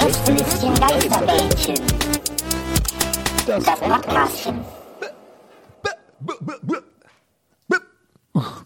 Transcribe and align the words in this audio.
Gästelistchen 0.00 0.74
Geisterbällchen. 0.74 1.76
Das 3.46 3.64
Podcastchen. 3.64 4.64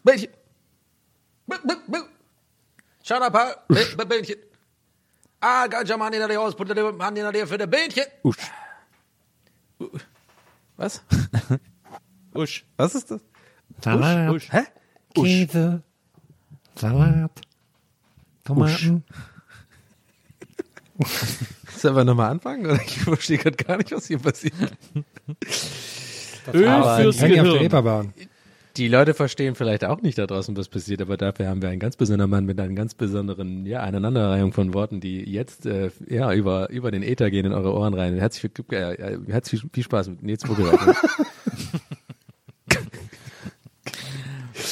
Bällchen. 0.05 0.31
Shut 3.03 3.23
up, 3.23 3.35
huh? 3.35 3.55
Bä- 3.69 3.97
bä- 3.97 4.05
Bällchen. 4.05 4.37
Ah, 5.41 5.67
ganja 5.69 5.97
Mann 5.97 6.13
in 6.13 6.29
der 6.29 6.41
Ausput, 6.41 6.69
Mann 6.99 7.17
in 7.17 7.33
der 7.33 7.47
für 7.47 7.59
der 7.59 7.67
Bällchen. 7.67 8.05
Usch. 8.25 8.51
Was? 10.77 11.03
Usch. 12.35 12.65
Was 12.77 12.95
ist 12.95 13.11
das? 13.11 13.21
Salat, 13.83 14.31
Usch. 14.31 14.53
Hä? 14.53 14.63
Käse, 15.15 15.83
Salat, 16.77 17.41
Tomaten. 18.45 19.05
Sollen 21.79 21.97
wir 21.97 22.05
nochmal 22.05 22.31
anfangen? 22.31 22.67
Oder 22.67 22.81
Ich 22.87 22.99
verstehe 23.01 23.39
gerade 23.39 23.57
gar 23.57 23.77
nicht, 23.79 23.93
was 23.93 24.07
hier 24.07 24.19
passiert. 24.19 24.55
Öl 26.53 26.65
fürs 26.65 26.65
Hängen 26.65 27.05
auf 27.05 27.17
der 27.19 27.29
Gehirn. 27.29 27.59
Reeperbahn. 27.59 28.15
Die 28.79 28.89
Leute 28.89 29.13
verstehen 29.13 29.55
vielleicht 29.55 29.85
auch 29.85 30.01
nicht 30.01 30.17
da 30.17 30.27
draußen, 30.27 30.57
was 30.57 30.69
passiert, 30.71 31.03
aber 31.03 31.19
dafür 31.19 31.47
haben 31.49 31.61
wir 31.61 31.69
einen 31.69 31.79
ganz 31.79 31.97
besonderen 31.97 32.31
Mann 32.31 32.47
mit 32.47 32.59
einer 32.59 32.73
ganz 32.75 32.95
besonderen 32.95 33.67
ja, 33.67 33.81
Aneinanderreihung 33.81 34.55
von 34.55 34.73
Worten, 34.73 34.99
die 35.01 35.29
jetzt 35.31 35.67
äh, 35.67 35.91
ja 36.09 36.33
über, 36.33 36.71
über 36.71 36.91
den 36.91 37.03
Äther 37.03 37.31
gehen 37.31 37.45
in 37.45 37.53
eure 37.53 37.75
Ohren 37.75 37.93
rein. 37.93 38.17
Herzlich, 38.17 38.51
viel- 38.55 38.65
äh, 38.75 38.95
äh, 38.95 39.19
herzlich 39.29 39.63
viel 39.73 39.83
Spaß 39.85 40.09
mit 40.09 40.23
Nils 40.23 40.43
Buckelwald. 40.45 40.81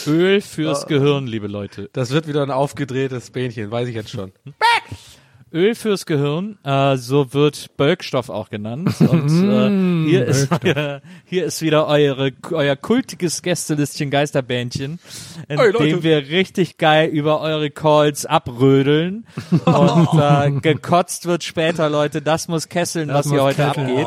Öl 0.06 0.40
fürs 0.40 0.86
Gehirn, 0.86 1.26
liebe 1.26 1.46
Leute. 1.46 1.90
Das 1.92 2.10
wird 2.10 2.26
wieder 2.26 2.42
ein 2.42 2.50
aufgedrehtes 2.50 3.30
Bähnchen, 3.30 3.70
weiß 3.70 3.86
ich 3.88 3.94
jetzt 3.94 4.10
schon. 4.10 4.32
Öl 5.52 5.74
fürs 5.74 6.06
Gehirn, 6.06 6.58
äh, 6.64 6.96
so 6.96 7.32
wird 7.34 7.76
Bölkstoff 7.76 8.28
auch 8.28 8.50
genannt. 8.50 8.94
Und 9.00 9.28
äh, 9.28 10.08
hier, 10.08 10.24
ist, 10.26 10.48
euer, 10.64 11.00
hier 11.24 11.44
ist 11.44 11.60
wieder 11.60 11.86
eure, 11.88 12.30
euer 12.52 12.76
kultiges 12.76 13.42
Gästelistchen 13.42 14.10
Geisterbändchen, 14.10 15.00
in 15.48 15.58
Ey, 15.58 15.70
Leute. 15.72 15.84
dem 15.84 16.02
wir 16.04 16.28
richtig 16.28 16.78
geil 16.78 17.08
über 17.08 17.40
eure 17.40 17.70
Calls 17.70 18.26
abrödeln. 18.26 19.26
Und 19.64 20.20
äh, 20.20 20.50
gekotzt 20.60 21.26
wird 21.26 21.42
später, 21.42 21.88
Leute. 21.90 22.22
Das 22.22 22.46
muss 22.46 22.68
kesseln, 22.68 23.08
Das 23.08 23.18
was 23.26 23.26
hier 23.32 23.42
muss 23.42 23.56
heute 23.56 23.64
kesseln. 23.64 23.90
abgeht. 23.90 24.06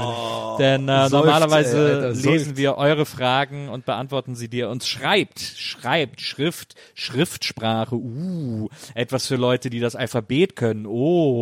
Denn 0.59 0.87
äh, 0.87 1.09
Seufzt, 1.09 1.13
normalerweise 1.13 1.77
ey, 1.77 1.93
Alter, 1.95 2.07
lesen 2.09 2.21
seufzt. 2.45 2.57
wir 2.57 2.77
eure 2.77 3.05
Fragen 3.05 3.69
und 3.69 3.85
beantworten 3.85 4.35
sie 4.35 4.47
dir. 4.47 4.69
Uns 4.69 4.87
schreibt, 4.87 5.39
schreibt, 5.39 6.21
Schrift, 6.21 6.75
Schriftsprache, 6.93 7.95
uh, 7.95 8.69
etwas 8.93 9.25
für 9.25 9.35
Leute, 9.35 9.69
die 9.71 9.79
das 9.79 9.95
Alphabet 9.95 10.55
können. 10.55 10.85
Oh, 10.85 11.32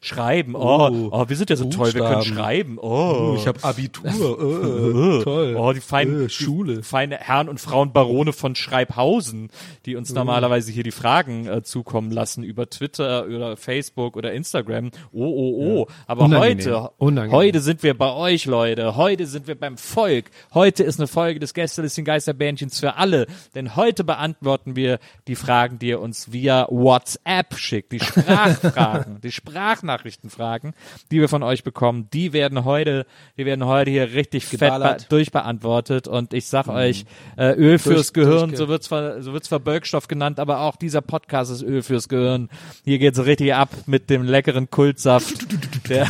schreiben, 0.00 0.54
oh, 0.54 1.08
oh, 1.12 1.24
wir 1.28 1.36
sind 1.36 1.50
ja 1.50 1.56
so 1.56 1.64
toll, 1.66 1.92
wir 1.94 2.00
können 2.02 2.14
Buchstaben. 2.16 2.36
schreiben. 2.38 2.78
Oh, 2.80 3.34
Ich 3.36 3.46
habe 3.46 3.62
Abitur. 3.62 4.06
Äh, 4.10 5.22
toll. 5.24 5.56
Oh, 5.58 5.72
die 5.72 5.80
feinen 5.80 6.26
Äh, 6.26 6.28
Schule. 6.28 6.76
Die 6.76 6.82
feine 6.82 7.16
Herren 7.16 7.48
und 7.48 7.60
Frauen 7.60 7.92
Barone 7.92 8.32
von 8.32 8.54
Schreibhausen, 8.54 9.50
die 9.86 9.96
uns 9.96 10.12
normalerweise 10.12 10.72
hier 10.72 10.82
die 10.84 10.90
Fragen 10.90 11.46
äh, 11.46 11.62
zukommen 11.62 12.10
lassen 12.10 12.42
über 12.42 12.68
Twitter 12.68 13.26
oder 13.26 13.56
Facebook 13.56 14.16
oder 14.16 14.32
Instagram. 14.32 14.90
Oh, 15.12 15.24
oh, 15.24 15.80
oh. 15.82 15.86
Aber 16.06 16.24
Unangenehm. 16.24 16.58
heute, 16.58 16.90
Unangenehm. 16.98 17.36
heute 17.36 17.60
sind 17.60 17.82
wir 17.82 17.96
bei 17.96 18.12
euch, 18.12 18.46
Leute. 18.46 18.96
Heute 18.96 19.26
sind 19.26 19.46
wir 19.46 19.54
beim 19.54 19.76
Volk. 19.76 20.30
Heute 20.54 20.82
ist 20.84 20.98
eine 21.00 21.06
Folge 21.06 21.40
des 21.40 21.54
Gästelistchen 21.54 22.04
Geisterbändchens 22.04 22.80
für 22.80 22.96
alle. 22.96 23.26
Denn 23.54 23.76
heute 23.76 24.04
beantworten 24.04 24.76
wir 24.76 24.98
die 25.28 25.36
Fragen, 25.36 25.78
die 25.78 25.88
ihr 25.88 26.00
uns 26.00 26.32
via 26.32 26.66
WhatsApp 26.70 27.54
schickt. 27.56 27.92
Die 27.92 28.00
Sprachfragen, 28.50 29.20
die 29.20 29.29
Sprachnachrichtenfragen, 29.30 30.74
die 31.10 31.20
wir 31.20 31.28
von 31.28 31.42
euch 31.42 31.64
bekommen, 31.64 32.08
die 32.12 32.32
werden 32.32 32.64
heute, 32.64 33.06
die 33.36 33.46
werden 33.46 33.64
heute 33.66 33.90
hier 33.90 34.12
richtig 34.12 34.46
fett 34.46 34.60
Geballert. 34.60 35.02
be- 35.02 35.16
durchbeantwortet. 35.16 36.08
Und 36.08 36.34
ich 36.34 36.46
sag 36.46 36.68
euch, 36.68 37.04
äh, 37.36 37.52
Öl 37.54 37.78
fürs 37.78 38.12
Gehirn, 38.12 38.54
so 38.56 38.68
wird 38.68 38.82
zwar, 38.82 39.22
so 39.22 39.32
wird 39.32 39.44
zwar 39.44 39.60
Bölkstoff 39.60 40.08
genannt, 40.08 40.38
aber 40.40 40.60
auch 40.60 40.76
dieser 40.76 41.00
Podcast 41.00 41.50
ist 41.50 41.62
Öl 41.62 41.82
fürs 41.82 42.08
Gehirn. 42.08 42.48
Hier 42.84 42.98
geht's 42.98 43.24
richtig 43.24 43.54
ab 43.54 43.70
mit 43.86 44.10
dem 44.10 44.22
leckeren 44.22 44.70
Kultsaft. 44.70 45.46
Der 45.88 46.06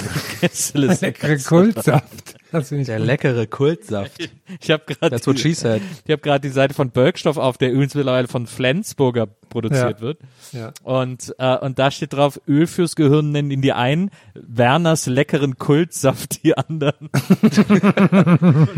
Leckere 0.74 1.38
Kultsaft. 1.38 2.34
Ich 2.52 2.86
Der 2.86 2.98
gut. 2.98 3.06
leckere 3.06 3.46
Kultsaft. 3.46 4.28
Ich 4.60 4.70
habe 4.70 4.82
gerade 4.86 5.10
That's 5.16 5.26
what 5.26 5.38
she 5.38 5.54
said. 5.54 5.80
ich 6.04 6.10
habe 6.10 6.20
gerade 6.20 6.40
die 6.40 6.52
Seite 6.52 6.74
von 6.74 6.90
Bölkstoff 6.90 7.36
auf, 7.36 7.58
der 7.58 7.70
übrigens 7.70 7.94
mittlerweile 7.94 8.26
von 8.28 8.46
Flensburger 8.46 9.28
produziert 9.50 9.98
Ja. 9.98 10.00
wird. 10.00 10.18
Ja. 10.52 10.72
Und 10.82 11.34
äh, 11.38 11.58
und 11.58 11.78
da 11.78 11.90
steht 11.90 12.14
drauf, 12.14 12.40
Öl 12.48 12.66
fürs 12.66 12.96
Gehirn 12.96 13.30
nennen 13.32 13.50
ihn 13.50 13.60
die 13.60 13.72
einen, 13.74 14.10
Werners 14.34 15.04
leckeren 15.06 15.58
Kultsaft 15.58 16.42
die 16.42 16.56
anderen. 16.56 17.10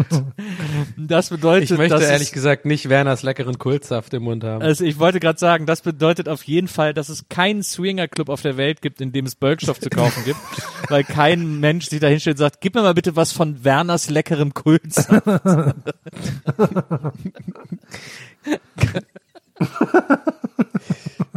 Das 0.97 1.31
bedeutet, 1.31 1.71
Ich 1.71 1.77
möchte 1.77 1.94
dass 1.97 2.05
ehrlich 2.05 2.28
es, 2.28 2.32
gesagt 2.32 2.65
nicht 2.65 2.88
Werners 2.88 3.22
leckeren 3.22 3.59
Kultsaft 3.59 4.15
im 4.15 4.22
Mund 4.25 4.44
haben. 4.44 4.62
also 4.62 4.84
ich 4.84 4.99
wollte 4.99 5.21
gerade 5.21 5.38
sagen, 5.38 5.66
das 5.66 5.82
bedeutet 5.82 6.28
auf 6.28 6.43
jeden 6.44 6.69
Fall, 6.69 6.94
dass 6.94 7.09
es 7.09 7.28
keinen 7.28 7.62
Swingerclub 7.62 8.28
auf 8.28 8.43
der 8.43 8.56
Welt 8.56 8.82
gibt, 8.82 9.00
in 9.00 9.12
dem 9.12 9.27
es 9.27 9.34
Bölkstoff 9.34 9.78
zu 9.81 9.91
kaufen 9.91 10.25
gibt, 10.25 10.38
weil 10.88 11.05
kein 11.05 11.61
Mensch 11.61 11.87
sich 11.88 12.00
da 12.00 12.06
hinstellt 12.09 12.34
und 12.37 12.38
sagt, 12.38 12.61
gib 12.61 12.75
mir 12.75 12.82
mal 12.82 12.94
bitte 12.94 13.15
was 13.16 13.32
von 13.32 13.62
Werners 13.65 14.09
leckerem 14.11 14.55
Kultsaft. 14.55 15.22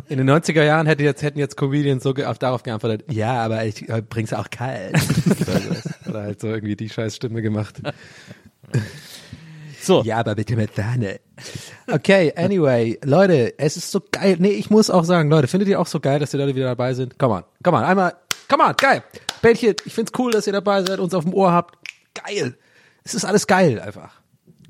In 0.07 0.17
den 0.19 0.29
90er 0.29 0.63
Jahren 0.63 0.85
hätte 0.87 1.03
jetzt, 1.03 1.23
hätten 1.23 1.39
jetzt 1.39 1.57
Comedians 1.57 2.03
so 2.03 2.13
ge- 2.13 2.25
auf, 2.25 2.37
darauf 2.37 2.61
geantwortet, 2.63 3.05
ja, 3.11 3.43
aber 3.43 3.65
ich 3.65 3.89
äh, 3.89 4.01
bring's 4.07 4.33
auch 4.33 4.49
kalt. 4.51 4.95
Oder 6.07 6.21
halt 6.21 6.41
so 6.41 6.47
irgendwie 6.47 6.75
die 6.75 6.89
scheiß 6.89 7.15
Stimme 7.15 7.41
gemacht. 7.41 7.81
So, 9.81 10.01
Ja, 10.03 10.17
aber 10.17 10.35
bitte 10.35 10.55
mit 10.55 10.75
Sahne. 10.75 11.19
Okay, 11.87 12.33
anyway, 12.35 12.99
Leute, 13.03 13.53
es 13.59 13.77
ist 13.77 13.91
so 13.91 14.01
geil. 14.11 14.37
Nee, 14.39 14.49
ich 14.49 14.69
muss 14.71 14.89
auch 14.89 15.03
sagen, 15.03 15.29
Leute, 15.29 15.47
findet 15.47 15.69
ihr 15.69 15.79
auch 15.79 15.85
so 15.87 15.99
geil, 15.99 16.19
dass 16.19 16.31
die 16.31 16.37
Leute 16.37 16.55
wieder 16.55 16.65
dabei 16.65 16.93
sind? 16.95 17.19
Come 17.19 17.35
on, 17.35 17.43
come 17.63 17.77
on, 17.77 17.83
einmal, 17.83 18.13
come 18.47 18.63
on, 18.63 18.73
geil. 18.77 19.03
Bällchen, 19.41 19.75
ich 19.85 19.93
find's 19.93 20.11
cool, 20.17 20.31
dass 20.31 20.47
ihr 20.47 20.53
dabei 20.53 20.83
seid, 20.83 20.99
uns 20.99 21.13
auf 21.13 21.23
dem 21.23 21.33
Ohr 21.33 21.51
habt. 21.51 21.77
Geil. 22.15 22.55
Es 23.03 23.13
ist 23.13 23.25
alles 23.25 23.45
geil 23.45 23.79
einfach. 23.79 24.11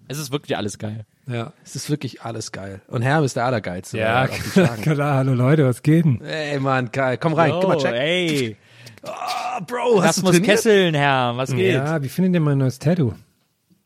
es 0.10 0.18
ist 0.20 0.32
wirklich 0.32 0.58
alles 0.58 0.78
geil. 0.80 1.06
Ja, 1.28 1.54
es 1.64 1.76
ist 1.76 1.90
wirklich 1.90 2.22
alles 2.22 2.52
geil. 2.52 2.82
Und 2.88 3.02
Herm 3.02 3.24
ist 3.24 3.36
der 3.36 3.46
Allergeilste. 3.46 3.98
Ja, 3.98 4.28
klar, 4.82 5.16
hallo 5.18 5.34
Leute, 5.34 5.66
was 5.66 5.82
geht 5.82 6.06
denn? 6.06 6.22
Ey, 6.22 6.60
Mann, 6.60 6.90
geil. 6.92 7.18
Komm 7.18 7.34
rein, 7.34 7.52
gib 7.60 7.68
mal 7.68 7.78
Oh, 7.78 7.80
check. 7.82 7.94
ey, 7.94 8.58
Ah, 9.08 9.60
Bro, 9.60 10.02
das 10.02 10.22
muss 10.24 10.42
kesseln, 10.42 10.96
Herr. 10.96 11.38
Was 11.38 11.52
geht? 11.52 11.76
Ja, 11.76 12.02
wie 12.02 12.10
findet 12.10 12.34
ihr 12.36 12.40
mein 12.40 12.58
neues 12.58 12.80
Tattoo? 12.80 13.14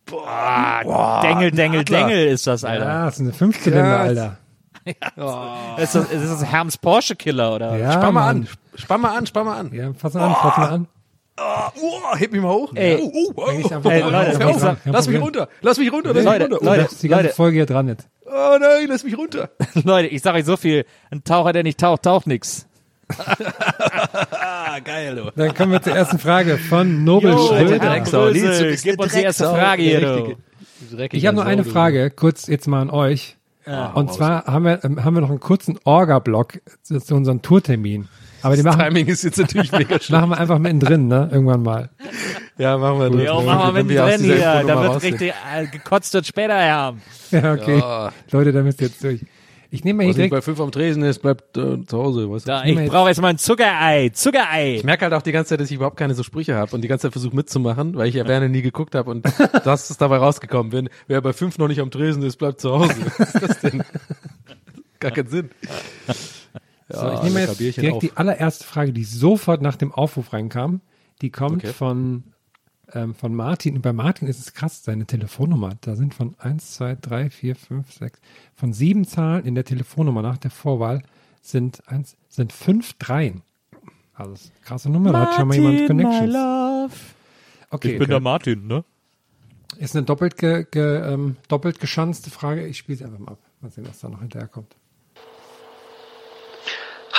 Dengel, 0.10 1.52
Dengel, 1.52 1.84
Dengel 1.84 2.28
ist 2.28 2.48
das, 2.48 2.64
Alter. 2.64 2.86
Ja, 2.86 3.06
das 3.06 3.16
ist 3.16 3.22
eine 3.22 3.34
Fünfzylinder, 3.34 4.00
Alter. 4.00 4.38
Ist, 5.78 5.94
das, 5.94 6.10
ist 6.10 6.32
das 6.32 6.46
Herms 6.46 6.78
Porsche 6.78 7.16
Killer 7.16 7.54
oder? 7.54 7.78
Ja, 7.78 7.92
Spann 7.92 8.14
mal 8.14 8.34
Mann. 8.34 8.38
an. 8.38 8.48
Spann 8.76 9.02
mal 9.02 9.18
an, 9.18 9.26
spann 9.28 9.46
mal 9.46 9.60
an. 9.60 9.72
Ja, 9.74 9.94
fass 9.94 10.16
mal 10.16 10.26
an, 10.26 10.36
fass 10.36 10.58
mal 10.58 10.70
an. 10.70 10.88
Oh, 11.82 12.16
heb 12.18 12.32
mich 12.32 12.42
mal 12.42 12.52
hoch. 12.54 12.72
Ey. 12.76 12.98
oh, 13.02 13.12
oh, 13.14 13.34
oh, 13.36 13.44
oh, 13.46 13.90
Ey, 13.90 14.04
oh, 14.04 14.10
Leute, 14.10 14.40
hör 14.40 14.48
auf, 14.50 14.56
ich 14.56 14.62
sag- 14.62 14.78
lass 14.86 15.08
mich 15.08 15.22
runter. 15.22 15.48
Lass 15.62 15.78
mich 15.78 15.92
runter. 15.92 16.14
Lass 16.14 16.24
Leute, 16.26 16.44
mich 16.46 16.52
runter. 16.54 16.66
Leute, 16.66 16.82
Das 16.84 16.92
ist 16.94 17.04
die 17.04 17.08
ganze 17.08 17.24
Leute. 17.26 17.36
Folge 17.36 17.56
hier 17.58 17.66
dran 17.66 17.88
jetzt. 17.88 18.08
Oh 18.26 18.58
nein, 18.60 18.88
lass 18.88 19.04
mich 19.04 19.18
runter. 19.18 19.50
Leute, 19.84 20.08
ich 20.08 20.22
sag 20.22 20.36
euch 20.36 20.46
so 20.46 20.58
viel, 20.58 20.86
ein 21.12 21.24
Taucher, 21.24 21.54
der 21.54 21.64
nicht 21.64 21.80
taucht, 21.80 22.04
taucht 22.04 22.28
nix. 22.28 22.68
Ah, 24.32 24.80
geil, 24.84 25.16
du. 25.16 25.32
Dann 25.36 25.54
kommen 25.56 25.72
wir 25.72 25.82
zur 25.82 25.96
ersten 25.96 26.20
Frage 26.20 26.58
von 26.58 27.04
Nobel 27.04 27.32
Jo, 27.32 27.48
Schröder. 27.48 27.80
Drecksau, 27.80 28.30
gib 28.32 29.00
uns 29.00 29.14
die 29.14 29.22
erste. 29.22 29.46
Frage 29.46 29.82
hier, 29.82 30.02
du. 30.02 30.36
Ich 31.12 31.26
habe 31.26 31.36
nur 31.36 31.46
eine. 31.46 31.64
Frage, 31.64 32.10
kurz 32.12 32.48
jetzt 32.48 32.68
mal 32.68 32.82
an 32.82 32.90
euch. 32.90 33.36
Und 33.94 34.12
zwar 34.14 34.46
haben 34.46 34.66
wir, 34.66 34.84
ähm, 34.84 35.04
haben 35.04 35.14
wir 35.16 35.22
noch 35.22 35.30
einen 35.30 35.40
kurzen 35.40 35.80
Orga-Block 35.84 36.60
zu 36.84 37.16
unserem 37.16 37.42
Tourtermin. 37.42 38.08
Aber 38.42 38.56
die 38.56 38.64
Das 38.64 38.76
machen, 38.78 38.88
Timing 38.88 39.08
ist 39.08 39.24
jetzt 39.24 39.38
natürlich 39.38 39.72
mega 39.72 39.88
schlecht. 40.00 40.10
machen 40.12 40.30
wir 40.30 40.38
einfach 40.38 40.60
mittendrin, 40.60 41.08
ne? 41.08 41.30
Irgendwann 41.32 41.64
mal. 41.64 41.90
Ja, 42.58 42.78
machen 42.78 43.00
wir. 43.00 43.26
Jo, 43.26 43.38
das. 43.38 43.46
machen 43.46 43.68
wir 43.70 43.74
Wenn 43.76 43.88
mit 43.88 44.00
aus 44.00 44.10
drin 44.12 44.24
dieser 44.24 44.36
hier. 44.60 44.68
Da 44.68 44.82
wird 44.84 45.04
richtig 45.04 45.34
äh, 45.56 45.66
gekotzt 45.68 46.16
und 46.16 46.26
später 46.28 46.60
haben. 46.60 47.02
Ja, 47.32 47.54
okay. 47.54 47.78
Ja. 47.80 48.12
Leute, 48.32 48.52
da 48.52 48.62
müsst 48.62 48.82
ihr 48.82 48.88
jetzt 48.88 49.04
durch. 49.04 49.22
Ich 49.72 49.84
nehme 49.84 49.98
mal 49.98 50.04
hier 50.04 50.10
Was 50.10 50.16
direkt. 50.16 50.32
bei 50.32 50.42
fünf 50.42 50.60
am 50.62 50.72
Tresen 50.72 51.04
ist, 51.04 51.20
bleibt 51.22 51.56
äh, 51.56 51.86
zu 51.86 51.98
Hause. 51.98 52.28
Weißt 52.32 52.48
du? 52.48 52.52
Da, 52.52 52.64
ich 52.66 52.76
jetzt- 52.76 52.90
brauche 52.90 53.10
jetzt 53.10 53.22
mal 53.22 53.28
ein 53.28 53.38
Zuckerei. 53.38 54.10
Zuckerei. 54.10 54.76
Ich 54.78 54.84
merke 54.84 55.06
halt 55.06 55.14
auch 55.14 55.22
die 55.22 55.32
ganze 55.32 55.50
Zeit, 55.50 55.60
dass 55.62 55.70
ich 55.70 55.76
überhaupt 55.76 55.96
keine 55.98 56.16
so 56.16 56.24
Sprüche 56.24 56.56
habe 56.56 56.76
und 56.76 56.82
die 56.82 56.88
ganze 56.88 57.04
Zeit 57.04 57.12
versuche 57.12 57.36
mitzumachen, 57.36 57.96
weil 57.96 58.08
ich 58.08 58.16
ja 58.16 58.28
Werner 58.28 58.48
nie 58.48 58.64
geguckt 58.64 58.96
habe 58.96 59.12
und 59.12 59.28
das 59.64 59.92
ist 59.92 60.02
dabei 60.02 60.18
rausgekommen. 60.18 60.72
Wenn 60.72 60.90
wer 61.08 61.22
bei 61.22 61.34
fünf 61.34 61.60
noch 61.60 61.68
nicht 61.68 61.82
am 61.82 61.92
Tresen 61.92 62.24
ist, 62.24 62.38
bleibt 62.38 62.62
zu 62.62 62.72
Hause. 62.72 62.96
Was 63.20 63.36
ist 63.36 63.42
das 63.44 63.60
denn? 63.60 63.84
Gar 65.00 65.12
keinen 65.12 65.28
Sinn. 65.28 65.50
Ja, 66.92 67.00
So, 67.00 67.12
ich 67.14 67.22
nehme 67.24 67.40
lecker 67.46 67.52
jetzt 67.64 67.78
direkt 67.78 67.94
auf. 67.96 68.00
die 68.02 68.12
allererste 68.18 68.64
Frage, 68.66 68.94
die 68.94 69.04
sofort 69.04 69.62
nach 69.62 69.76
dem 69.76 69.92
Aufruf 69.92 70.34
reinkam. 70.34 70.82
Die 71.22 71.30
kommt 71.30 71.64
Okay. 71.64 71.74
von, 71.74 72.24
ähm, 72.94 73.14
von 73.14 73.36
Martin. 73.36 73.76
Und 73.76 73.82
bei 73.82 73.94
Martin 73.94 74.28
ist 74.28 74.40
es 74.40 74.54
krass, 74.54 74.84
seine 74.84 75.06
Telefonnummer. 75.06 75.72
Da 75.82 75.96
sind 75.96 76.14
von 76.14 76.36
1, 76.40 76.72
2, 76.76 76.96
3, 77.00 77.30
4, 77.30 77.56
5, 77.56 77.92
6, 77.94 78.20
von 78.56 78.74
sieben 78.74 79.06
Zahlen 79.06 79.46
in 79.46 79.56
der 79.56 79.66
Telefonnummer 79.66 80.22
nach 80.22 80.38
der 80.38 80.52
Vorwahl 80.52 81.02
sind, 81.42 81.82
eins, 81.88 82.16
sind 82.28 82.52
fünf 82.54 82.94
Dreien. 82.94 83.42
Also 84.14 84.32
das 84.32 84.42
ist 84.46 84.52
eine 84.56 84.66
krasse 84.66 84.90
Nummer, 84.90 85.12
da 85.14 85.22
hat 85.28 85.36
schon 85.36 85.48
mal 85.48 85.56
jemand 85.56 85.88
Connections. 85.88 86.34
love. 86.34 86.94
Okay, 87.70 87.94
Ich 87.94 88.00
bin 88.00 88.10
der 88.10 88.20
Martin, 88.20 88.68
ne? 88.68 88.84
ist 89.78 89.96
eine 89.96 90.04
doppelt, 90.06 90.36
ge, 90.38 90.66
ge, 90.70 91.14
ähm, 91.14 91.38
doppelt 91.48 91.80
geschanzte 91.80 92.30
Frage. 92.30 92.66
Ich 92.68 92.78
spiele 92.78 92.98
es 92.98 93.04
einfach 93.04 93.20
mal 93.20 93.32
ab. 93.34 93.40
Mal 93.62 93.72
sehen, 93.72 93.86
was 93.88 94.00
da 94.00 94.10
noch 94.10 94.20
hinterherkommt. 94.20 94.76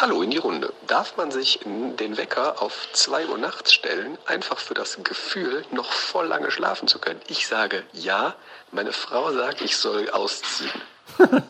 Hallo 0.01 0.23
in 0.23 0.31
die 0.31 0.39
Runde. 0.39 0.73
Darf 0.87 1.19
man 1.19 1.31
sich 1.31 1.61
den 1.63 2.17
Wecker 2.17 2.63
auf 2.63 2.89
2 2.95 3.27
Uhr 3.27 3.37
nachts 3.37 3.75
stellen, 3.75 4.17
einfach 4.25 4.59
für 4.59 4.73
das 4.73 4.99
Gefühl, 5.05 5.63
noch 5.73 5.93
voll 5.93 6.27
lange 6.27 6.51
schlafen 6.51 6.89
zu 6.89 6.99
können? 6.99 7.21
Ich 7.29 7.47
sage 7.47 7.85
ja, 7.93 8.35
meine 8.73 8.95
Frau 8.95 9.31
sagt, 9.31 9.61
ich 9.61 9.77
soll 9.77 10.09
ausziehen. 10.09 10.81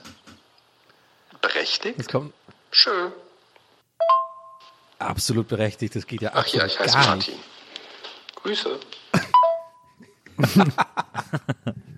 Berechtigt? 1.40 2.12
Schön. 2.72 3.12
absolut 4.98 5.46
berechtigt. 5.46 5.94
Das 5.94 6.08
geht 6.08 6.20
ja 6.20 6.32
Ach 6.34 6.48
ja, 6.48 6.66
ich 6.66 6.76
heiße 6.76 6.98
Martin. 6.98 7.34
nicht. 7.34 7.44
Grüße. 8.34 8.80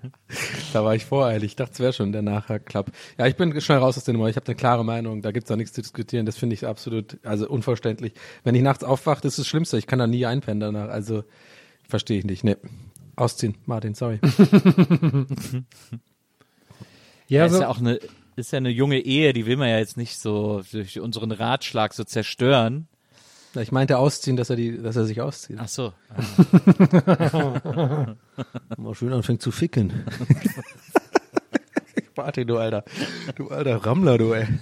Da 0.73 0.83
war 0.83 0.95
ich 0.95 1.05
voreilig. 1.05 1.51
Ich 1.51 1.55
dachte, 1.55 1.73
es 1.73 1.79
wäre 1.79 1.93
schon 1.93 2.11
der 2.11 2.21
Nachklapp. 2.21 2.91
Ja, 3.17 3.27
ich 3.27 3.35
bin 3.35 3.59
schnell 3.61 3.77
raus 3.79 3.97
aus 3.97 4.03
der 4.03 4.13
Nummer. 4.13 4.29
Ich 4.29 4.35
habe 4.35 4.45
eine 4.47 4.55
klare 4.55 4.83
Meinung. 4.83 5.21
Da 5.21 5.31
gibt's 5.31 5.49
da 5.49 5.55
nichts 5.55 5.73
zu 5.73 5.81
diskutieren. 5.81 6.25
Das 6.25 6.37
finde 6.37 6.53
ich 6.55 6.65
absolut, 6.65 7.17
also 7.23 7.47
unverständlich. 7.47 8.13
Wenn 8.43 8.55
ich 8.55 8.61
nachts 8.61 8.83
aufwache, 8.83 9.21
das 9.21 9.33
ist 9.33 9.39
das 9.39 9.47
Schlimmste. 9.47 9.77
Ich 9.77 9.87
kann 9.87 9.99
da 9.99 10.07
nie 10.07 10.25
einpennen 10.25 10.59
danach. 10.59 10.89
Also 10.89 11.23
verstehe 11.87 12.19
ich 12.19 12.25
nicht. 12.25 12.43
Nee. 12.43 12.57
Ausziehen, 13.15 13.55
Martin, 13.65 13.93
sorry. 13.93 14.19
Ja, 17.27 17.39
Ja, 17.39 17.45
ist 17.45 17.53
so, 17.53 17.61
ja 17.61 17.67
auch 17.69 17.79
eine, 17.79 17.99
ist 18.35 18.51
ja 18.51 18.57
eine 18.57 18.69
junge 18.69 18.99
Ehe, 18.99 19.33
die 19.33 19.45
will 19.45 19.57
man 19.57 19.69
ja 19.69 19.77
jetzt 19.77 19.97
nicht 19.97 20.19
so 20.19 20.61
durch 20.71 20.99
unseren 20.99 21.31
Ratschlag 21.31 21.93
so 21.93 22.03
zerstören. 22.03 22.87
Ich 23.55 23.71
meinte 23.71 23.99
ausziehen, 23.99 24.35
dass 24.35 24.49
er 24.49 24.55
die, 24.55 24.81
dass 24.81 24.95
er 24.95 25.05
sich 25.05 25.21
auszieht. 25.21 25.57
Ach 25.59 25.67
so. 25.67 25.93
Mal 28.77 28.95
schön 28.95 29.13
anfängt 29.13 29.43
zu 29.43 29.51
ficken. 29.51 29.93
Martin, 32.17 32.47
du 32.47 32.57
Alter. 32.57 32.83
Du 33.35 33.49
alter 33.49 33.77
Rammler, 33.85 34.17
du 34.17 34.33
ey. 34.33 34.47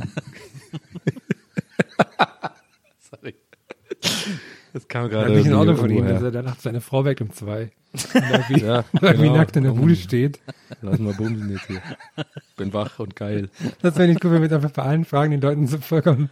sorry. 3.11 3.35
Das 4.73 4.87
kam 4.87 5.03
da 5.03 5.07
gerade. 5.09 5.31
bin 5.31 5.39
ich 5.39 5.45
in 5.45 5.51
irgendwie 5.51 5.69
Ordnung 5.69 5.77
von 5.77 5.89
ihm, 5.89 6.07
dass 6.07 6.21
er 6.23 6.31
da 6.31 6.41
nachts 6.41 6.63
seine 6.63 6.81
Frau 6.81 7.05
weckt 7.05 7.21
um 7.21 7.31
zwei. 7.31 7.71
Und 7.93 8.15
irgendwie, 8.15 8.61
Ja, 8.65 8.83
irgendwie 9.01 9.23
genau. 9.23 9.35
nackt 9.37 9.55
in 9.57 9.63
der 9.63 9.71
Bude 9.71 9.95
steht. 9.95 10.39
Lass 10.81 10.99
mal 10.99 11.13
bumsen 11.13 11.49
jetzt 11.51 11.67
hier. 11.67 11.81
Bin 12.57 12.73
wach 12.73 12.99
und 12.99 13.15
geil. 13.15 13.49
Das 13.81 13.95
wäre 13.97 14.07
nicht 14.07 14.19
gut, 14.21 14.31
wenn 14.31 14.41
wir 14.41 14.49
jetzt 14.49 14.53
einfach 14.55 14.71
bei 14.71 14.83
allen 14.83 15.05
Fragen 15.05 15.31
den 15.31 15.41
Leuten 15.41 15.67
so 15.67 15.77
vollkommen 15.77 16.29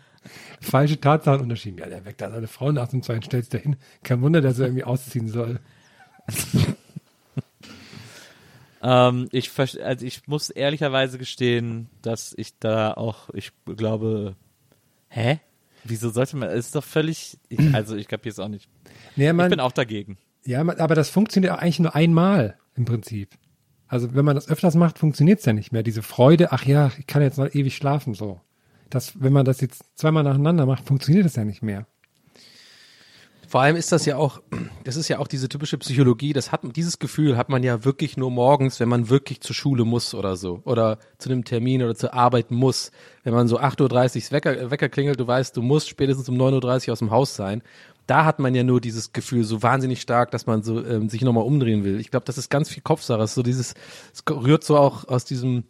falsche 0.62 1.00
Tatsachen 1.00 1.42
unterschieben. 1.42 1.80
Ja, 1.80 1.86
der 1.88 2.04
weckt 2.06 2.20
da 2.22 2.30
seine 2.30 2.48
Frau 2.48 2.72
nachts 2.72 2.94
um 2.94 3.02
zwei 3.02 3.16
und 3.16 3.26
stellt 3.26 3.54
dahin. 3.54 3.78
Kein 4.04 4.22
Wunder, 4.22 4.42
dass 4.42 4.60
er 4.60 4.66
irgendwie 4.66 4.84
ausziehen 4.84 5.30
soll. 5.30 5.60
Ähm, 8.82 9.28
ich, 9.32 9.52
also 9.58 10.06
ich 10.06 10.28
muss 10.28 10.50
ehrlicherweise 10.50 11.18
gestehen, 11.18 11.90
dass 12.02 12.34
ich 12.38 12.58
da 12.60 12.94
auch, 12.94 13.30
ich 13.34 13.52
glaube, 13.66 14.36
hä? 15.10 15.40
Wieso 15.84 16.10
sollte 16.10 16.38
man, 16.38 16.50
es 16.50 16.68
ist 16.68 16.76
doch 16.76 16.84
völlig, 16.84 17.38
ich, 17.50 17.74
also 17.74 17.96
ich 17.96 18.08
kapiere 18.08 18.32
es 18.32 18.40
auch 18.40 18.48
nicht. 18.48 18.70
Nee, 19.16 19.28
Ich 19.28 19.34
man, 19.34 19.50
bin 19.50 19.60
auch 19.60 19.72
dagegen. 19.74 20.18
ja, 20.46 20.64
man, 20.64 20.78
aber 20.80 20.96
das 20.96 21.10
funktioniert 21.10 21.54
auch 21.54 21.58
eigentlich 21.60 21.80
nur 21.80 21.96
einmal 21.96 22.58
im 22.76 22.86
Prinzip. 22.86 23.32
Also 23.90 24.14
wenn 24.14 24.24
man 24.24 24.36
das 24.36 24.48
öfters 24.48 24.76
macht, 24.76 25.00
funktioniert 25.00 25.40
es 25.40 25.46
ja 25.46 25.54
nicht 25.54 25.72
mehr. 25.72 25.84
Diese 25.84 26.04
Freude, 26.04 26.52
ach 26.52 26.64
ja, 26.64 26.92
ich 27.00 27.08
kann 27.08 27.24
jetzt 27.24 27.40
noch 27.40 27.54
ewig 27.54 27.76
schlafen, 27.76 28.14
so. 28.14 28.40
Das, 28.90 29.22
wenn 29.22 29.34
man 29.34 29.46
das 29.46 29.62
jetzt 29.62 29.84
zweimal 29.96 30.24
nacheinander 30.24 30.66
macht, 30.66 30.86
funktioniert 30.86 31.26
das 31.26 31.36
ja 31.36 31.44
nicht 31.44 31.64
mehr. 31.64 31.86
Vor 33.48 33.62
allem 33.62 33.76
ist 33.76 33.92
das 33.92 34.06
ja 34.06 34.16
auch, 34.16 34.42
das 34.84 34.96
ist 34.96 35.08
ja 35.08 35.18
auch 35.18 35.28
diese 35.28 35.50
typische 35.50 35.80
Psychologie, 35.80 36.34
das 36.34 36.52
hat, 36.52 36.62
dieses 36.76 37.00
Gefühl 37.00 37.36
hat 37.36 37.50
man 37.50 37.64
ja 37.64 37.84
wirklich 37.84 38.16
nur 38.16 38.30
morgens, 38.30 38.80
wenn 38.80 38.90
man 38.90 39.10
wirklich 39.10 39.42
zur 39.42 39.56
Schule 39.56 39.86
muss 39.86 40.14
oder 40.14 40.36
so. 40.36 40.62
Oder 40.66 41.00
zu 41.18 41.32
einem 41.32 41.44
Termin 41.44 41.82
oder 41.82 41.96
zur 41.96 42.14
Arbeit 42.14 42.52
muss. 42.52 42.92
Wenn 43.24 43.34
man 43.34 43.48
so 43.48 43.60
8.30 43.60 44.28
Uhr 44.28 44.32
Wecker, 44.34 44.70
Wecker 44.70 44.90
klingelt, 44.90 45.20
du 45.20 45.26
weißt, 45.26 45.58
du 45.58 45.64
musst 45.64 45.90
spätestens 45.90 46.30
um 46.30 46.36
9.30 46.36 46.88
Uhr 46.88 46.94
aus 46.94 47.00
dem 47.00 47.10
Haus 47.10 47.36
sein. 47.36 47.64
Da 48.10 48.26
hat 48.26 48.40
man 48.40 48.56
ja 48.56 48.64
nur 48.64 48.82
dieses 48.82 49.14
Gefühl 49.14 49.44
so 49.44 49.62
wahnsinnig 49.62 50.02
stark, 50.02 50.32
dass 50.32 50.48
man 50.48 50.64
so 50.64 50.84
ähm, 50.84 51.10
sich 51.10 51.22
nochmal 51.22 51.44
umdrehen 51.44 51.84
will. 51.84 52.00
Ich 52.00 52.10
glaube, 52.10 52.26
das 52.26 52.40
ist 52.40 52.50
ganz 52.50 52.68
viel 52.68 52.82
Kopfsache. 52.82 53.28
So 53.28 53.44
dieses, 53.44 53.76
es 54.12 54.24
rührt 54.28 54.64
so 54.64 54.78
auch 54.78 55.08
aus 55.08 55.26
diesem, 55.26 55.66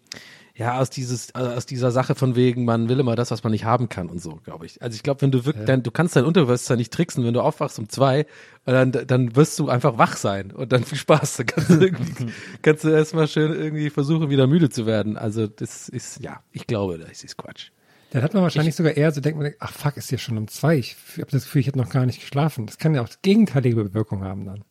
ja, 0.56 0.80
aus 0.80 0.90
dieses, 0.90 1.36
also 1.36 1.52
aus 1.52 1.66
dieser 1.66 1.92
Sache 1.92 2.16
von 2.16 2.38
wegen, 2.38 2.64
man 2.64 2.88
will 2.88 2.98
immer 3.02 3.18
das, 3.18 3.32
was 3.32 3.44
man 3.44 3.52
nicht 3.52 3.66
haben 3.66 3.90
kann 3.90 4.08
und 4.08 4.22
so, 4.22 4.40
glaube 4.46 4.66
ich. 4.66 4.82
Also 4.82 4.96
ich 4.96 5.04
glaube, 5.04 5.22
wenn 5.22 5.32
du 5.32 5.44
wirklich, 5.44 5.66
dann, 5.66 5.84
du 5.84 5.92
kannst 5.92 6.16
dein 6.16 6.24
Unterbewusstsein 6.24 6.78
nicht 6.78 6.94
tricksen, 6.94 7.26
wenn 7.26 7.34
du 7.34 7.42
aufwachst 7.42 7.78
um 7.78 7.90
zwei, 7.90 8.26
und 8.66 8.74
dann, 8.74 8.92
dann 8.92 9.36
wirst 9.36 9.60
du 9.60 9.68
einfach 9.68 9.98
wach 9.98 10.16
sein 10.16 10.52
und 10.52 10.72
dann 10.72 10.86
viel 10.86 10.98
Spaß. 10.98 11.38
Dann 11.38 11.46
kannst 11.46 11.70
du 11.72 11.74
irgendwie, 11.82 12.28
kannst 12.62 12.86
du 12.86 12.90
erstmal 12.90 13.28
schön 13.28 13.52
irgendwie 13.52 13.90
versuchen, 13.90 14.30
wieder 14.30 14.48
müde 14.48 14.70
zu 14.70 14.86
werden. 14.86 15.18
Also 15.18 15.48
das 15.48 15.90
ist, 15.90 16.22
ja, 16.22 16.42
ich 16.54 16.68
glaube, 16.68 17.00
das 17.00 17.22
ist 17.22 17.36
Quatsch. 17.36 17.72
Dann 18.12 18.24
hat 18.24 18.34
man 18.34 18.44
wahrscheinlich 18.44 18.76
sogar 18.76 18.98
eher 18.98 19.12
so, 19.12 19.22
denkt 19.22 19.40
man, 19.40 19.54
ach 19.60 19.72
fuck, 19.72 19.98
ist 19.98 20.12
ja 20.12 20.18
schon 20.18 20.38
um 20.38 20.48
zwei. 20.48 20.78
Ich 20.78 20.96
habe 21.18 21.30
das 21.30 21.44
Gefühl, 21.44 21.62
ich 21.62 21.68
habe 21.68 21.78
noch 21.78 21.90
gar 21.90 22.06
nicht 22.06 22.22
geschlafen. 22.22 22.66
Das 22.66 22.78
kann 22.78 22.96
ja 22.96 23.04
auch 23.04 23.10
gegenteilige 23.22 23.94
Wirkung 23.94 24.24
haben 24.24 24.46
dann. 24.46 24.64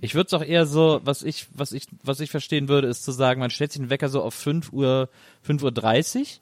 Ich 0.00 0.14
würde 0.14 0.26
es 0.28 0.34
auch 0.34 0.44
eher 0.44 0.66
so, 0.66 1.00
was 1.04 1.22
ich, 1.22 1.46
was 1.54 1.72
ich, 1.72 1.86
was 2.02 2.20
ich 2.20 2.30
verstehen 2.30 2.68
würde, 2.68 2.88
ist 2.88 3.04
zu 3.04 3.12
sagen, 3.12 3.40
man 3.40 3.50
stellt 3.50 3.72
sich 3.72 3.80
den 3.82 3.90
Wecker 3.90 4.08
so 4.08 4.22
auf 4.22 4.34
5 4.34 4.72
Uhr, 4.72 5.08
5 5.42 5.62
Uhr 5.62 5.72
30, 5.72 6.40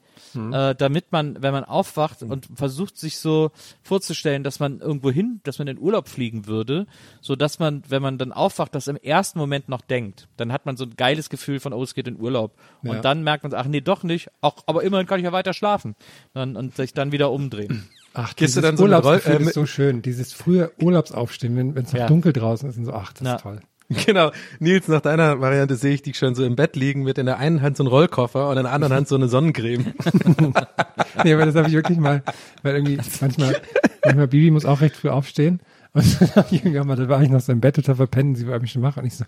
äh, 0.53 0.75
damit 0.75 1.11
man, 1.13 1.41
wenn 1.43 1.53
man 1.53 1.65
aufwacht 1.65 2.23
und 2.23 2.49
versucht 2.55 2.97
sich 2.99 3.19
so 3.19 3.51
vorzustellen, 3.83 4.43
dass 4.45 4.61
man 4.61 4.81
irgendwo 4.81 5.11
hin, 5.11 5.41
dass 5.45 5.59
man 5.59 5.69
in 5.69 5.79
Urlaub 5.79 6.09
fliegen 6.09 6.47
würde, 6.47 6.87
so 7.21 7.35
dass 7.37 7.59
man, 7.59 7.83
wenn 7.89 8.03
man 8.03 8.19
dann 8.19 8.33
aufwacht, 8.33 8.75
das 8.75 8.89
im 8.89 8.97
ersten 8.97 9.39
Moment 9.39 9.69
noch 9.69 9.81
denkt. 9.81 10.29
Dann 10.37 10.53
hat 10.53 10.67
man 10.67 10.77
so 10.77 10.85
ein 10.85 10.97
geiles 10.97 11.31
Gefühl 11.31 11.61
von, 11.61 11.73
oh, 11.73 11.83
es 11.83 11.95
geht 11.95 12.09
in 12.09 12.21
Urlaub. 12.21 12.53
Und 12.83 12.95
Ja. 12.97 13.01
dann 13.01 13.23
merkt 13.23 13.45
man, 13.45 13.55
ach 13.55 13.67
nee, 13.67 13.81
doch 13.81 14.03
nicht, 14.03 14.29
ach, 14.41 14.55
aber 14.67 14.83
immerhin 14.83 15.07
kann 15.07 15.19
ich 15.21 15.25
ja 15.25 15.33
weiter 15.33 15.55
schlafen. 15.55 15.95
Dann, 16.35 16.57
und 16.57 16.77
sich 16.77 16.93
dann 16.93 17.13
wieder 17.13 17.31
umdrehen. 17.31 17.89
Ach, 18.15 18.35
Gehst 18.37 18.57
du 18.57 18.61
dann 18.61 18.77
so 18.77 18.87
Roll- 18.87 19.21
äh, 19.25 19.43
ist 19.43 19.55
so 19.55 19.67
schön. 19.67 20.03
Dieses 20.03 20.33
frühe 20.33 20.73
Urlaubsaufstehen, 20.81 21.57
wenn 21.75 21.85
es 21.85 21.93
noch 21.93 22.01
Ja. 22.01 22.07
dunkel 22.07 22.33
draußen 22.33 22.69
ist 22.69 22.77
und 22.79 22.85
so, 22.87 22.93
ach, 22.93 23.13
das 23.13 23.27
Ja. 23.27 23.35
ist 23.37 23.43
toll. 23.43 23.61
Genau. 24.07 24.33
Nils, 24.59 24.87
nach 24.89 25.01
deiner 25.01 25.41
Variante 25.41 25.75
sehe 25.77 25.95
ich 25.95 26.03
dich 26.03 26.19
schon 26.19 26.35
so 26.35 26.45
im 26.45 26.57
Bett 26.57 26.77
liegen 26.77 27.05
mit 27.05 27.17
in 27.17 27.25
der 27.25 27.39
einen 27.39 27.63
Hand 27.63 27.79
so 27.79 27.85
einen 27.85 27.89
Rollkoffer 27.89 28.51
und 28.51 28.59
in 28.59 28.65
der 28.65 28.73
anderen 28.73 28.93
Hand 28.93 29.09
so 29.09 29.15
eine 29.15 29.29
Sonnencreme. 29.29 29.95
Nee, 31.25 31.35
aber 31.35 31.47
das 31.47 31.55
habe 31.57 31.69
ich 31.69 31.75
wirklich 31.75 31.99
mal, 31.99 32.23
weil 32.63 32.75
irgendwie 32.77 32.99
manchmal, 33.21 33.57
manchmal 34.05 34.29
Bibi 34.29 34.51
muss 34.51 34.65
auch 34.65 34.81
recht 34.81 34.95
früh 34.97 35.09
aufstehen 35.09 35.61
Und 35.93 36.21
dann 36.21 36.35
hab 36.35 36.53
ich 36.53 36.65
irgendwann 36.65 36.87
mal, 36.87 36.97
da 36.97 37.09
war 37.09 37.23
ich 37.23 37.31
noch 37.31 37.41
so 37.41 37.53
im 37.53 37.61
Bett 37.61 37.77
total 37.77 37.97
verpennen, 37.97 38.35
sie 38.35 38.47
war 38.47 38.59
mich 38.61 38.73
schon 38.73 38.83
wach 38.83 38.97
und 38.97 39.07
ich 39.07 39.17
so, 39.17 39.25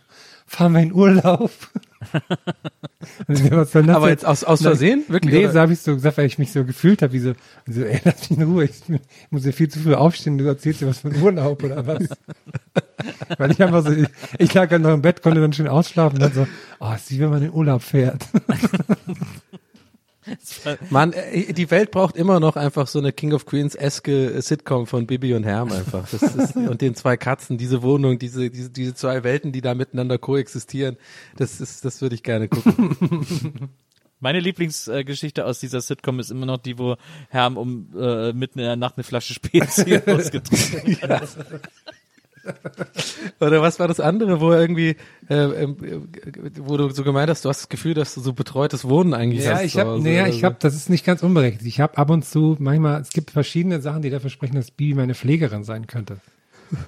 fahren 0.46 0.72
wir 0.72 0.80
in 0.80 0.92
Urlaub. 0.92 1.50
das 3.26 3.76
Aber 3.76 4.08
jetzt 4.08 4.26
aus, 4.26 4.44
aus 4.44 4.62
Versehen? 4.62 5.04
Wirklich? 5.08 5.32
Nee, 5.32 5.44
oder? 5.44 5.52
so 5.52 5.60
habe 5.60 5.72
ich 5.72 5.80
so 5.80 5.94
gesagt, 5.94 6.18
weil 6.18 6.26
ich 6.26 6.38
mich 6.38 6.52
so 6.52 6.64
gefühlt 6.64 7.02
habe, 7.02 7.12
wie 7.12 7.18
so, 7.18 7.30
und 7.66 7.72
so, 7.72 7.82
ey, 7.82 8.00
lass 8.04 8.28
mich 8.28 8.38
in 8.38 8.44
Ruhe, 8.44 8.64
ich, 8.64 8.72
ich 8.88 9.00
muss 9.30 9.46
ja 9.46 9.52
viel 9.52 9.68
zu 9.68 9.80
früh 9.80 9.94
aufstehen, 9.94 10.38
du 10.38 10.46
erzählst 10.46 10.80
dir 10.80 10.86
was 10.86 11.00
von 11.00 11.16
Urlaub 11.16 11.62
oder 11.62 11.86
was. 11.86 12.08
weil 13.38 13.50
ich 13.52 13.62
einfach 13.62 13.84
so, 13.84 13.92
ich, 13.92 14.08
ich 14.38 14.52
lag 14.52 14.70
halt 14.70 14.82
noch 14.82 14.92
im 14.92 15.02
Bett, 15.02 15.22
konnte 15.22 15.40
dann 15.40 15.52
schön 15.52 15.68
ausschlafen 15.68 16.16
und 16.16 16.22
dann 16.22 16.32
so, 16.32 16.46
oh, 16.80 16.92
ist 16.94 17.10
wie 17.10 17.20
wenn 17.20 17.30
man 17.30 17.42
in 17.42 17.52
Urlaub 17.52 17.82
fährt. 17.82 18.26
Mann, 20.90 21.12
äh, 21.12 21.52
die 21.52 21.70
Welt 21.70 21.90
braucht 21.90 22.16
immer 22.16 22.40
noch 22.40 22.56
einfach 22.56 22.86
so 22.86 22.98
eine 22.98 23.12
King 23.12 23.32
of 23.32 23.46
Queens-eske 23.46 24.40
Sitcom 24.42 24.86
von 24.86 25.06
Bibi 25.06 25.34
und 25.34 25.44
Herm 25.44 25.72
einfach. 25.72 26.12
Ist, 26.12 26.22
und 26.56 26.80
den 26.80 26.94
zwei 26.94 27.16
Katzen, 27.16 27.58
diese 27.58 27.82
Wohnung, 27.82 28.18
diese, 28.18 28.50
diese, 28.50 28.70
diese 28.70 28.94
zwei 28.94 29.24
Welten, 29.24 29.52
die 29.52 29.60
da 29.60 29.74
miteinander 29.74 30.18
koexistieren. 30.18 30.96
Das 31.36 31.60
ist, 31.60 31.84
das 31.84 32.02
würde 32.02 32.14
ich 32.14 32.22
gerne 32.22 32.48
gucken. 32.48 33.70
Meine 34.20 34.38
Lieblingsgeschichte 34.38 35.46
aus 35.46 35.60
dieser 35.60 35.80
Sitcom 35.80 36.20
ist 36.20 36.30
immer 36.30 36.44
noch 36.44 36.58
die, 36.58 36.78
wo 36.78 36.96
Herm 37.30 37.56
um 37.56 37.88
äh, 37.98 38.34
mitten 38.34 38.58
in 38.58 38.66
der 38.66 38.76
Nacht 38.76 38.96
eine 38.96 39.04
Flasche 39.04 39.32
Spezi 39.32 39.96
ausgetrunken 40.06 41.00
hat. 41.08 41.28
Oder 43.40 43.62
was 43.62 43.78
war 43.78 43.88
das 43.88 44.00
andere, 44.00 44.40
wo 44.40 44.52
irgendwie, 44.52 44.96
äh, 45.28 45.34
äh, 45.64 45.68
wo 46.58 46.76
du 46.76 46.90
so 46.90 47.04
gemeint 47.04 47.30
hast, 47.30 47.44
du 47.44 47.48
hast 47.48 47.62
das 47.62 47.68
Gefühl, 47.68 47.94
dass 47.94 48.14
du 48.14 48.20
so 48.20 48.32
betreutes 48.32 48.88
Wohnen 48.88 49.14
eigentlich 49.14 49.44
Ja, 49.44 49.54
hast. 49.56 49.64
ich 49.64 49.78
habe, 49.78 49.90
Hause 49.90 50.04
naja, 50.04 50.22
oder 50.22 50.30
ich 50.30 50.36
so. 50.40 50.44
habe, 50.44 50.56
das 50.58 50.74
ist 50.74 50.90
nicht 50.90 51.04
ganz 51.04 51.22
unberechtigt. 51.22 51.66
Ich 51.66 51.80
habe 51.80 51.96
ab 51.98 52.10
und 52.10 52.24
zu 52.24 52.56
manchmal, 52.58 53.00
es 53.00 53.10
gibt 53.10 53.30
verschiedene 53.30 53.80
Sachen, 53.80 54.02
die 54.02 54.10
dafür 54.10 54.30
sprechen, 54.30 54.54
dass 54.56 54.70
Bibi 54.70 54.94
meine 54.94 55.14
Pflegerin 55.14 55.64
sein 55.64 55.86
könnte. 55.86 56.18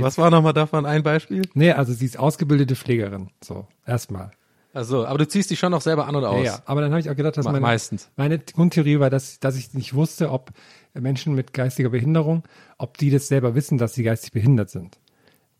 Was 0.00 0.18
war 0.18 0.30
nochmal 0.30 0.52
davon 0.52 0.84
ein 0.86 1.02
Beispiel? 1.02 1.42
Nee, 1.54 1.72
also 1.72 1.92
sie 1.92 2.04
ist 2.04 2.18
ausgebildete 2.18 2.76
Pflegerin. 2.76 3.30
So, 3.42 3.66
erstmal. 3.86 4.30
Also, 4.74 5.06
aber 5.06 5.18
du 5.18 5.28
ziehst 5.28 5.50
dich 5.50 5.58
schon 5.58 5.70
noch 5.70 5.80
selber 5.80 6.08
an 6.08 6.16
und 6.16 6.24
Ja, 6.24 6.28
aus. 6.28 6.44
ja. 6.46 6.58
Aber 6.66 6.80
dann 6.80 6.90
habe 6.90 7.00
ich 7.00 7.08
auch 7.08 7.14
gedacht, 7.14 7.36
dass 7.36 7.46
Me- 7.46 7.52
meine, 7.52 7.62
meistens. 7.62 8.10
meine 8.16 8.40
Grundtheorie 8.40 8.98
war, 8.98 9.08
dass, 9.08 9.38
dass 9.38 9.56
ich 9.56 9.72
nicht 9.72 9.94
wusste, 9.94 10.30
ob 10.32 10.50
Menschen 10.94 11.34
mit 11.34 11.52
geistiger 11.52 11.90
Behinderung, 11.90 12.44
ob 12.78 12.98
die 12.98 13.10
das 13.10 13.28
selber 13.28 13.54
wissen, 13.54 13.78
dass 13.78 13.94
sie 13.94 14.02
geistig 14.02 14.32
behindert 14.32 14.70
sind. 14.70 14.98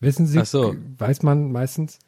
Wissen 0.01 0.27
sie, 0.27 0.39
Ach 0.41 0.47
so. 0.47 0.77
weiß 0.99 1.23
man 1.23 1.51
meistens. 1.53 1.99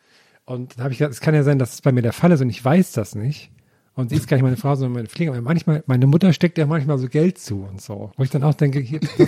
Und 0.44 0.76
dann 0.76 0.84
habe 0.84 0.92
ich 0.92 0.98
gedacht, 0.98 1.12
es 1.12 1.20
kann 1.20 1.34
ja 1.34 1.42
sein, 1.42 1.58
dass 1.58 1.74
es 1.74 1.82
bei 1.82 1.92
mir 1.92 2.02
der 2.02 2.12
Fall 2.12 2.30
ist 2.32 2.40
und 2.40 2.50
ich 2.50 2.64
weiß 2.64 2.92
das 2.92 3.14
nicht. 3.14 3.50
Und 3.94 4.10
sie 4.10 4.16
ist 4.16 4.28
gar 4.28 4.36
nicht 4.36 4.44
meine 4.44 4.58
Frau, 4.58 4.74
sondern 4.74 4.92
meine 4.92 5.08
Pflegerin. 5.08 5.42
Manchmal, 5.42 5.82
meine 5.86 6.06
Mutter 6.06 6.32
steckt 6.34 6.58
ja 6.58 6.66
manchmal 6.66 6.98
so 6.98 7.08
Geld 7.08 7.38
zu 7.38 7.62
und 7.62 7.80
so. 7.80 8.12
Wo 8.16 8.22
ich 8.22 8.30
dann 8.30 8.42
auch 8.44 8.54
denke, 8.54 8.78
hier, 8.78 9.00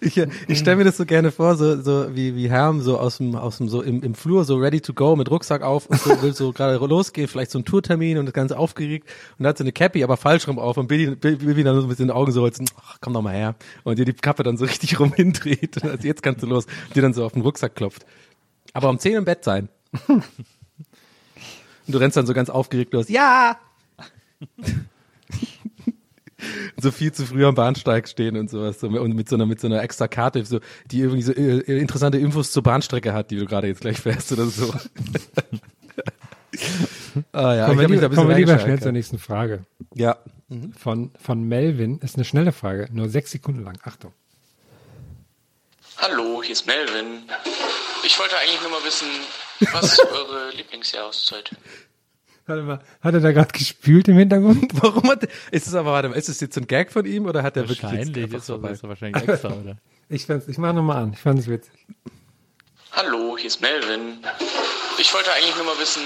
Ich, 0.00 0.16
ich 0.16 0.58
stelle 0.58 0.76
mir 0.76 0.84
das 0.84 0.96
so 0.96 1.04
gerne 1.04 1.30
vor, 1.30 1.56
so, 1.56 1.80
so 1.80 2.14
wie, 2.14 2.36
wie 2.36 2.48
Herm 2.48 2.80
so 2.80 2.98
aus 2.98 3.18
dem, 3.18 3.34
aus 3.34 3.58
dem, 3.58 3.68
so 3.68 3.82
im, 3.82 4.02
im 4.02 4.14
Flur, 4.14 4.44
so 4.44 4.56
ready 4.56 4.80
to 4.80 4.92
go 4.92 5.16
mit 5.16 5.30
Rucksack 5.30 5.62
auf 5.62 5.86
und 5.86 6.00
so, 6.00 6.22
will 6.22 6.34
so 6.34 6.52
gerade 6.52 6.76
losgehen, 6.76 7.28
vielleicht 7.28 7.50
so 7.50 7.58
ein 7.58 7.64
Tourtermin 7.64 8.18
und 8.18 8.26
das 8.26 8.32
Ganze 8.32 8.58
aufgeregt 8.58 9.08
und 9.38 9.46
hat 9.46 9.58
so 9.58 9.64
eine 9.64 9.72
Cappy, 9.72 10.04
aber 10.04 10.16
falsch 10.16 10.46
rum 10.46 10.58
auf 10.58 10.76
und 10.76 10.86
Billy, 10.86 11.14
Billy, 11.16 11.62
dann 11.62 11.76
so 11.76 11.82
ein 11.82 11.88
bisschen 11.88 12.04
in 12.04 12.08
die 12.08 12.14
Augen 12.14 12.32
so 12.32 12.48
so, 12.48 12.64
ach, 12.80 12.98
komm 13.00 13.12
doch 13.12 13.22
mal 13.22 13.34
her 13.34 13.54
und 13.84 13.98
dir 13.98 14.04
die 14.04 14.12
Kappe 14.12 14.42
dann 14.42 14.56
so 14.56 14.64
richtig 14.64 14.98
rum 15.00 15.12
hindreht 15.12 15.82
und 15.82 15.90
also 15.90 16.06
jetzt 16.06 16.22
kannst 16.22 16.42
du 16.42 16.46
los, 16.46 16.66
und 16.66 16.96
dir 16.96 17.02
dann 17.02 17.14
so 17.14 17.24
auf 17.24 17.32
den 17.32 17.42
Rucksack 17.42 17.74
klopft. 17.74 18.06
Aber 18.72 18.90
um 18.90 18.98
10 18.98 19.16
im 19.16 19.24
Bett 19.24 19.44
sein. 19.44 19.68
Und 21.88 21.94
du 21.94 21.98
rennst 21.98 22.18
dann 22.18 22.26
so 22.26 22.34
ganz 22.34 22.50
aufgeregt 22.50 22.92
los, 22.92 23.08
ja! 23.08 23.58
so 26.76 26.90
viel 26.90 27.12
zu 27.12 27.26
früh 27.26 27.44
am 27.44 27.54
Bahnsteig 27.54 28.08
stehen 28.08 28.36
und 28.36 28.50
sowas 28.50 28.80
so, 28.80 28.88
und 28.88 29.14
mit 29.14 29.28
so 29.28 29.36
einer 29.36 29.46
mit 29.46 29.60
so 29.60 29.66
einer 29.66 29.82
extra 29.82 30.08
Karte 30.08 30.44
so 30.44 30.60
die 30.90 31.00
irgendwie 31.00 31.22
so 31.22 31.32
äh, 31.32 31.58
äh, 31.58 31.78
interessante 31.78 32.18
Infos 32.18 32.52
zur 32.52 32.62
Bahnstrecke 32.62 33.12
hat, 33.12 33.30
die 33.30 33.36
du 33.36 33.46
gerade 33.46 33.66
jetzt 33.68 33.80
gleich 33.80 34.00
fährst 34.00 34.32
oder 34.32 34.46
so. 34.46 34.72
ah, 37.32 37.54
ja, 37.54 37.66
kommen 37.66 37.80
ich 37.80 37.80
wir 37.80 37.84
hab 37.84 37.90
mich 37.90 38.00
da 38.00 38.06
lieber, 38.06 38.06
ein 38.06 38.10
bisschen 38.10 38.16
kommen 38.16 38.28
wir 38.28 38.36
lieber 38.36 38.58
schnell 38.58 38.80
zur 38.80 38.92
nächsten 38.92 39.18
Frage. 39.18 39.64
Ja. 39.94 40.18
Von, 40.78 41.12
von 41.20 41.42
Melvin 41.42 41.98
ist 41.98 42.14
eine 42.16 42.24
schnelle 42.24 42.52
Frage, 42.52 42.88
nur 42.90 43.10
sechs 43.10 43.32
Sekunden 43.32 43.64
lang. 43.64 43.78
Achtung. 43.82 44.14
Hallo, 45.98 46.42
hier 46.42 46.52
ist 46.52 46.66
Melvin. 46.66 47.24
Ich 48.04 48.18
wollte 48.18 48.36
eigentlich 48.38 48.60
nur 48.62 48.70
mal 48.70 48.84
wissen, 48.84 49.08
was 49.72 49.92
ist 49.92 50.06
eure 50.12 50.50
Lieblingsjahreszeit? 50.54 51.50
Warte 52.48 52.62
mal, 52.62 52.80
hat 53.02 53.12
er 53.12 53.20
da 53.20 53.30
gerade 53.32 53.52
gespült 53.52 54.08
im 54.08 54.16
Hintergrund? 54.16 54.72
Warum 54.82 55.10
hat 55.10 55.24
ist 55.50 55.66
es 55.66 55.74
aber 55.74 55.92
warte 55.92 56.08
mal, 56.08 56.14
ist 56.14 56.30
es 56.30 56.40
jetzt 56.40 56.56
ein 56.56 56.66
Gag 56.66 56.90
von 56.90 57.04
ihm 57.04 57.26
oder 57.26 57.42
hat 57.42 57.58
er 57.58 57.68
wirklich 57.68 57.82
jetzt 57.82 57.92
Wahrscheinlich 57.92 58.24
einfach 58.24 58.38
ist 58.38 58.46
vorbei? 58.46 58.70
ist 58.70 58.82
doch 58.82 58.88
wahrscheinlich 58.88 59.28
extra, 59.28 59.48
oder? 59.48 59.76
Ich, 60.10 60.24
fand's, 60.24 60.48
ich 60.48 60.56
mach 60.56 60.72
nochmal 60.72 61.02
an, 61.02 61.12
ich 61.12 61.18
fand 61.18 61.38
es 61.38 61.48
witzig. 61.48 61.74
Hallo, 62.92 63.36
hier 63.36 63.48
ist 63.48 63.60
Melvin. 63.60 64.16
Ich 64.98 65.12
wollte 65.12 65.28
eigentlich 65.34 65.54
nur 65.56 65.66
mal 65.66 65.78
wissen, 65.78 66.00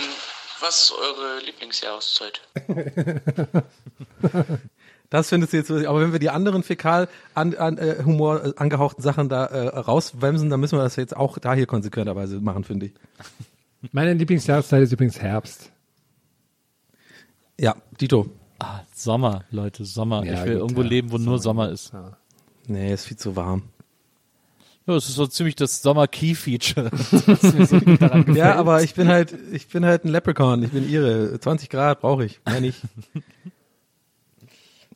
was 0.60 0.82
ist 0.82 0.92
eure 0.92 1.38
Lieblingsjahreszeit? 1.46 2.42
Das 5.10 5.28
findest 5.28 5.52
du 5.52 5.58
jetzt, 5.58 5.70
aber 5.70 6.00
wenn 6.00 6.12
wir 6.12 6.18
die 6.18 6.30
anderen 6.30 6.62
fäkal 6.62 7.06
an, 7.34 7.54
an 7.54 7.76
äh, 7.76 7.96
Humor 8.02 8.46
äh, 8.46 8.52
angehauchten 8.56 9.02
Sachen 9.02 9.28
da 9.28 9.44
äh, 9.44 9.68
rauswemsen, 9.68 10.48
dann 10.48 10.58
müssen 10.58 10.78
wir 10.78 10.82
das 10.82 10.96
jetzt 10.96 11.14
auch 11.14 11.36
da 11.36 11.52
hier 11.52 11.66
konsequenterweise 11.66 12.40
machen, 12.40 12.64
finde 12.64 12.86
ich. 12.86 12.92
Meine 13.92 14.14
Lieblingsjahreszeit 14.14 14.84
ist 14.84 14.92
übrigens 14.92 15.20
Herbst. 15.20 15.70
Ja, 17.58 17.76
Dito. 18.00 18.26
Ah, 18.58 18.80
Sommer, 18.94 19.44
Leute, 19.50 19.84
Sommer. 19.84 20.24
Ja, 20.24 20.34
ich 20.34 20.44
will 20.44 20.52
gut, 20.54 20.62
irgendwo 20.62 20.82
ja, 20.82 20.88
leben, 20.88 21.12
wo 21.12 21.18
nur 21.18 21.38
Sommer 21.38 21.70
ist. 21.70 21.92
Nee, 22.66 22.92
ist 22.92 23.06
viel 23.06 23.16
zu 23.16 23.34
warm. 23.34 23.64
Ja, 24.86 24.96
es 24.96 25.08
ist 25.08 25.14
so 25.14 25.26
ziemlich 25.26 25.54
das 25.54 25.82
Sommer-Key-Feature. 25.82 26.90
so. 26.96 27.76
Ja, 28.34 28.56
aber 28.56 28.82
ich 28.82 28.94
bin 28.94 29.08
halt, 29.08 29.34
ich 29.52 29.68
bin 29.68 29.84
halt 29.84 30.04
ein 30.04 30.08
Leprechaun. 30.08 30.62
Ich 30.62 30.70
bin 30.70 30.88
ihre. 30.88 31.38
20 31.38 31.70
Grad 31.70 32.00
brauche 32.00 32.24
ich. 32.24 32.40
Mehr 32.46 32.60
nicht. 32.60 32.80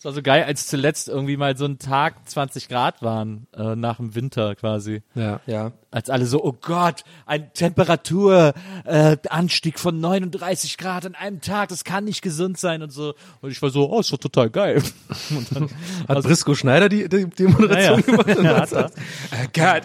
War 0.07 0.13
so 0.13 0.23
geil, 0.23 0.45
als 0.45 0.69
zuletzt 0.69 1.09
irgendwie 1.09 1.37
mal 1.37 1.57
so 1.57 1.65
ein 1.65 1.81
Tag 1.81 2.29
20 2.29 2.69
Grad 2.69 3.03
waren, 3.03 3.49
äh, 3.57 3.75
nach 3.75 3.97
dem 3.97 4.15
Winter 4.15 4.55
quasi. 4.55 5.03
Ja. 5.17 5.41
Ja. 5.47 5.73
Als 5.91 6.11
alle 6.11 6.27
so, 6.27 6.45
oh 6.45 6.53
Gott, 6.53 7.03
ein 7.27 7.53
Temperaturanstieg 7.55 8.55
äh, 8.85 9.17
Anstieg 9.29 9.81
von 9.81 9.99
39 9.99 10.79
Grad 10.79 11.07
an 11.07 11.17
einem 11.17 11.41
Tag, 11.41 11.71
das 11.71 11.83
kann 11.83 12.05
nicht 12.05 12.23
gesund 12.23 12.57
sein 12.57 12.85
und 12.85 12.93
so. 12.93 13.15
Und 13.41 13.51
ich 13.51 13.61
war 13.61 13.71
so, 13.71 13.91
oh, 13.91 13.99
ist 13.99 14.13
doch 14.13 14.19
total 14.19 14.49
geil. 14.49 14.81
Und 15.31 15.53
dann, 15.53 15.71
Hat 16.07 16.23
Brisco 16.23 16.55
Schneider 16.55 16.89
die, 16.89 17.09
die, 17.09 17.27
die 17.27 17.49
Moderation 17.49 18.05
Ja, 18.07 18.07
ja. 18.07 18.23
gemacht? 18.23 18.29
Ja, 18.45 18.61
hat 18.61 18.73
er. 18.73 18.91
Oh 19.33 19.47
Gott. 19.53 19.83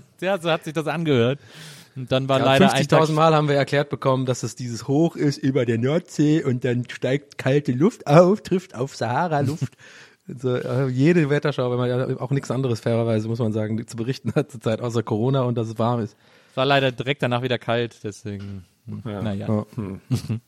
ja, 0.22 0.38
so 0.38 0.50
hat 0.50 0.64
sich 0.64 0.72
das 0.72 0.86
angehört. 0.86 1.40
Und 1.96 2.12
dann 2.12 2.28
war 2.28 2.38
Ja, 2.38 2.44
leider 2.44 2.72
ein 2.72 2.86
Tag 2.86 3.02
50.000 3.02 3.12
Mal 3.12 3.34
haben 3.34 3.48
wir 3.48 3.56
erklärt 3.56 3.90
bekommen, 3.90 4.26
dass 4.26 4.42
es 4.42 4.54
dieses 4.54 4.86
Hoch 4.88 5.16
ist 5.16 5.38
über 5.38 5.66
der 5.66 5.78
Nordsee 5.78 6.42
und 6.42 6.64
dann 6.64 6.88
steigt 6.88 7.38
kalte 7.38 7.72
Luft 7.72 8.06
auf, 8.06 8.42
trifft 8.42 8.74
auf 8.74 8.96
Sahara-Luft. 8.96 9.74
Also, 10.28 10.86
jede 10.86 11.28
Wetterschau, 11.28 11.72
wenn 11.72 11.78
man 11.78 11.88
ja 11.88 12.20
auch 12.20 12.30
nichts 12.30 12.52
anderes 12.52 12.78
fairerweise, 12.78 13.26
muss 13.26 13.40
man 13.40 13.52
sagen, 13.52 13.84
zu 13.84 13.96
berichten 13.96 14.32
hat 14.36 14.52
zurzeit, 14.52 14.80
außer 14.80 15.02
Corona 15.02 15.42
und 15.42 15.56
dass 15.56 15.66
es 15.66 15.76
warm 15.76 15.98
ist. 16.00 16.16
war 16.54 16.64
leider 16.64 16.92
direkt 16.92 17.22
danach 17.24 17.42
wieder 17.42 17.58
kalt, 17.58 18.04
deswegen, 18.04 18.64
hm, 18.86 19.02
naja. 19.04 19.66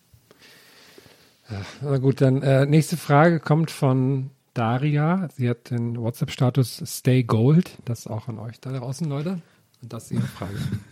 Ja. 1.50 1.66
Na 1.82 1.98
gut, 1.98 2.20
dann 2.20 2.42
äh, 2.42 2.64
nächste 2.64 2.96
Frage 2.96 3.40
kommt 3.40 3.70
von 3.70 4.30
Daria. 4.54 5.28
Sie 5.36 5.50
hat 5.50 5.70
den 5.70 6.00
WhatsApp-Status 6.00 6.82
Stay 6.86 7.24
Gold. 7.24 7.76
Das 7.84 8.00
ist 8.00 8.06
auch 8.06 8.28
an 8.28 8.38
euch 8.38 8.60
da 8.60 8.72
draußen, 8.72 9.06
Leute. 9.08 9.42
Und 9.82 9.92
das 9.92 10.04
ist 10.04 10.12
ihre 10.12 10.22
Frage. 10.22 10.54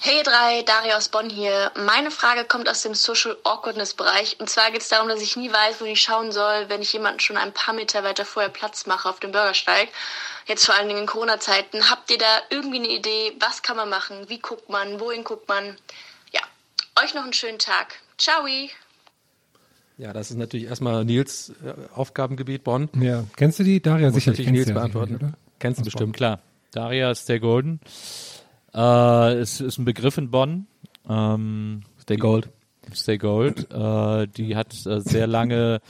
Hey 0.00 0.18
ihr 0.18 0.22
drei, 0.22 0.62
Daria 0.62 0.98
aus 0.98 1.08
Bonn 1.08 1.30
hier. 1.30 1.72
Meine 1.76 2.10
Frage 2.10 2.44
kommt 2.44 2.68
aus 2.68 2.82
dem 2.82 2.92
Social 2.92 3.38
Awkwardness 3.42 3.94
Bereich. 3.94 4.38
Und 4.38 4.50
zwar 4.50 4.70
geht 4.70 4.82
es 4.82 4.90
darum, 4.90 5.08
dass 5.08 5.22
ich 5.22 5.34
nie 5.36 5.50
weiß, 5.50 5.80
wo 5.80 5.86
ich 5.86 6.02
schauen 6.02 6.30
soll, 6.30 6.68
wenn 6.68 6.82
ich 6.82 6.92
jemanden 6.92 7.20
schon 7.20 7.38
ein 7.38 7.54
paar 7.54 7.72
Meter 7.72 8.04
weiter 8.04 8.26
vorher 8.26 8.50
Platz 8.50 8.84
mache 8.84 9.08
auf 9.08 9.18
dem 9.20 9.32
Bürgersteig. 9.32 9.88
Jetzt 10.46 10.66
vor 10.66 10.74
allen 10.74 10.88
Dingen 10.88 11.00
in 11.00 11.06
Corona-Zeiten. 11.06 11.88
Habt 11.88 12.10
ihr 12.10 12.18
da 12.18 12.26
irgendwie 12.50 12.80
eine 12.80 12.88
Idee? 12.88 13.32
Was 13.40 13.62
kann 13.62 13.78
man 13.78 13.88
machen? 13.88 14.28
Wie 14.28 14.40
guckt 14.40 14.68
man? 14.68 15.00
Wohin 15.00 15.24
guckt 15.24 15.48
man? 15.48 15.74
Ja, 16.32 16.40
euch 17.02 17.14
noch 17.14 17.24
einen 17.24 17.32
schönen 17.32 17.58
Tag. 17.58 17.94
Ciao! 18.18 18.46
ja, 19.96 20.12
das 20.12 20.30
ist 20.30 20.36
natürlich 20.36 20.66
erstmal 20.66 21.04
Nils 21.06 21.50
äh, 21.64 21.72
Aufgabengebiet 21.94 22.62
Bonn. 22.62 22.90
Ja, 23.00 23.24
kennst 23.36 23.58
du 23.58 23.62
die? 23.64 23.80
Daria 23.80 24.10
sicherlich 24.10 24.50
Nils 24.50 24.70
beantworten. 24.72 25.16
oder? 25.16 25.32
Kennst 25.60 25.80
du 25.80 25.84
bestimmt. 25.84 26.14
Klar, 26.14 26.40
Daria 26.72 27.10
ist 27.10 27.28
der 27.28 27.40
Golden. 27.40 27.80
Äh, 28.74 29.34
es 29.38 29.60
ist 29.60 29.78
ein 29.78 29.84
Begriff 29.84 30.18
in 30.18 30.30
Bonn. 30.30 30.66
Ähm, 31.08 31.82
Der 32.08 32.16
Gold. 32.16 32.50
Stay 32.92 33.16
Gold. 33.18 33.70
Äh, 33.70 34.26
die 34.28 34.56
hat 34.56 34.74
äh, 34.86 35.00
sehr 35.00 35.26
lange. 35.26 35.80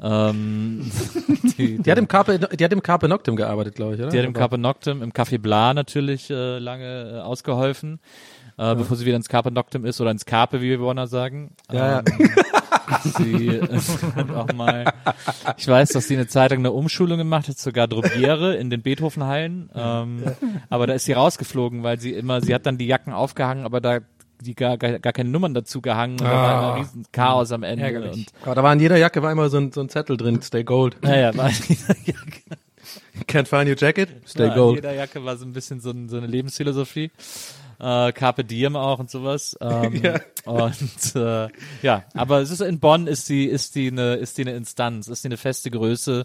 Ähm, 0.00 0.90
die, 1.58 1.78
Die 1.78 1.90
hat 1.90 1.98
im 1.98 2.08
Carpe, 2.08 2.38
die 2.38 2.64
hat 2.64 2.72
im 2.72 2.82
Carpe 2.82 3.08
Noctem 3.08 3.36
gearbeitet, 3.36 3.74
glaube 3.74 3.94
ich, 3.94 4.00
oder? 4.00 4.10
Die 4.10 4.18
hat 4.18 4.24
im 4.24 4.32
Carpe 4.32 4.56
Noctem, 4.58 5.02
im 5.02 5.12
Café 5.12 5.38
Bla 5.38 5.74
natürlich 5.74 6.30
äh, 6.30 6.58
lange 6.58 7.16
äh, 7.16 7.20
ausgeholfen, 7.20 8.00
äh, 8.56 8.74
bevor 8.74 8.96
sie 8.96 9.04
wieder 9.04 9.16
ins 9.16 9.28
Carpe 9.28 9.50
Noctem 9.50 9.84
ist 9.84 10.00
oder 10.00 10.10
ins 10.10 10.24
Carpe, 10.24 10.60
wie 10.62 10.70
wir 10.70 10.78
Bonner 10.78 11.06
sagen. 11.06 11.54
Ja, 11.70 12.00
ja. 12.00 12.02
Sie 13.02 13.48
äh, 13.48 13.68
auch 14.34 14.52
mal, 14.52 14.92
ich 15.56 15.66
weiß, 15.66 15.90
dass 15.90 16.08
sie 16.08 16.14
eine 16.14 16.26
Zeit 16.26 16.50
lang 16.50 16.60
eine 16.60 16.72
Umschulung 16.72 17.18
gemacht 17.18 17.48
hat, 17.48 17.58
sogar 17.58 17.88
Drobiere 17.88 18.56
in 18.56 18.70
den 18.70 18.82
Beethovenhallen. 18.82 19.70
Ähm, 19.74 20.24
aber 20.68 20.86
da 20.86 20.94
ist 20.94 21.04
sie 21.04 21.12
rausgeflogen, 21.12 21.82
weil 21.82 22.00
sie 22.00 22.12
immer, 22.12 22.40
sie 22.40 22.54
hat 22.54 22.66
dann 22.66 22.78
die 22.78 22.86
Jacken 22.86 23.12
aufgehangen, 23.12 23.64
aber 23.64 23.80
da 23.80 24.00
die 24.40 24.54
gar, 24.54 24.78
gar, 24.78 24.98
gar 24.98 25.12
keine 25.12 25.28
Nummern 25.28 25.54
dazu 25.54 25.80
gehangen 25.80 26.14
und 26.14 26.22
da 26.22 26.32
war 26.32 26.58
immer 26.58 26.74
ein 26.74 26.80
riesen 26.80 27.04
Chaos 27.12 27.52
am 27.52 27.62
Ende. 27.62 27.84
Ärgerlich. 27.84 28.12
Und, 28.12 28.32
Aber 28.42 28.54
da 28.54 28.62
war 28.62 28.72
in 28.72 28.80
jeder 28.80 28.96
Jacke 28.96 29.22
war 29.22 29.30
immer 29.30 29.50
so 29.50 29.58
ein, 29.58 29.72
so 29.72 29.80
ein 29.80 29.88
Zettel 29.88 30.16
drin, 30.16 30.40
Stay 30.42 30.64
Gold. 30.64 30.96
naja, 31.02 31.36
war 31.36 31.48
in 31.50 31.56
jeder 31.68 31.96
Jacke, 32.04 32.40
Can't 33.26 33.46
find 33.46 33.68
your 33.68 33.76
jacket? 33.76 34.08
Stay 34.26 34.44
ja, 34.44 34.48
in 34.48 34.54
Gold. 34.54 34.76
jeder 34.76 34.94
Jacke 34.94 35.24
war 35.24 35.36
so 35.36 35.44
ein 35.44 35.52
bisschen 35.52 35.80
so, 35.80 35.90
ein, 35.90 36.08
so 36.08 36.16
eine 36.16 36.26
Lebensphilosophie. 36.26 37.10
Äh, 37.80 38.12
Carpe 38.12 38.44
Diem 38.44 38.76
auch 38.76 38.98
und 38.98 39.10
sowas. 39.10 39.56
Ähm, 39.60 39.94
Ja. 40.02 40.20
Und 40.44 41.14
äh, 41.16 41.48
ja, 41.82 42.04
aber 42.14 42.40
es 42.40 42.50
ist 42.50 42.60
in 42.60 42.80
Bonn 42.80 43.06
ist 43.06 43.28
die 43.28 43.44
ist 43.44 43.74
die 43.74 43.88
eine 43.90 44.14
ist 44.14 44.38
die 44.38 44.42
eine 44.42 44.52
Instanz, 44.56 45.06
ist 45.08 45.22
die 45.24 45.28
eine 45.28 45.36
feste 45.36 45.70
Größe. 45.70 46.24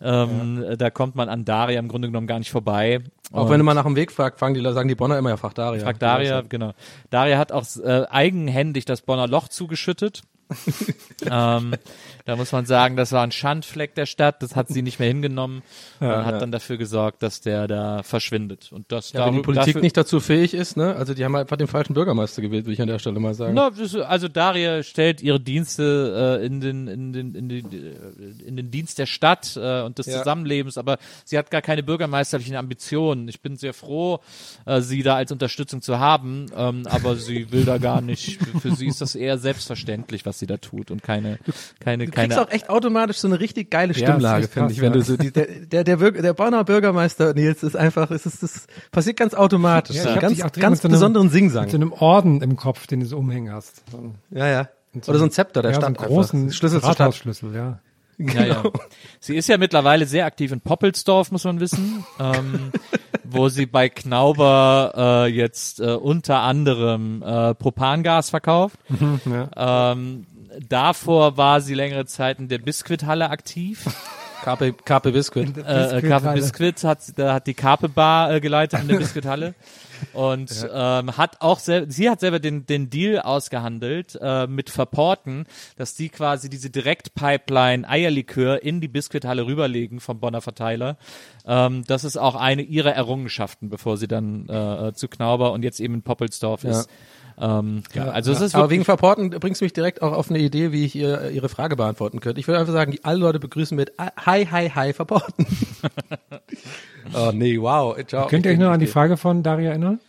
Ähm, 0.00 0.64
Da 0.78 0.90
kommt 0.90 1.14
man 1.14 1.28
an 1.28 1.44
Daria 1.44 1.78
im 1.78 1.88
Grunde 1.88 2.08
genommen 2.08 2.26
gar 2.26 2.38
nicht 2.38 2.50
vorbei. 2.50 3.00
Auch 3.32 3.44
Und- 3.44 3.50
wenn 3.50 3.58
du 3.58 3.64
mal 3.64 3.74
nach 3.74 3.84
dem 3.84 3.96
Weg 3.96 4.12
fragst, 4.12 4.38
fragen 4.40 4.54
die, 4.54 4.62
sagen 4.62 4.88
die 4.88 4.94
Bonner 4.94 5.18
immer, 5.18 5.30
ja, 5.30 5.36
frag 5.36 5.54
Daria. 5.54 5.82
Fragt 5.84 6.02
Daria, 6.02 6.40
genau. 6.48 6.72
Daria 7.10 7.38
hat 7.38 7.52
auch 7.52 7.64
äh, 7.84 8.06
eigenhändig 8.10 8.84
das 8.86 9.02
Bonner 9.02 9.28
Loch 9.28 9.48
zugeschüttet. 9.48 10.22
ähm, 11.30 11.74
da 12.24 12.36
muss 12.36 12.52
man 12.52 12.66
sagen, 12.66 12.96
das 12.96 13.12
war 13.12 13.22
ein 13.22 13.32
Schandfleck 13.32 13.94
der 13.94 14.06
Stadt, 14.06 14.42
das 14.42 14.56
hat 14.56 14.68
sie 14.68 14.82
nicht 14.82 14.98
mehr 14.98 15.08
hingenommen 15.08 15.62
und 16.00 16.06
hat 16.08 16.34
ja. 16.34 16.38
dann 16.38 16.52
dafür 16.52 16.76
gesorgt, 16.76 17.22
dass 17.22 17.40
der 17.40 17.66
da 17.66 18.02
verschwindet. 18.02 18.70
Und 18.72 18.92
das 18.92 19.12
Ja, 19.12 19.26
wenn 19.26 19.34
die 19.34 19.40
Politik 19.40 19.66
dafür, 19.66 19.80
nicht 19.82 19.96
dazu 19.96 20.20
fähig 20.20 20.54
ist, 20.54 20.76
ne? 20.76 20.96
Also 20.96 21.14
die 21.14 21.24
haben 21.24 21.34
einfach 21.36 21.56
den 21.56 21.66
falschen 21.66 21.94
Bürgermeister 21.94 22.42
gewählt, 22.42 22.64
würde 22.64 22.74
ich 22.74 22.82
an 22.82 22.88
der 22.88 22.98
Stelle 22.98 23.18
mal 23.20 23.34
sagen. 23.34 23.56
Ist- 23.78 23.96
also 23.96 24.28
Daria 24.28 24.82
stellt 24.82 25.22
ihre 25.22 25.40
Dienste 25.40 26.38
äh, 26.40 26.46
in, 26.46 26.60
den, 26.60 26.88
in, 26.88 27.12
den, 27.12 27.34
in, 27.34 27.48
den, 27.48 27.72
äh, 27.72 28.46
in 28.46 28.56
den 28.56 28.70
Dienst 28.70 28.98
der 28.98 29.06
Stadt 29.06 29.56
äh, 29.56 29.82
und 29.82 29.98
des 29.98 30.06
Ja. 30.06 30.18
Zusammenlebens, 30.18 30.78
aber 30.78 30.98
sie 31.24 31.38
hat 31.38 31.50
gar 31.50 31.62
keine 31.62 31.82
bürgermeisterlichen 31.82 32.56
Ambitionen. 32.56 33.28
Ich 33.28 33.40
bin 33.40 33.56
sehr 33.56 33.74
froh, 33.74 34.20
äh, 34.66 34.80
sie 34.80 35.02
da 35.02 35.14
als 35.16 35.32
Unterstützung 35.32 35.82
zu 35.82 35.98
haben, 35.98 36.46
ähm, 36.56 36.82
aber 36.88 37.16
sie 37.16 37.52
will 37.52 37.64
da 37.64 37.78
gar 37.78 38.00
nicht. 38.00 38.38
Für 38.60 38.74
sie 38.74 38.86
ist 38.86 39.00
das 39.00 39.14
eher 39.14 39.38
selbstverständlich, 39.38 40.26
was 40.26 40.38
sie 40.40 40.46
da 40.46 40.56
tut 40.56 40.90
und 40.90 41.02
keine, 41.04 41.38
keine, 41.78 42.06
Du 42.06 42.10
kriegst 42.10 42.30
keine. 42.36 42.42
auch 42.42 42.50
echt 42.50 42.68
automatisch 42.68 43.18
so 43.18 43.28
eine 43.28 43.38
richtig 43.38 43.70
geile 43.70 43.92
Ja, 43.94 44.08
Stimmlage, 44.08 44.44
echt 44.44 44.52
finde 44.52 44.72
ich, 44.72 44.80
wenn 44.80 44.92
ja. 44.92 44.98
du 44.98 45.02
so 45.02 45.16
die, 45.16 45.30
der 45.30 45.46
der 45.46 45.84
der, 45.84 45.96
der 46.10 46.32
Bonner 46.34 46.64
Bürgermeister 46.64 47.32
Nils 47.34 47.62
ist 47.62 47.76
einfach, 47.76 48.10
es 48.10 48.26
ist 48.26 48.42
das 48.42 48.66
passiert 48.90 49.16
ganz 49.16 49.34
automatisch, 49.34 49.96
Ja, 49.96 50.14
so 50.14 50.20
ganz 50.20 50.38
ganz 50.38 50.58
mit 50.58 50.80
so 50.82 50.88
einem- 50.88 50.92
besonderen 50.92 51.26
Mit 51.26 51.32
so 51.32 51.38
Singsang. 51.38 51.68
einem 51.74 51.92
Orden 51.92 52.42
im 52.42 52.56
Kopf, 52.56 52.86
den 52.88 53.00
du 53.00 53.06
so 53.06 53.16
umhängen 53.18 53.52
hast. 53.52 53.82
So 53.92 54.12
Ja, 54.30 54.48
ja. 54.48 54.68
und 54.92 55.08
Oder 55.08 55.18
so 55.18 55.24
ein 55.26 55.30
Zepter 55.30 55.62
der 55.62 55.70
ja, 55.70 55.76
Stadt 55.76 55.96
so 55.96 56.02
einen 56.02 56.08
großen 56.14 56.40
einfach. 56.44 56.54
Schlüssel 56.56 56.80
zur 56.80 56.90
Stadt. 56.92 57.00
Rathausschlüssel, 57.00 57.54
ja. 57.54 57.78
Ja, 58.18 58.44
ja. 58.44 58.62
Sie 59.18 59.34
ist 59.34 59.48
ja 59.48 59.56
mittlerweile 59.56 60.04
sehr 60.04 60.26
aktiv 60.26 60.52
in 60.52 60.60
Poppelsdorf, 60.60 61.30
muss 61.32 61.44
man 61.44 61.58
wissen, 61.58 62.04
ähm, 62.20 62.70
wo 63.24 63.48
sie 63.48 63.64
bei 63.64 63.88
Knauber 63.88 65.24
äh, 65.26 65.30
jetzt 65.32 65.80
äh, 65.80 65.92
unter 65.94 66.40
anderem 66.40 67.22
äh, 67.22 67.54
Propangas 67.54 68.28
verkauft. 68.28 68.78
ja. 69.24 69.92
Ähm, 69.92 70.26
davor 70.68 71.36
war 71.36 71.60
sie 71.60 71.74
längere 71.74 72.06
Zeit 72.06 72.38
in 72.38 72.48
der 72.48 72.58
Biskuithalle 72.58 73.30
aktiv. 73.30 73.86
Karpe, 74.42 74.72
Karpe 74.72 75.12
Biscuit. 75.12 75.56
Äh, 75.56 75.60
äh, 75.60 75.64
Carpe 76.02 76.32
Biskuithalle. 76.32 76.40
Biscuit 76.40 76.84
hat, 76.84 77.18
da 77.18 77.34
hat 77.34 77.46
die 77.46 77.54
Carpe 77.54 77.88
Bar 77.88 78.32
äh, 78.32 78.40
geleitet 78.40 78.80
in 78.80 78.88
der 78.88 78.96
Biskuithalle 78.98 79.54
und 80.14 80.66
ähm, 80.72 81.16
hat 81.16 81.40
auch 81.40 81.58
sel 81.58 81.90
sie 81.90 82.08
hat 82.08 82.20
selber 82.20 82.38
den 82.38 82.64
den 82.66 82.88
Deal 82.88 83.20
ausgehandelt 83.20 84.18
äh, 84.20 84.46
mit 84.46 84.70
Verporten, 84.70 85.46
dass 85.76 85.94
die 85.94 86.08
quasi 86.08 86.48
diese 86.48 86.70
Direktpipeline 86.70 87.88
Eierlikör 87.88 88.62
in 88.62 88.80
die 88.80 88.88
Biskuithalle 88.88 89.46
rüberlegen 89.46 90.00
vom 90.00 90.20
Bonner 90.20 90.40
Verteiler. 90.40 90.96
Ähm, 91.44 91.84
das 91.86 92.04
ist 92.04 92.16
auch 92.16 92.34
eine 92.34 92.62
ihrer 92.62 92.92
Errungenschaften, 92.92 93.68
bevor 93.68 93.96
sie 93.96 94.08
dann 94.08 94.48
äh, 94.48 94.88
äh, 94.88 94.92
zu 94.94 95.08
Knauber 95.08 95.52
und 95.52 95.62
jetzt 95.62 95.80
eben 95.80 95.94
in 95.94 96.02
Poppelsdorf 96.02 96.64
ist. 96.64 96.88
Ähm, 97.40 97.82
ja, 97.94 98.08
also 98.10 98.32
es 98.32 98.40
ist 98.40 98.54
Aber 98.54 98.68
wegen 98.68 98.84
Verporten 98.84 99.30
bringst 99.30 99.60
du 99.60 99.64
mich 99.64 99.72
direkt 99.72 100.02
auch 100.02 100.12
auf 100.12 100.28
eine 100.30 100.38
Idee, 100.38 100.72
wie 100.72 100.84
ich 100.84 100.94
ihr, 100.94 101.30
Ihre 101.30 101.48
Frage 101.48 101.74
beantworten 101.74 102.20
könnte. 102.20 102.38
Ich 102.38 102.46
würde 102.46 102.60
einfach 102.60 102.72
sagen, 102.72 102.92
die 102.92 103.02
alle 103.04 103.18
Leute 103.18 103.40
begrüßen 103.40 103.76
mit 103.76 103.92
Hi, 103.98 104.44
Hi, 104.46 104.68
Hi, 104.68 104.92
Verporten. 104.92 105.46
oh 107.14 107.30
nee, 107.32 107.58
wow. 107.58 107.96
Ciao. 108.06 108.26
Könnt 108.26 108.44
ihr 108.44 108.52
euch 108.52 108.58
noch 108.58 108.70
an 108.70 108.80
die 108.80 108.86
Frage 108.86 109.16
von 109.16 109.42
Daria 109.42 109.70
erinnern? 109.70 110.00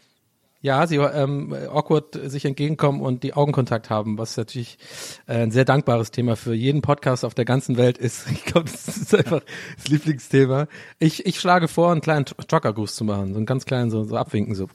Ja, 0.64 0.86
sie 0.86 0.98
ähm, 0.98 1.56
awkward 1.72 2.20
sich 2.30 2.46
entgegenkommen 2.46 3.02
und 3.02 3.24
die 3.24 3.34
Augenkontakt 3.34 3.90
haben, 3.90 4.20
was 4.20 4.38
natürlich 4.38 4.78
äh, 5.26 5.38
ein 5.38 5.52
sehr 5.52 5.66
dankbares 5.66 6.12
Thema 6.12 6.36
für 6.36 6.54
jeden 6.54 6.84
Podcast 6.84 7.26
auf 7.26 7.34
der 7.34 7.46
ganzen 7.46 7.78
Welt 7.78 7.98
ist. 7.98 8.28
Ich 8.32 8.46
glaube, 8.46 8.70
das 8.70 8.88
ist 8.88 9.16
einfach 9.16 9.42
das 9.78 9.88
Lieblingsthema. 9.88 10.68
Ich, 11.00 11.26
ich 11.26 11.40
schlage 11.40 11.68
vor, 11.68 11.92
einen 11.92 12.02
kleinen 12.02 12.26
Truckergruß 12.26 12.94
zu 12.94 13.04
machen, 13.06 13.34
so 13.34 13.38
einen 13.38 13.48
ganz 13.48 13.66
kleinen, 13.66 13.90
so, 13.90 14.04
so 14.04 14.18
abwinken, 14.18 14.54
so. 14.54 14.68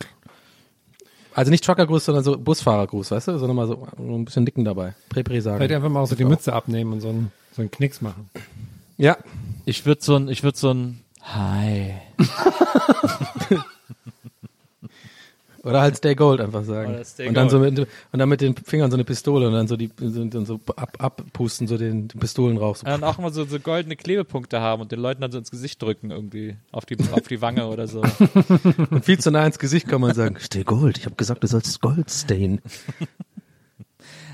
Also 1.37 1.51
nicht 1.51 1.64
Truckergruß, 1.64 2.07
sondern 2.07 2.25
so 2.25 2.38
Busfahrergruß, 2.38 3.11
weißt 3.11 3.29
du, 3.29 3.38
sondern 3.38 3.57
mal 3.57 3.66
so, 3.66 3.87
ein 3.99 4.25
bisschen 4.25 4.44
nicken 4.44 4.64
dabei. 4.64 4.94
Prä 5.11 5.22
sagen. 5.40 5.59
Vielleicht 5.59 5.75
einfach 5.75 5.90
mal 5.90 6.01
auch 6.01 6.07
so 6.07 6.16
die 6.16 6.25
Mütze 6.25 6.55
abnehmen 6.55 6.94
und 6.94 7.01
so 7.03 7.11
einen, 7.11 7.31
so 7.53 7.61
einen 7.61 7.70
Knicks 7.70 8.01
machen. 8.01 8.31
Ja, 8.96 9.18
ich 9.66 9.85
würde 9.85 10.03
so 10.03 10.16
ein 10.16 10.29
ich 10.29 10.42
würde 10.42 10.57
so 10.57 10.72
ein 10.72 11.01
Hi. 11.20 11.92
Oder 15.66 15.81
halt 15.81 15.96
Stay 15.96 16.14
Gold 16.14 16.40
einfach 16.40 16.62
sagen. 16.62 17.05
Stay 17.05 17.26
und 17.26 17.35
dann 17.35 17.50
so 17.50 17.59
mit, 17.59 17.79
und 17.79 17.88
dann 18.12 18.29
mit 18.29 18.40
den 18.40 18.55
Fingern 18.55 18.90
so 18.90 18.96
eine 18.96 19.05
Pistole 19.05 19.48
und 19.48 19.52
dann 19.52 19.66
so 19.66 19.76
die 19.76 19.90
so, 19.98 20.24
dann 20.24 20.46
so 20.46 20.61
ab, 20.76 20.96
abpusten 20.98 21.66
so 21.66 21.76
den, 21.76 22.07
den 22.07 22.20
Pistolenrauch. 22.20 22.76
So. 22.76 22.87
Ja, 22.87 22.94
und 22.94 23.02
auch 23.02 23.18
immer 23.18 23.31
so, 23.31 23.44
so 23.44 23.59
goldene 23.59 23.96
Klebepunkte 23.96 24.61
haben 24.61 24.83
und 24.83 24.92
den 24.92 25.00
Leuten 25.00 25.22
dann 25.22 25.33
so 25.33 25.38
ins 25.38 25.50
Gesicht 25.50 25.83
drücken 25.83 26.12
irgendwie 26.12 26.57
auf 26.70 26.87
die 26.87 26.96
auf 27.11 27.26
die 27.26 27.40
Wange 27.42 27.66
oder 27.66 27.88
so. 27.88 28.00
Und 28.90 29.05
viel 29.05 29.18
zu 29.18 29.31
nah 29.31 29.44
ins 29.44 29.59
Gesicht 29.59 29.88
kann 29.88 30.00
man 30.00 30.14
sagen, 30.14 30.37
Stay 30.40 30.62
Gold. 30.62 30.98
Ich 30.98 31.07
habe 31.07 31.16
gesagt, 31.16 31.42
du 31.42 31.48
sollst 31.48 31.81
Gold 31.81 32.11
stayen. 32.11 32.61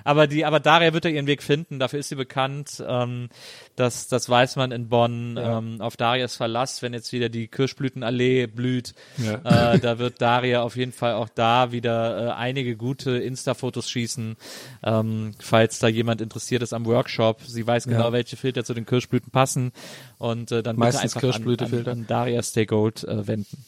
Aber 0.05 0.27
die, 0.27 0.45
aber 0.45 0.61
Daria 0.61 0.93
wird 0.93 1.05
ja 1.05 1.11
ihren 1.11 1.27
Weg 1.27 1.43
finden. 1.43 1.79
Dafür 1.79 2.01
ist 2.01 2.09
sie 2.09 2.15
bekannt. 2.17 2.83
Ähm, 2.87 3.29
das, 3.77 4.09
das 4.09 4.29
weiß 4.29 4.57
man 4.57 4.73
in 4.73 4.89
Bonn. 4.89 5.39
Ähm, 5.41 5.81
auf 5.81 5.97
Darias 5.97 6.37
Verlass, 6.37 6.83
wenn 6.83 6.93
jetzt 6.95 7.13
wieder 7.13 7.29
die 7.29 7.49
Kirschblütenallee 7.49 8.47
blüht, 8.47 8.95
Ja. 9.19 9.73
äh, 9.75 9.79
da 9.79 9.99
wird 9.99 10.21
Daria 10.21 10.63
auf 10.63 10.77
jeden 10.77 10.93
Fall 10.93 11.15
auch 11.15 11.29
da 11.29 11.73
wieder 11.73 12.29
äh, 12.29 12.31
einige 12.33 12.77
gute 12.77 13.13
Insta-Fotos 13.19 13.89
schießen. 13.91 14.37
Ähm, 14.83 15.33
falls 15.39 15.79
da 15.79 15.89
jemand 15.89 16.21
interessiert 16.21 16.63
ist 16.63 16.73
am 16.73 16.85
Workshop, 16.87 17.41
sie 17.47 17.67
weiß 17.67 17.85
genau, 17.85 18.05
Ja. 18.07 18.13
welche 18.13 18.37
Filter 18.37 18.65
zu 18.65 18.75
den 18.75 18.87
Kirschblüten 18.87 19.31
passen 19.31 19.73
und 20.19 20.53
äh, 20.53 20.63
dann 20.63 20.77
Meistens 20.77 21.03
bitte 21.03 21.05
einfach 21.05 21.21
an, 21.21 21.25
an, 21.25 21.33
Kirschblütefilter. 21.33 21.91
an 21.93 22.07
Daria 22.07 22.43
Stay 22.43 22.67
Gold 22.67 23.05
äh, 23.05 23.27
wenden. 23.27 23.65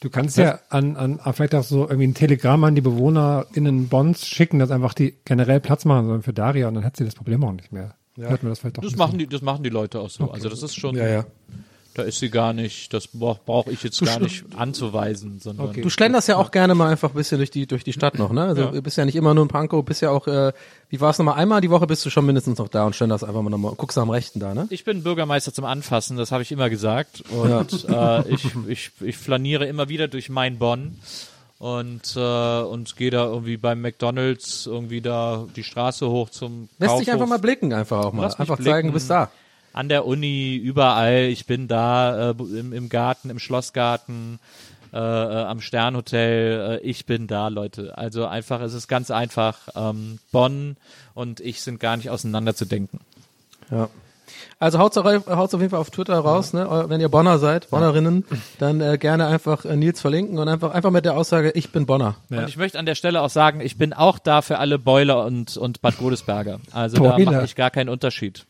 Du 0.00 0.08
kannst 0.08 0.38
ja 0.38 0.60
an, 0.70 0.96
an 0.96 1.20
an 1.20 1.34
vielleicht 1.34 1.54
auch 1.54 1.62
so 1.62 1.82
irgendwie 1.82 2.06
ein 2.06 2.14
Telegramm 2.14 2.64
an 2.64 2.74
die 2.74 2.80
BewohnerInnen 2.80 3.88
Bonds 3.88 4.26
schicken, 4.26 4.58
dass 4.58 4.70
einfach 4.70 4.94
die 4.94 5.14
generell 5.26 5.60
Platz 5.60 5.84
machen 5.84 6.06
sollen 6.06 6.22
für 6.22 6.32
Daria 6.32 6.68
und 6.68 6.74
dann 6.74 6.84
hat 6.84 6.96
sie 6.96 7.04
das 7.04 7.14
Problem 7.14 7.44
auch 7.44 7.52
nicht 7.52 7.70
mehr. 7.70 7.94
Hört 8.16 8.42
man 8.42 8.50
das 8.50 8.58
vielleicht 8.58 8.78
doch 8.78 8.82
Das 8.82 8.96
machen 8.96 9.18
die, 9.18 9.26
das 9.26 9.42
machen 9.42 9.62
die 9.62 9.70
Leute 9.70 10.00
auch 10.00 10.10
so. 10.10 10.30
Also 10.30 10.48
das 10.48 10.62
ist 10.62 10.74
schon, 10.74 10.96
Ja, 10.96 11.06
ja. 11.06 11.24
Da 11.94 12.02
ist 12.02 12.18
sie 12.18 12.30
gar 12.30 12.52
nicht, 12.52 12.92
das 12.94 13.08
brauche 13.08 13.40
brauch 13.44 13.66
ich 13.66 13.82
jetzt 13.82 14.04
gar 14.04 14.20
nicht 14.20 14.44
anzuweisen, 14.56 15.40
sondern 15.40 15.68
Okay. 15.68 15.82
Du 15.82 15.90
schlenderst 15.90 16.28
ja 16.28 16.36
auch 16.36 16.50
gerne 16.50 16.74
mal 16.74 16.88
einfach 16.90 17.10
ein 17.10 17.14
bisschen 17.14 17.38
durch 17.38 17.50
die 17.50 17.66
durch 17.66 17.84
die 17.84 17.92
Stadt 17.92 18.18
noch, 18.18 18.32
ne? 18.32 18.44
Also 18.44 18.70
du 18.70 18.82
bist 18.82 18.96
ja 18.96 19.04
nicht 19.04 19.16
immer 19.16 19.34
nur 19.34 19.44
ein 19.44 19.48
Pankow, 19.48 19.84
bist 19.84 20.02
ja 20.02 20.10
auch, 20.10 20.26
äh, 20.26 20.52
wie 20.88 21.00
war 21.00 21.10
es 21.10 21.18
nochmal, 21.18 21.34
einmal 21.34 21.60
die 21.60 21.70
Woche 21.70 21.86
bist 21.86 22.04
du 22.06 22.10
schon 22.10 22.26
mindestens 22.26 22.58
noch 22.58 22.68
da 22.68 22.84
und 22.84 22.94
schlenderst 22.94 23.24
einfach 23.24 23.42
mal 23.42 23.50
nochmal, 23.50 23.74
guckst 23.76 23.96
dem 23.96 24.10
Rechten 24.10 24.40
da, 24.40 24.54
ne? 24.54 24.66
ich 24.70 24.84
bin 24.84 25.02
Bürgermeister 25.02 25.52
zum 25.52 25.64
Anfassen, 25.64 26.16
das 26.16 26.32
habe 26.32 26.42
ich 26.42 26.52
immer 26.52 26.70
gesagt. 26.70 27.22
Und 27.30 27.88
äh, 27.88 28.28
ich, 28.28 28.46
ich, 28.68 28.90
ich 29.00 29.16
flaniere 29.16 29.66
immer 29.66 29.88
wieder 29.88 30.08
durch 30.08 30.28
mein 30.28 30.58
Bonn 30.58 30.96
und, 31.60 32.16
äh, 32.16 32.60
und 32.62 32.96
gehe 32.96 33.10
da 33.10 33.26
irgendwie 33.26 33.58
beim 33.58 33.82
McDonalds 33.82 34.66
irgendwie 34.66 35.02
da 35.02 35.46
die 35.54 35.62
Straße 35.62 36.08
hoch 36.08 36.30
zum 36.30 36.68
Lässt 36.78 36.88
Kaufhof. 36.88 37.00
dich 37.00 37.12
einfach 37.12 37.26
mal 37.26 37.38
blicken, 37.38 37.72
einfach 37.74 38.06
auch 38.06 38.12
mal. 38.14 38.24
Einfach 38.24 38.56
blicken. 38.56 38.64
zeigen, 38.64 38.88
du 38.88 38.94
bist 38.94 39.10
da. 39.10 39.30
An 39.72 39.88
der 39.88 40.06
Uni, 40.06 40.56
überall. 40.56 41.24
Ich 41.24 41.46
bin 41.46 41.68
da 41.68 42.30
äh, 42.30 42.34
im, 42.58 42.72
im 42.72 42.88
Garten, 42.88 43.30
im 43.30 43.38
Schlossgarten, 43.38 44.38
äh, 44.92 44.96
äh, 44.98 45.44
am 45.44 45.60
Sternhotel. 45.60 46.80
Äh, 46.82 46.86
ich 46.86 47.06
bin 47.06 47.26
da, 47.26 47.48
Leute. 47.48 47.96
Also 47.96 48.26
einfach, 48.26 48.60
es 48.60 48.74
ist 48.74 48.88
ganz 48.88 49.10
einfach. 49.10 49.58
Ähm, 49.76 50.18
Bonn 50.32 50.76
und 51.14 51.40
ich 51.40 51.60
sind 51.62 51.78
gar 51.80 51.96
nicht 51.96 52.10
auseinanderzudenken. 52.10 53.00
Ja. 53.70 53.88
Also 54.58 54.78
haut's, 54.78 54.96
auch, 54.98 55.04
haut's 55.04 55.54
auf 55.54 55.60
jeden 55.60 55.70
Fall 55.70 55.80
auf 55.80 55.90
Twitter 55.90 56.18
raus, 56.18 56.52
ne? 56.52 56.68
Eu- 56.68 56.88
Wenn 56.88 57.00
ihr 57.00 57.08
Bonner 57.08 57.38
seid, 57.38 57.70
Bonnerinnen, 57.70 58.24
dann 58.58 58.80
äh, 58.80 58.98
gerne 58.98 59.26
einfach 59.26 59.64
äh, 59.64 59.74
Nils 59.76 60.00
verlinken 60.00 60.38
und 60.38 60.48
einfach 60.48 60.72
einfach 60.72 60.90
mit 60.90 61.04
der 61.04 61.16
Aussage, 61.16 61.50
ich 61.52 61.72
bin 61.72 61.86
Bonner. 61.86 62.16
Und 62.28 62.46
ich 62.48 62.56
möchte 62.56 62.78
an 62.78 62.84
der 62.86 62.94
Stelle 62.94 63.22
auch 63.22 63.30
sagen, 63.30 63.60
ich 63.60 63.78
bin 63.78 63.92
auch 63.92 64.18
da 64.18 64.42
für 64.42 64.58
alle 64.58 64.78
Beuler 64.78 65.24
und, 65.24 65.56
und 65.56 65.80
Bad 65.80 65.98
Godesberger. 65.98 66.60
Also 66.72 67.02
da 67.02 67.12
Boiler. 67.16 67.32
mache 67.32 67.44
ich 67.44 67.54
gar 67.56 67.70
keinen 67.70 67.88
Unterschied. 67.88 68.44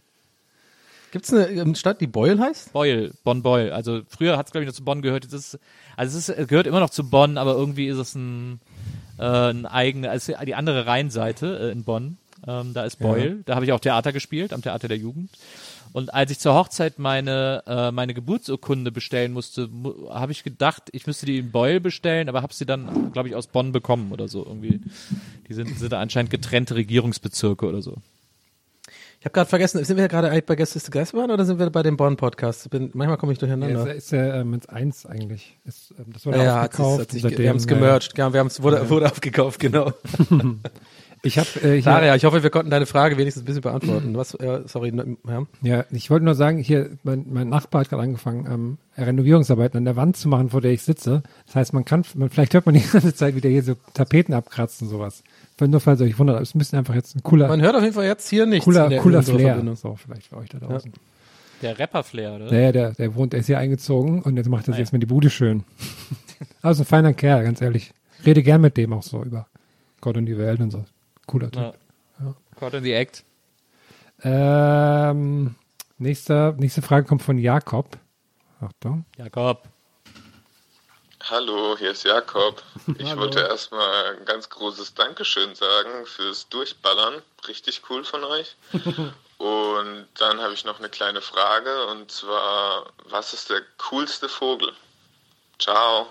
Gibt's 1.11 1.33
eine 1.33 1.49
ähm, 1.49 1.75
Stadt, 1.75 2.01
die 2.01 2.07
Beul 2.07 2.38
heißt? 2.38 2.73
Beul, 2.73 3.12
Bonn-Beul. 3.25 3.70
Also 3.73 4.03
früher 4.09 4.37
hat 4.37 4.46
es, 4.46 4.53
glaube 4.53 4.64
ich, 4.64 4.68
noch 4.68 4.75
zu 4.75 4.85
Bonn 4.85 5.03
gehört. 5.03 5.25
Jetzt 5.25 5.33
ist, 5.33 5.59
also 5.96 6.16
es, 6.16 6.29
ist, 6.29 6.38
es 6.38 6.49
gehört 6.49 6.66
immer 6.66 6.81
noch 6.81 6.90
zu 6.90 7.09
Bonn, 7.09 7.38
aber 7.38 7.55
irgendwie 7.55 7.88
ist 7.88 7.99
es 7.99 8.14
ein, 8.14 8.61
äh, 9.18 9.25
ein 9.25 9.66
eigene, 9.66 10.11
also 10.11 10.33
die 10.44 10.55
andere 10.55 10.87
Rheinseite 10.87 11.59
äh, 11.68 11.73
in 11.73 11.85
Bonn. 11.85 12.18
Ähm, 12.46 12.73
da 12.73 12.85
ist 12.85 12.99
Beul. 12.99 13.42
Da 13.44 13.55
habe 13.55 13.64
ich 13.64 13.73
auch 13.73 13.81
Theater 13.81 14.12
gespielt, 14.12 14.53
am 14.53 14.62
Theater 14.62 14.88
der 14.88 14.96
Jugend. 14.96 15.31
Und 15.92 16.14
als 16.14 16.31
ich 16.31 16.38
zur 16.38 16.55
Hochzeit 16.55 16.99
meine, 16.99 17.64
äh, 17.66 17.90
meine 17.90 18.14
Geburtsurkunde 18.14 18.92
bestellen 18.92 19.33
musste, 19.33 19.66
mu 19.66 20.09
habe 20.11 20.33
ich 20.33 20.44
gedacht, 20.44 20.85
ich 20.92 21.07
müsste 21.07 21.27
die 21.27 21.38
in 21.38 21.51
Beul 21.51 21.81
bestellen, 21.81 22.29
aber 22.29 22.42
habe 22.42 22.55
sie 22.55 22.64
dann, 22.64 23.11
glaube 23.12 23.29
ich, 23.29 23.35
aus 23.35 23.49
Bonn 23.49 23.73
bekommen 23.73 24.12
oder 24.12 24.29
so. 24.29 24.44
Irgendwie. 24.44 24.81
Die 25.49 25.55
sind, 25.55 25.77
sind 25.79 25.92
da 25.92 26.01
anscheinend 26.01 26.31
getrennte 26.31 26.77
Regierungsbezirke 26.77 27.66
oder 27.66 27.83
so. 27.83 27.96
Ich 29.20 29.26
habe 29.26 29.35
gerade 29.35 29.50
vergessen, 29.50 29.85
sind 29.85 29.98
wir 29.98 30.09
gerade 30.09 30.30
eigentlich 30.30 30.46
bei 30.46 30.56
Gästeliste 30.56 30.90
Geisterbahn 30.90 31.30
oder 31.30 31.44
sind 31.44 31.59
wir 31.59 31.68
bei 31.68 31.83
dem 31.83 31.98
Bonn-Podcast? 31.98 32.70
Bin- 32.70 32.90
Manchmal 32.94 33.18
komme 33.18 33.33
ich 33.35 33.38
durcheinander. 33.38 33.87
Ja, 33.87 33.92
ist 33.92 34.12
ja 34.12 34.40
ähm, 34.40 34.54
ins 34.54 34.66
Eins 34.66 35.04
eigentlich. 35.04 35.59
Ist, 35.66 35.92
ähm, 35.98 36.06
das 36.14 36.24
wurde 36.24 36.38
Ja, 36.38 36.44
ja, 36.44 36.61
hat 36.62 36.72
sich, 36.72 36.80
aufgekauft. 36.80 37.00
hat 37.02 37.11
sich, 37.12 37.24
und 37.26 37.38
wir 37.38 37.48
haben 37.50 37.56
es 37.59 37.66
gemerged, 37.66 38.16
ja, 38.16 38.33
wir 38.33 38.40
haben 38.40 38.46
es 38.46 38.62
wurde, 38.62 38.88
wurde 38.88 39.06
aufgekauft, 39.11 39.61
genau. 39.61 39.92
Ich 41.22 41.38
habe 41.38 41.48
äh, 41.62 41.74
hier, 41.74 41.83
Daria, 41.83 42.14
ich 42.16 42.24
hoffe, 42.24 42.42
wir 42.42 42.48
konnten 42.48 42.70
deine 42.70 42.87
Frage 42.87 43.18
wenigstens 43.18 43.42
ein 43.42 43.44
bisschen 43.44 43.61
beantworten. 43.61 44.16
Was, 44.16 44.33
äh, 44.37 44.62
sorry, 44.64 44.90
ja. 45.28 45.42
Ja, 45.61 45.85
ich 45.90 46.09
wollte 46.09 46.24
nur 46.24 46.35
sagen, 46.35 46.56
hier, 46.56 46.96
mein, 47.02 47.26
mein 47.30 47.50
Nachbar 47.50 47.83
hat 47.83 47.90
gerade 47.90 48.04
angefangen, 48.04 48.46
ähm, 48.50 48.78
Renovierungsarbeiten 48.96 49.76
an 49.76 49.85
der 49.85 49.96
Wand 49.96 50.16
zu 50.16 50.28
machen, 50.30 50.48
vor 50.48 50.62
der 50.62 50.70
ich 50.70 50.80
sitze. 50.80 51.22
Das 51.44 51.56
heißt, 51.56 51.72
man 51.74 51.85
kann, 51.85 52.06
man, 52.14 52.30
vielleicht 52.30 52.54
hört 52.54 52.64
man 52.64 52.74
die 52.74 52.80
ganze 52.80 53.14
Zeit 53.14 53.35
wieder 53.35 53.50
hier 53.50 53.62
so 53.62 53.74
Tapeten 53.92 54.33
abkratzen, 54.33 54.88
sowas. 54.88 55.22
Nur 55.68 55.81
falls 55.81 56.01
ihr 56.01 56.07
euch 56.07 56.18
wundert, 56.18 56.40
es 56.40 56.55
müssen 56.55 56.77
einfach 56.77 56.94
jetzt 56.94 57.14
ein 57.16 57.23
cooler, 57.23 57.49
Man 57.49 57.61
hört 57.61 57.75
auf 57.77 57.83
jeden 57.83 57.94
Fall 57.94 58.07
jetzt 58.07 58.29
hier 58.29 58.46
nichts. 58.46 58.64
cooler, 58.64 58.85
in 58.85 58.90
der- 58.90 59.01
cooler 59.01 59.23
Flair. 59.23 59.38
Verbindung. 59.55 59.77
So, 59.77 59.96
vielleicht 59.96 60.27
für 60.29 60.37
euch 60.37 60.49
da 60.49 60.59
draußen. 60.59 60.92
Der 61.62 61.79
Rapper-Flair, 61.79 62.35
oder? 62.37 62.46
Naja, 62.46 62.73
der, 62.73 62.92
der 62.92 63.14
wohnt, 63.14 63.33
der 63.35 63.40
ist 63.40 63.46
hier 63.46 63.59
eingezogen 63.59 64.23
und 64.23 64.37
jetzt 64.37 64.49
macht 64.49 64.66
er 64.66 64.73
sich 64.73 64.79
jetzt 64.79 64.92
mal 64.92 64.99
die 64.99 65.07
Bude 65.07 65.29
schön. 65.29 65.64
also 66.62 66.83
ein 66.83 66.87
feiner 66.87 67.12
Kerl, 67.12 67.44
ganz 67.44 67.61
ehrlich. 67.61 67.92
Rede 68.25 68.42
gern 68.42 68.61
mit 68.62 68.77
dem 68.77 68.92
auch 68.94 69.03
so 69.03 69.23
über 69.23 69.46
Gott 70.01 70.16
und 70.16 70.27
die 70.27 70.38
Welt 70.38 70.61
und 70.61 70.70
so. 70.70 70.85
Cooler 71.27 71.51
Typ. 71.51 71.62
Ja. 71.62 72.35
Caught 72.59 72.75
in 72.75 72.85
the 72.85 72.92
Act. 72.92 73.25
Ähm, 74.23 75.55
nächster, 75.99 76.53
nächste 76.59 76.83
Frage 76.83 77.07
kommt 77.07 77.23
von 77.23 77.38
Jakob. 77.38 77.99
Achtung. 78.61 79.05
Jakob. 79.16 79.68
Hallo, 81.28 81.76
hier 81.78 81.90
ist 81.90 82.04
Jakob. 82.04 82.62
Ich 82.98 83.11
Hallo. 83.11 83.22
wollte 83.22 83.40
erstmal 83.40 84.16
ein 84.16 84.24
ganz 84.24 84.48
großes 84.48 84.94
Dankeschön 84.94 85.54
sagen 85.54 86.06
fürs 86.06 86.48
Durchballern. 86.48 87.22
Richtig 87.46 87.83
cool 87.90 88.04
von 88.04 88.24
euch. 88.24 88.56
Und 89.40 90.06
dann 90.18 90.40
habe 90.40 90.54
ich 90.54 90.64
noch 90.64 90.78
eine 90.78 90.90
kleine 90.90 91.22
Frage 91.22 91.87
und 91.87 92.11
zwar, 92.11 92.92
was 93.09 93.33
ist 93.33 93.48
der 93.48 93.62
coolste 93.78 94.28
Vogel? 94.28 94.70
Ciao. 95.59 96.09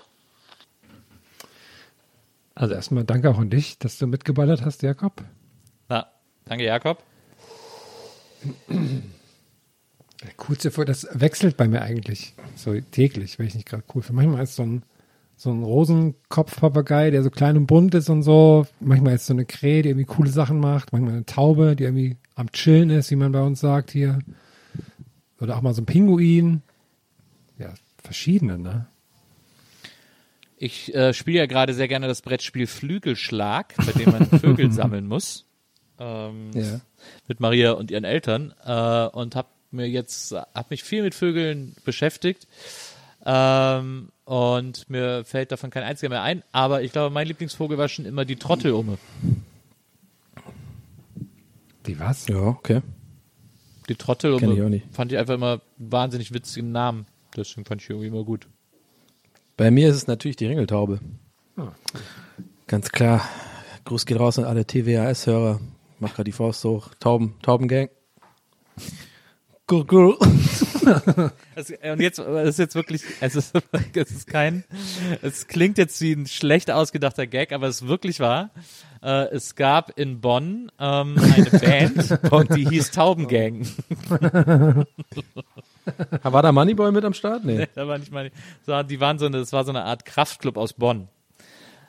Also 2.56 2.74
erstmal 2.74 3.04
danke 3.04 3.30
auch 3.30 3.38
an 3.38 3.48
dich, 3.48 3.78
dass 3.78 3.98
du 3.98 4.08
mitgeballert 4.08 4.62
hast, 4.64 4.82
Jakob. 4.82 5.22
Na, 5.88 6.10
danke, 6.46 6.64
Jakob. 6.64 7.04
Der 8.68 10.32
coolste 10.36 10.72
Vogel, 10.72 10.86
das 10.86 11.06
wechselt 11.12 11.56
bei 11.56 11.68
mir 11.68 11.82
eigentlich 11.82 12.34
so 12.56 12.80
täglich, 12.80 13.38
wenn 13.38 13.46
ich 13.46 13.54
nicht 13.54 13.68
gerade 13.68 13.84
cool 13.94 14.02
finde. 14.02 14.22
Manchmal 14.22 14.42
ist 14.42 14.56
so 14.56 14.64
ein, 14.64 14.82
so 15.40 15.50
ein 15.50 15.62
Rosenkopfpapagei, 15.62 17.10
der 17.10 17.22
so 17.22 17.30
klein 17.30 17.56
und 17.56 17.66
bunt 17.66 17.94
ist 17.94 18.10
und 18.10 18.22
so. 18.22 18.66
Manchmal 18.78 19.14
ist 19.14 19.24
so 19.24 19.32
eine 19.32 19.46
Krähe, 19.46 19.80
die 19.80 19.88
irgendwie 19.88 20.04
coole 20.04 20.28
Sachen 20.28 20.60
macht. 20.60 20.92
Manchmal 20.92 21.14
eine 21.14 21.24
Taube, 21.24 21.76
die 21.76 21.84
irgendwie 21.84 22.18
am 22.34 22.52
Chillen 22.52 22.90
ist, 22.90 23.10
wie 23.10 23.16
man 23.16 23.32
bei 23.32 23.40
uns 23.40 23.58
sagt 23.58 23.90
hier. 23.90 24.18
Oder 25.40 25.56
auch 25.56 25.62
mal 25.62 25.72
so 25.72 25.80
ein 25.80 25.86
Pinguin. 25.86 26.60
Ja, 27.58 27.72
verschiedene, 28.02 28.58
ne? 28.58 28.86
Ich 30.58 30.94
äh, 30.94 31.14
spiele 31.14 31.38
ja 31.38 31.46
gerade 31.46 31.72
sehr 31.72 31.88
gerne 31.88 32.06
das 32.06 32.20
Brettspiel 32.20 32.66
Flügelschlag, 32.66 33.74
bei 33.78 33.92
dem 33.92 34.12
man 34.12 34.26
Vögel 34.26 34.70
sammeln 34.72 35.06
muss. 35.06 35.46
Ähm, 35.98 36.50
Ja. 36.52 36.82
Mit 37.28 37.40
Maria 37.40 37.72
und 37.72 37.90
ihren 37.90 38.04
Eltern. 38.04 38.52
Äh, 38.62 39.06
und 39.06 39.36
habe 39.36 39.48
mir 39.70 39.88
jetzt, 39.88 40.32
habe 40.32 40.66
mich 40.68 40.84
viel 40.84 41.02
mit 41.02 41.14
Vögeln 41.14 41.76
beschäftigt. 41.86 42.46
Ähm, 43.24 44.08
und 44.24 44.88
mir 44.88 45.24
fällt 45.24 45.52
davon 45.52 45.70
kein 45.70 45.82
einziger 45.82 46.08
mehr 46.10 46.22
ein. 46.22 46.42
Aber 46.52 46.82
ich 46.82 46.92
glaube, 46.92 47.12
mein 47.12 47.26
Lieblingsvogel 47.26 47.76
war 47.78 47.88
schon 47.88 48.04
immer 48.06 48.24
die 48.24 48.36
Trottelumme. 48.36 48.98
Die 51.86 51.98
was? 51.98 52.26
Ja, 52.28 52.36
okay. 52.40 52.82
Die 53.88 53.94
Kenn 53.94 53.96
ich 53.96 54.00
auch 54.02 54.04
Trottelumme 54.06 54.70
nicht. 54.70 54.86
fand 54.92 55.12
ich 55.12 55.18
einfach 55.18 55.34
immer 55.34 55.60
einen 55.78 55.92
wahnsinnig 55.92 56.32
witzigen 56.32 56.72
Namen. 56.72 57.06
Deswegen 57.36 57.64
fand 57.64 57.82
ich 57.82 57.90
irgendwie 57.90 58.08
immer 58.08 58.24
gut. 58.24 58.46
Bei 59.56 59.70
mir 59.70 59.88
ist 59.90 59.96
es 59.96 60.06
natürlich 60.06 60.36
die 60.36 60.46
Ringeltaube. 60.46 61.00
Ah, 61.56 61.72
Ganz 62.66 62.90
klar. 62.92 63.22
Gruß 63.84 64.06
geht 64.06 64.18
raus 64.18 64.38
an 64.38 64.44
alle 64.44 64.64
TWAS-Hörer. 64.66 65.60
Mach 65.98 66.10
gerade 66.14 66.24
die 66.24 66.32
Faust 66.32 66.64
hoch. 66.64 66.90
Tauben, 67.00 67.34
Taubengang. 67.42 67.88
Gur, 69.66 69.86
gur. 69.86 70.18
Also, 71.54 71.74
äh, 71.80 71.92
und 71.92 72.00
jetzt, 72.00 72.18
das 72.18 72.48
ist 72.48 72.58
jetzt 72.58 72.74
wirklich, 72.74 73.02
es 73.20 73.36
ist, 73.36 73.52
es 73.94 74.10
ist 74.10 74.26
kein, 74.26 74.64
es 75.22 75.46
klingt 75.46 75.78
jetzt 75.78 76.00
wie 76.00 76.12
ein 76.12 76.26
schlecht 76.26 76.70
ausgedachter 76.70 77.26
Gag, 77.26 77.52
aber 77.52 77.68
es 77.68 77.82
ist 77.82 77.88
wirklich 77.88 78.20
wahr. 78.20 78.50
Äh, 79.02 79.28
es 79.34 79.54
gab 79.56 79.98
in 79.98 80.20
Bonn 80.20 80.70
ähm, 80.78 81.16
eine 81.18 81.50
Band, 81.60 82.54
die 82.56 82.68
hieß 82.68 82.90
Taubengang. 82.90 83.66
War 86.22 86.42
da 86.42 86.52
Moneyboy 86.52 86.92
mit 86.92 87.04
am 87.04 87.14
Start? 87.14 87.44
Nee. 87.44 87.66
da 87.74 87.88
war 87.88 87.98
nicht 87.98 88.12
meine, 88.12 88.30
so, 88.66 88.82
die 88.82 89.00
waren 89.00 89.18
so 89.18 89.26
eine, 89.26 89.38
das 89.38 89.52
war 89.52 89.64
so 89.64 89.70
eine 89.70 89.84
Art 89.84 90.04
Kraftclub 90.04 90.56
aus 90.56 90.72
Bonn. 90.74 91.08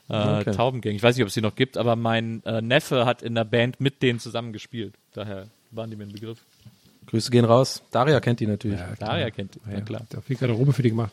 Äh, 0.10 0.42
Okay. 0.42 0.52
Taubengang. 0.52 0.94
Ich 0.94 1.04
weiß 1.04 1.16
nicht, 1.16 1.24
ob 1.24 1.30
es 1.30 1.34
die 1.36 1.42
noch 1.42 1.56
gibt, 1.56 1.78
aber 1.78 1.96
mein 1.96 2.44
äh, 2.46 2.62
Neffe 2.62 3.06
hat 3.06 3.22
in 3.22 3.36
der 3.36 3.46
Band 3.46 3.80
mit 3.80 4.02
denen 4.02 4.20
zusammen 4.20 4.52
gespielt. 4.52 4.96
Daher 5.14 5.48
waren 5.72 5.90
die 5.90 5.96
mir 5.96 6.04
ein 6.04 6.12
Begriff. 6.12 6.40
Grüße 7.12 7.30
gehen 7.30 7.46
raus. 7.46 7.84
Daria 7.92 8.22
kennt 8.22 8.40
die 8.40 8.48
natürlich. 8.48 8.80
Ja, 8.80 8.96
Daria 8.98 9.30
kennt 9.30 9.56
die, 9.56 9.60
Ja, 9.70 9.76
na 9.76 9.82
klar. 9.82 10.02
Hat 10.02 10.18
auch 10.18 10.24
viel 10.24 10.38
Garderobe 10.38 10.72
für 10.72 10.82
die 10.82 10.90
gemacht. 10.90 11.12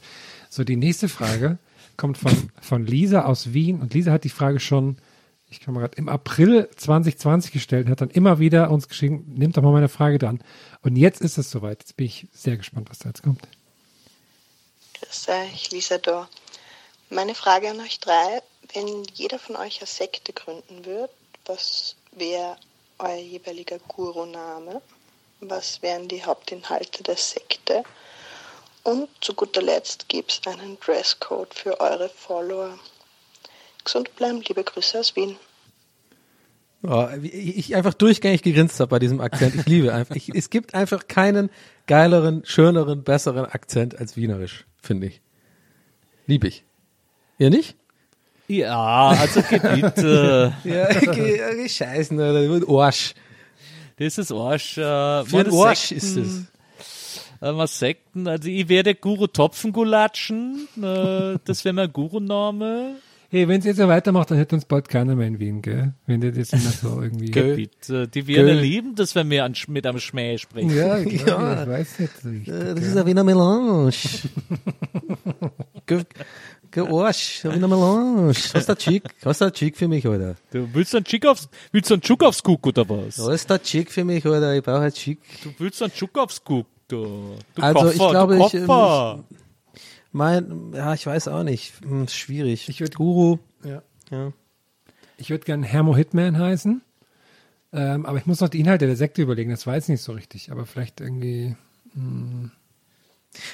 So, 0.48 0.62
die 0.62 0.76
nächste 0.76 1.08
Frage 1.08 1.58
kommt 1.96 2.18
von, 2.18 2.32
von 2.60 2.86
Lisa 2.86 3.24
aus 3.24 3.52
Wien. 3.52 3.80
Und 3.80 3.94
Lisa 3.94 4.12
hat 4.12 4.22
die 4.22 4.28
Frage 4.28 4.60
schon, 4.60 4.96
ich 5.50 5.60
kann 5.60 5.74
mal 5.74 5.80
gerade, 5.80 5.96
im 5.96 6.08
April 6.08 6.68
2020 6.76 7.50
gestellt 7.50 7.86
und 7.86 7.90
hat 7.90 8.00
dann 8.00 8.10
immer 8.10 8.38
wieder 8.38 8.70
uns 8.70 8.86
geschrieben, 8.86 9.24
nimmt 9.34 9.56
doch 9.56 9.62
mal 9.62 9.72
meine 9.72 9.88
Frage 9.88 10.18
dran. 10.18 10.40
Und 10.82 10.94
jetzt 10.94 11.20
ist 11.20 11.36
es 11.36 11.50
soweit. 11.50 11.80
Jetzt 11.80 11.96
bin 11.96 12.06
ich 12.06 12.28
sehr 12.32 12.56
gespannt, 12.56 12.90
was 12.90 13.00
da 13.00 13.08
jetzt 13.08 13.24
kommt. 13.24 13.42
Grüß 15.00 15.28
euch, 15.30 15.72
Lisa 15.72 15.98
da. 15.98 16.28
Meine 17.10 17.34
Frage 17.34 17.70
an 17.70 17.80
euch 17.80 17.98
drei, 17.98 18.40
wenn 18.74 19.04
jeder 19.14 19.40
von 19.40 19.56
euch 19.56 19.80
eine 19.80 19.86
Sekte 19.86 20.32
gründen 20.32 20.84
würde, 20.84 21.12
was 21.44 21.96
wäre 22.12 22.56
euer 22.98 23.16
jeweiliger 23.16 23.78
Guru-Name? 23.80 24.80
Was 25.40 25.82
wären 25.82 26.08
die 26.08 26.24
Hauptinhalte 26.24 27.02
der 27.02 27.16
Sekte? 27.16 27.84
Und 28.82 29.08
zu 29.20 29.34
guter 29.34 29.62
Letzt 29.62 30.08
gibt 30.08 30.32
es 30.32 30.52
einen 30.52 30.78
Dresscode 30.80 31.54
für 31.54 31.80
eure 31.80 32.08
Follower. 32.08 32.78
Gesund 33.84 34.14
bleiben, 34.16 34.42
liebe 34.46 34.64
Grüße 34.64 34.98
aus 34.98 35.14
Wien. 35.14 35.36
Oh, 36.82 37.08
ich 37.22 37.74
einfach 37.74 37.94
durchgängig 37.94 38.42
gegrinst 38.42 38.78
habe 38.78 38.90
bei 38.90 38.98
diesem 38.98 39.20
Akzent. 39.20 39.54
Ich 39.56 39.66
liebe 39.66 39.92
einfach. 39.92 40.14
Ich, 40.14 40.28
es 40.34 40.48
gibt 40.48 40.74
einfach 40.74 41.08
keinen 41.08 41.50
geileren, 41.86 42.44
schöneren, 42.44 43.02
besseren 43.02 43.46
Akzent 43.46 43.98
als 43.98 44.16
Wienerisch, 44.16 44.64
finde 44.80 45.08
ich. 45.08 45.20
Lieb 46.26 46.44
ich. 46.44 46.64
Ihr 47.38 47.50
nicht? 47.50 47.76
Ja, 48.46 49.08
also 49.08 49.42
bitte. 49.42 50.54
Ja, 50.64 50.88
okay, 50.88 51.42
okay, 51.42 51.68
scheißen, 51.68 52.18
oder? 52.18 52.80
Arsch. 52.80 53.14
Das 53.98 54.18
ist 54.18 54.32
Arsch. 54.32 54.78
Äh, 54.78 55.24
Für 55.24 55.44
den 55.44 55.52
Arsch 55.54 55.92
ist 55.92 56.16
Äh, 56.16 56.22
was 57.40 57.78
Sekten, 57.78 58.26
also 58.26 58.48
ich 58.48 58.68
werde 58.68 58.94
Guru 58.96 59.28
Topfengulatschen, 59.28 60.66
äh, 60.82 61.38
das 61.44 61.64
wäre 61.64 61.72
mein 61.72 61.92
Guru-Name. 61.92 62.96
Hey, 63.30 63.46
wenn 63.46 63.60
es 63.60 63.66
jetzt 63.66 63.76
so 63.76 63.86
weitermacht, 63.86 64.30
dann 64.30 64.38
hätte 64.38 64.54
uns 64.56 64.64
bald 64.64 64.88
keiner 64.88 65.14
mehr 65.14 65.26
in 65.28 65.38
Wien, 65.38 65.60
gell? 65.60 65.92
Wenn 66.06 66.20
der 66.22 66.32
das 66.32 66.50
immer 66.52 66.62
so 66.70 67.02
irgendwie. 67.02 67.30
Gell? 67.30 67.56
Bitte, 67.56 68.08
die 68.08 68.26
werden 68.26 68.46
Gell. 68.46 68.58
lieben, 68.60 68.94
dass 68.94 69.14
wir 69.14 69.44
an, 69.44 69.54
mit 69.68 69.86
am 69.86 69.98
Schmäh 70.00 70.38
sprechen. 70.38 70.74
Ja, 70.74 70.96
Ja. 70.98 71.26
ja. 71.26 71.62
ich 71.62 71.68
weiß 71.68 71.98
nicht. 72.00 72.12
so 72.22 72.28
richtig, 72.30 72.48
Äh, 72.48 72.64
Das 72.64 72.74
gell? 72.76 72.84
ist 72.88 72.96
ein 72.96 73.06
Wiener 73.06 73.24
Melange. 73.24 73.92
Arsch, 76.76 77.44
ein 77.44 77.54
Wiener 77.54 77.68
Melange. 77.68 78.28
Hast 78.28 78.54
du 78.54 78.72
einen 78.72 78.78
Chick? 78.78 79.02
Hast 79.24 79.40
du 79.40 79.44
einen 79.46 79.54
Chick 79.54 79.76
für 79.76 79.88
mich, 79.88 80.06
Alter? 80.06 80.36
Du 80.50 80.68
willst 80.72 80.94
einen 80.94 81.04
Chick 81.04 81.26
aufs, 81.26 81.48
willst 81.72 81.90
du 81.90 81.94
einen 81.94 82.02
Schuck 82.02 82.22
aufs 82.22 82.42
Guck 82.42 82.66
oder 82.66 82.88
was? 82.88 83.18
Hast 83.18 83.48
du 83.50 83.54
einen 83.54 83.62
Chick 83.62 83.90
für 83.90 84.04
mich, 84.04 84.24
Alter? 84.26 84.54
Ich 84.56 84.62
brauche 84.62 84.80
einen 84.80 84.92
Chick. 84.92 85.18
Du 85.42 85.52
willst 85.58 85.82
einen 85.82 85.92
Schuck 85.92 86.16
aufs 86.18 86.42
Guck, 86.44 86.66
du. 86.88 87.34
Du 87.54 87.62
Also, 87.62 87.80
Koffer, 87.80 87.92
ich 87.92 88.10
glaube, 88.10 88.38
ich, 88.38 88.54
ähm. 88.54 89.24
Mein, 90.12 90.72
ja, 90.74 90.94
ich 90.94 91.06
weiß 91.06 91.28
auch 91.28 91.42
nicht. 91.42 91.74
Hm, 91.82 92.08
schwierig. 92.08 92.68
Ich 92.68 92.80
würd- 92.80 92.94
Guru. 92.96 93.38
Ja. 93.64 93.82
Ja. 94.10 94.32
Ich 95.18 95.30
würde 95.30 95.44
gern 95.44 95.62
Hermo 95.62 95.94
Hitman 95.96 96.38
heißen. 96.38 96.80
Ähm, 97.72 98.06
aber 98.06 98.16
ich 98.16 98.24
muss 98.24 98.40
noch 98.40 98.48
die 98.48 98.60
Inhalte 98.60 98.86
der 98.86 98.96
Sekte 98.96 99.20
überlegen. 99.20 99.50
Das 99.50 99.66
weiß 99.66 99.84
ich 99.84 99.88
nicht 99.90 100.02
so 100.02 100.12
richtig. 100.12 100.50
Aber 100.50 100.64
vielleicht 100.64 101.00
irgendwie. 101.00 101.56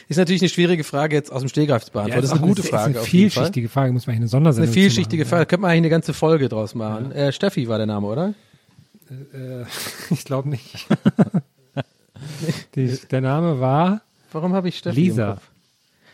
Ist 0.08 0.16
natürlich 0.16 0.42
eine 0.42 0.48
schwierige 0.48 0.84
Frage 0.84 1.16
jetzt 1.16 1.30
aus 1.32 1.40
dem 1.40 1.48
Stegreif 1.48 1.84
zu 1.84 1.92
beantworten. 1.92 2.22
das 2.22 2.30
ist 2.32 2.38
eine 2.38 2.46
gute 2.46 2.62
ist 2.62 2.68
Frage. 2.68 2.84
eine 2.84 3.00
auf 3.00 3.08
jeden 3.08 3.30
Fall. 3.30 3.42
vielschichtige 3.42 3.68
Frage. 3.68 3.92
Muss 3.92 4.06
man 4.06 4.12
eigentlich 4.12 4.18
eine 4.20 4.24
ist 4.26 4.30
Sondersendung 4.30 4.68
eine 4.68 4.72
vielschichtige 4.80 5.24
zu 5.24 5.30
Frage. 5.30 5.46
Könnte 5.46 5.62
man 5.62 5.70
eigentlich 5.70 5.78
eine 5.78 5.90
ganze 5.90 6.14
Folge 6.14 6.48
draus 6.48 6.74
machen. 6.74 7.12
Äh, 7.12 7.32
Steffi 7.32 7.68
war 7.68 7.78
der 7.78 7.86
Name, 7.86 8.06
oder? 8.06 8.28
machen. 8.28 9.26
Äh, 9.34 9.64
ich 10.14 10.24
glaube 10.24 10.48
nicht. 10.48 10.86
Die, 12.74 12.98
der 13.10 13.20
Name 13.20 13.60
war 13.60 14.00
Warum 14.32 14.52
habe 14.52 14.68
ich 14.68 14.78
Steffi 14.78 15.00
Lisa. 15.00 15.24
im 15.24 15.34
Kopf? 15.34 15.50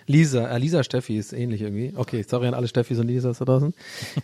Lisa, 0.07 0.46
äh, 0.49 0.59
Lisa 0.59 0.85
Steffi 0.85 1.16
ist 1.16 1.33
ähnlich 1.33 1.62
irgendwie. 1.62 1.92
Okay, 1.96 2.25
sorry 2.29 2.49
an 2.49 2.55
alle 2.55 2.68
Steffis 2.68 2.99
und 2.99 3.07
Lisas 3.07 3.38
da 3.38 3.44
draußen. 3.44 3.73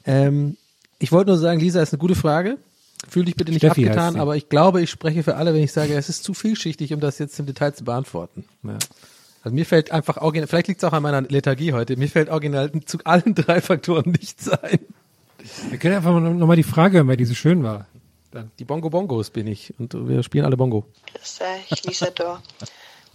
ähm, 0.05 0.57
ich 0.99 1.13
wollte 1.13 1.31
nur 1.31 1.39
sagen, 1.39 1.61
Lisa 1.61 1.81
ist 1.81 1.93
eine 1.93 1.99
gute 2.01 2.15
Frage. 2.15 2.59
Fühl 3.09 3.25
dich 3.25 3.37
bitte 3.37 3.53
nicht 3.53 3.61
Steffi 3.61 3.87
abgetan, 3.87 4.17
aber 4.17 4.37
ich 4.37 4.49
glaube, 4.49 4.83
ich 4.83 4.91
spreche 4.91 5.23
für 5.23 5.37
alle, 5.37 5.55
wenn 5.55 5.63
ich 5.63 5.73
sage, 5.73 5.95
es 5.95 6.09
ist 6.09 6.25
zu 6.25 6.35
vielschichtig, 6.35 6.93
um 6.93 7.01
das 7.01 7.19
jetzt 7.19 7.39
im 7.39 7.47
Detail 7.47 7.73
zu 7.73 7.85
beantworten. 7.85 8.45
Ja. 8.65 8.79
Also 9.47 9.55
mir 9.55 9.65
fällt 9.65 9.93
einfach 9.93 10.17
original, 10.17 10.49
vielleicht 10.49 10.67
liegt 10.67 10.83
es 10.83 10.89
auch 10.89 10.93
an 10.93 11.05
meiner 11.05 11.23
Lethargie 11.23 11.73
heute, 11.73 11.97
mir 11.97 12.09
fällt 12.09 12.31
original 12.31 12.73
zu 12.85 12.99
allen 13.05 13.33
drei 13.37 13.61
Faktoren 13.61 14.11
nichts 14.11 14.49
ein. 14.49 14.81
Wir 15.71 15.79
können 15.79 15.95
einfach 15.95 16.19
nochmal 16.19 16.57
die 16.57 16.65
Frage 16.65 16.97
hören, 16.97 17.07
weil 17.07 17.17
die 17.17 17.27
so 17.27 17.35
schön 17.35 17.63
war. 17.63 17.87
Die 18.59 18.65
Bongo 18.65 18.91
Bongos 18.91 19.31
bin 19.31 19.47
ich 19.47 19.73
und 19.79 19.95
wir 20.09 20.25
spielen 20.25 20.47
alle 20.47 20.57
Bongo. 20.57 20.85
Grüß 21.15 21.39
euch, 21.43 21.85
Lisa 21.85 22.11
Dor. 22.11 22.43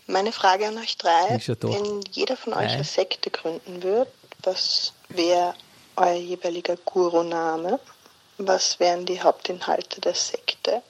Meine 0.08 0.32
Frage 0.32 0.70
an 0.70 0.78
euch 0.78 0.98
drei, 0.98 1.38
wenn 1.38 2.00
jeder 2.12 2.38
von 2.38 2.54
euch 2.54 2.72
eine 2.72 2.86
Sekte 2.86 3.30
gründen 3.30 3.84
würde, 3.84 4.10
was 4.44 4.94
wäre 5.10 5.54
euer 5.98 6.16
jeweiliger 6.16 6.78
Guru-Name? 6.78 7.78
Was 8.38 8.80
wären 8.80 9.06
die 9.06 9.22
Hauptinhalte 9.22 10.00
der 10.00 10.16
Sekte? 10.16 10.82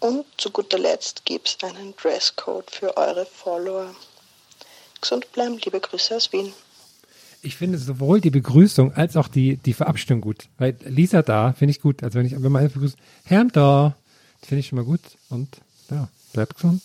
Und 0.00 0.26
zu 0.38 0.50
guter 0.50 0.80
Letzt 0.80 1.24
gibt 1.24 1.50
es 1.50 1.68
einen 1.68 1.94
Dresscode 1.94 2.68
für 2.68 2.96
eure 2.96 3.26
Follower. 3.26 3.94
Gesund 5.00 5.32
bleiben, 5.32 5.58
liebe 5.64 5.80
Grüße 5.80 6.14
aus 6.16 6.32
Wien. 6.32 6.52
Ich 7.42 7.56
finde 7.56 7.78
sowohl 7.78 8.20
die 8.20 8.30
Begrüßung 8.30 8.92
als 8.92 9.16
auch 9.16 9.28
die, 9.28 9.56
die 9.56 9.72
Verabschiedung 9.72 10.20
gut. 10.20 10.48
Weil 10.58 10.76
Lisa 10.84 11.22
da 11.22 11.54
finde 11.54 11.70
ich 11.70 11.80
gut. 11.80 12.02
Also 12.02 12.18
wenn 12.18 12.26
ich, 12.26 12.32
wenn 12.32 12.52
man 12.52 12.68
begrüßt, 12.68 12.96
Herrn 13.24 13.48
da, 13.48 13.96
finde 14.42 14.60
ich 14.60 14.68
schon 14.68 14.76
mal 14.76 14.84
gut. 14.84 15.00
Und 15.30 15.48
ja, 15.90 16.08
bleibt 16.32 16.56
gesund. 16.56 16.82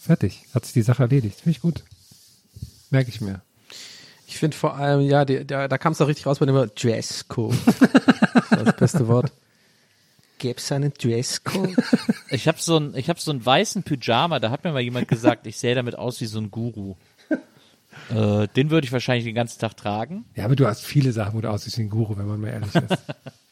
Fertig. 0.00 0.44
Hat 0.54 0.64
sich 0.64 0.74
die 0.74 0.82
Sache 0.82 1.02
erledigt. 1.02 1.40
Finde 1.40 1.56
ich 1.56 1.60
gut. 1.60 1.82
Merke 2.90 3.10
ich 3.10 3.20
mir. 3.20 3.42
Ich 4.26 4.38
finde 4.38 4.56
vor 4.56 4.76
allem, 4.76 5.00
ja, 5.02 5.24
die, 5.24 5.44
da, 5.44 5.68
da 5.68 5.78
kam 5.78 5.92
es 5.92 6.00
auch 6.00 6.08
richtig 6.08 6.26
raus 6.26 6.38
bei 6.38 6.46
dem 6.46 6.54
Wort 6.54 6.82
Dresscode. 6.82 7.54
das 7.66 8.50
war 8.50 8.64
das 8.64 8.76
beste 8.76 9.08
Wort. 9.08 9.32
Gäbe 10.38 10.58
es 10.58 10.72
einen 10.72 10.92
Dresscode? 10.94 11.76
Ich 12.30 12.48
habe 12.48 12.58
so 12.60 12.76
einen, 12.76 12.96
ich 12.96 13.08
habe 13.08 13.20
so 13.20 13.30
einen 13.30 13.44
weißen 13.44 13.82
Pyjama. 13.82 14.40
Da 14.40 14.50
hat 14.50 14.64
mir 14.64 14.72
mal 14.72 14.80
jemand 14.80 15.06
gesagt, 15.08 15.46
ich 15.46 15.56
sähe 15.58 15.74
damit 15.74 15.96
aus 15.96 16.20
wie 16.20 16.26
so 16.26 16.38
ein 16.38 16.50
Guru. 16.50 16.96
Äh, 18.10 18.48
den 18.56 18.70
würde 18.70 18.86
ich 18.86 18.92
wahrscheinlich 18.92 19.24
den 19.24 19.34
ganzen 19.34 19.60
Tag 19.60 19.76
tragen. 19.76 20.24
Ja, 20.34 20.44
aber 20.44 20.56
du 20.56 20.66
hast 20.66 20.84
viele 20.84 21.12
Sachen, 21.12 21.34
wo 21.34 21.40
du 21.40 21.50
aussiehst 21.50 21.78
wie 21.78 21.82
ein 21.82 21.90
Guru, 21.90 22.16
wenn 22.16 22.26
man 22.26 22.40
mal 22.40 22.48
ehrlich 22.48 22.74
ist. 22.74 22.98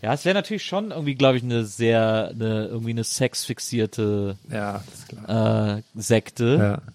Ja, 0.00 0.14
es 0.14 0.24
wäre 0.24 0.34
natürlich 0.34 0.64
schon 0.64 0.92
irgendwie, 0.92 1.16
glaube 1.16 1.38
ich, 1.38 1.42
eine 1.42 1.64
sehr, 1.64 2.28
eine, 2.32 2.66
irgendwie 2.66 2.90
eine 2.90 3.04
sexfixierte 3.04 4.36
ja. 4.48 4.84
Äh, 5.26 5.82
Sekte. 5.96 6.56
Ja. 6.60 6.92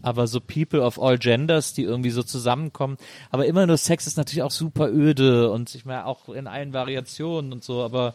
Aber 0.00 0.26
so 0.26 0.40
People 0.40 0.80
of 0.80 1.00
all 1.02 1.18
Genders, 1.18 1.74
die 1.74 1.82
irgendwie 1.82 2.10
so 2.10 2.22
zusammenkommen. 2.22 2.96
Aber 3.30 3.44
immer 3.44 3.66
nur 3.66 3.76
Sex 3.76 4.06
ist 4.06 4.16
natürlich 4.16 4.42
auch 4.42 4.50
super 4.50 4.88
öde 4.88 5.50
und 5.50 5.74
ich 5.74 5.84
meine 5.84 6.06
auch 6.06 6.28
in 6.30 6.46
allen 6.46 6.72
Variationen 6.72 7.52
und 7.52 7.64
so. 7.64 7.82
Aber 7.82 8.14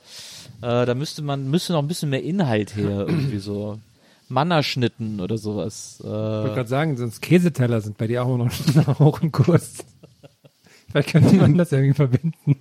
äh, 0.61 0.85
da 0.85 0.95
müsste 0.95 1.21
man, 1.21 1.49
müsste 1.51 1.73
noch 1.73 1.83
ein 1.83 1.87
bisschen 1.87 2.09
mehr 2.09 2.23
Inhalt 2.23 2.75
her, 2.75 3.05
irgendwie 3.07 3.39
so. 3.39 3.79
Mannerschnitten 4.33 5.19
oder 5.21 5.37
sowas. 5.37 5.99
Äh, 6.03 6.07
Ich 6.07 6.09
wollte 6.11 6.55
gerade 6.55 6.69
sagen, 6.69 6.97
sonst 6.97 7.21
Käseteller 7.21 7.81
sind 7.81 7.97
bei 7.97 8.07
dir 8.07 8.25
auch 8.25 8.37
noch 8.37 8.99
hoch 8.99 9.21
im 9.21 9.31
Kurs. 9.31 9.85
Vielleicht 10.91 11.09
könnte 11.09 11.35
man 11.35 11.57
das 11.57 11.71
irgendwie 11.71 11.93
verbinden. 11.93 12.57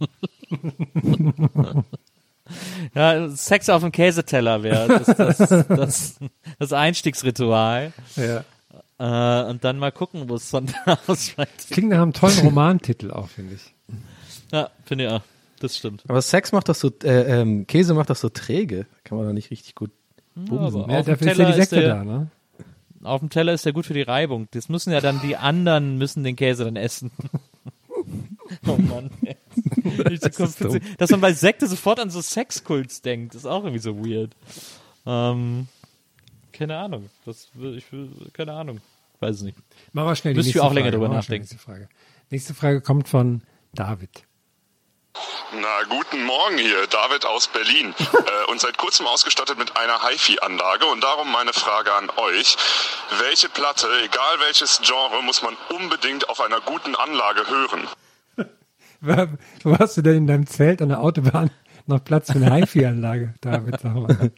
Ja, 2.94 3.28
Sex 3.30 3.68
auf 3.70 3.80
dem 3.82 3.92
Käseteller 3.92 4.62
wäre 4.62 4.88
das, 4.88 5.16
das, 5.16 5.66
das, 5.68 6.16
das 6.58 6.72
Einstiegsritual. 6.72 7.92
Ja. 8.16 8.44
Äh, 8.98 9.48
und 9.50 9.64
dann 9.64 9.78
mal 9.78 9.92
gucken, 9.92 10.28
wo 10.28 10.34
es 10.34 10.50
von 10.50 10.66
da 10.84 10.98
aus. 11.06 11.32
Klingt 11.70 11.90
nach 11.90 12.02
einem 12.02 12.12
tollen 12.12 12.38
Romantitel 12.40 13.10
auch, 13.10 13.28
finde 13.28 13.54
ich. 13.54 13.74
Ja, 14.52 14.70
finde 14.84 15.04
ich 15.04 15.10
auch. 15.10 15.22
Das 15.60 15.76
stimmt. 15.78 16.02
Aber 16.08 16.20
Sex 16.20 16.52
macht 16.52 16.68
doch 16.68 16.74
so, 16.74 16.90
äh, 17.04 17.40
ähm, 17.40 17.66
Käse 17.66 17.94
macht 17.94 18.10
doch 18.10 18.16
so 18.16 18.28
träge. 18.28 18.86
Kann 19.04 19.16
man 19.16 19.26
doch 19.28 19.32
nicht 19.32 19.50
richtig 19.50 19.76
gut 19.76 19.90
bumsen. 20.34 20.82
aber 20.82 20.92
Ja, 20.92 21.00
auf 21.00 21.06
dem 21.06 21.12
dafür 21.12 21.32
ist 21.32 21.38
ja 21.38 21.44
Teller 21.44 21.52
die 21.52 21.60
Sekte 21.60 21.80
der, 21.80 21.94
da, 21.96 22.04
ne? 22.04 22.30
Auf 23.02 23.20
dem 23.20 23.30
Teller 23.30 23.52
ist 23.52 23.64
der 23.64 23.72
gut 23.72 23.86
für 23.86 23.94
die 23.94 24.02
Reibung. 24.02 24.48
Das 24.52 24.68
müssen 24.68 24.92
ja 24.92 25.00
dann 25.00 25.20
die 25.22 25.36
anderen 25.36 25.98
müssen 25.98 26.22
den 26.24 26.36
Käse 26.36 26.64
dann 26.64 26.76
essen. 26.76 27.10
oh 28.66 28.76
Mann. 28.76 29.10
so 29.96 30.02
Das 30.04 30.12
ist 30.22 30.36
kompliziert. 30.36 30.84
Dass 30.98 31.10
man 31.10 31.20
bei 31.20 31.32
Sekte 31.32 31.66
sofort 31.66 31.98
an 31.98 32.10
so 32.10 32.20
Sexkults 32.20 33.02
denkt, 33.02 33.34
ist 33.34 33.46
auch 33.46 33.64
irgendwie 33.64 33.80
so 33.80 33.98
weird. 34.04 34.36
Ähm, 35.04 35.66
keine 36.52 36.76
Ahnung. 36.76 37.10
Das 37.24 37.48
ich 37.54 37.90
will, 37.92 38.08
keine 38.32 38.52
Ahnung. 38.52 38.80
Weiß 39.20 39.36
es 39.36 39.42
nicht. 39.42 39.58
Machen 39.92 40.08
wir 40.08 40.16
schnell 40.16 40.34
die 40.34 40.38
Müsste 40.38 40.50
ich 40.50 40.54
nächste 40.56 40.68
auch 40.68 40.72
länger 40.72 40.86
Frage. 40.86 40.96
drüber 40.96 41.06
schnell 41.06 41.10
die 41.10 41.16
nachdenken. 41.16 41.42
Nächste 41.42 41.58
Frage. 41.58 41.88
nächste 42.30 42.54
Frage 42.54 42.80
kommt 42.80 43.08
von 43.08 43.42
David. 43.74 44.24
Na, 45.54 45.82
guten 45.86 46.24
Morgen 46.24 46.56
hier, 46.56 46.86
David 46.86 47.26
aus 47.26 47.46
Berlin. 47.48 47.94
äh, 48.12 48.50
und 48.50 48.60
seit 48.60 48.78
kurzem 48.78 49.06
ausgestattet 49.06 49.58
mit 49.58 49.76
einer 49.76 50.02
HiFi-Anlage. 50.02 50.86
Und 50.86 51.02
darum 51.02 51.30
meine 51.30 51.52
Frage 51.52 51.92
an 51.92 52.08
euch. 52.16 52.56
Welche 53.18 53.50
Platte, 53.50 53.86
egal 54.02 54.40
welches 54.46 54.80
Genre, 54.82 55.22
muss 55.22 55.42
man 55.42 55.54
unbedingt 55.68 56.30
auf 56.30 56.40
einer 56.40 56.60
guten 56.60 56.94
Anlage 56.94 57.42
hören? 57.50 57.86
Wo 59.62 59.78
hast 59.78 59.98
du 59.98 60.02
denn 60.02 60.16
in 60.16 60.26
deinem 60.26 60.46
Zelt 60.46 60.80
an 60.80 60.88
der 60.88 61.00
Autobahn 61.00 61.50
noch 61.86 62.02
Platz 62.02 62.32
für 62.32 62.38
eine 62.38 62.54
HiFi-Anlage, 62.54 63.34
David? 63.42 63.80
Sag 63.80 63.94
mal. 63.94 64.32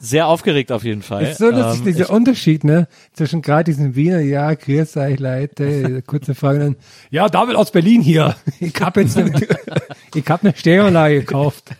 Sehr 0.00 0.28
aufgeregt 0.28 0.70
auf 0.72 0.84
jeden 0.84 1.02
Fall. 1.02 1.24
Ist 1.24 1.38
so 1.38 1.50
lustig, 1.50 1.80
Ähm, 1.80 1.84
dieser 1.86 2.04
ich- 2.04 2.10
Unterschied, 2.10 2.64
ne? 2.64 2.86
Zwischen 3.12 3.42
gerade 3.42 3.64
diesen 3.64 3.96
Wiener, 3.96 4.20
ja, 4.20 4.54
grüß 4.54 4.96
euch 4.96 5.18
Leute, 5.18 6.02
kurze 6.06 6.34
Frage 6.34 6.58
dann, 6.60 6.76
ja, 7.10 7.28
David 7.28 7.56
aus 7.56 7.70
Berlin 7.72 8.00
hier. 8.00 8.36
Ich 8.60 8.74
hab 8.80 8.96
jetzt 8.96 9.16
eine, 9.16 9.32
ich 10.14 10.24
hab 10.28 10.44
eine 10.44 10.54
Stereoanlage 10.56 11.20
gekauft. 11.20 11.70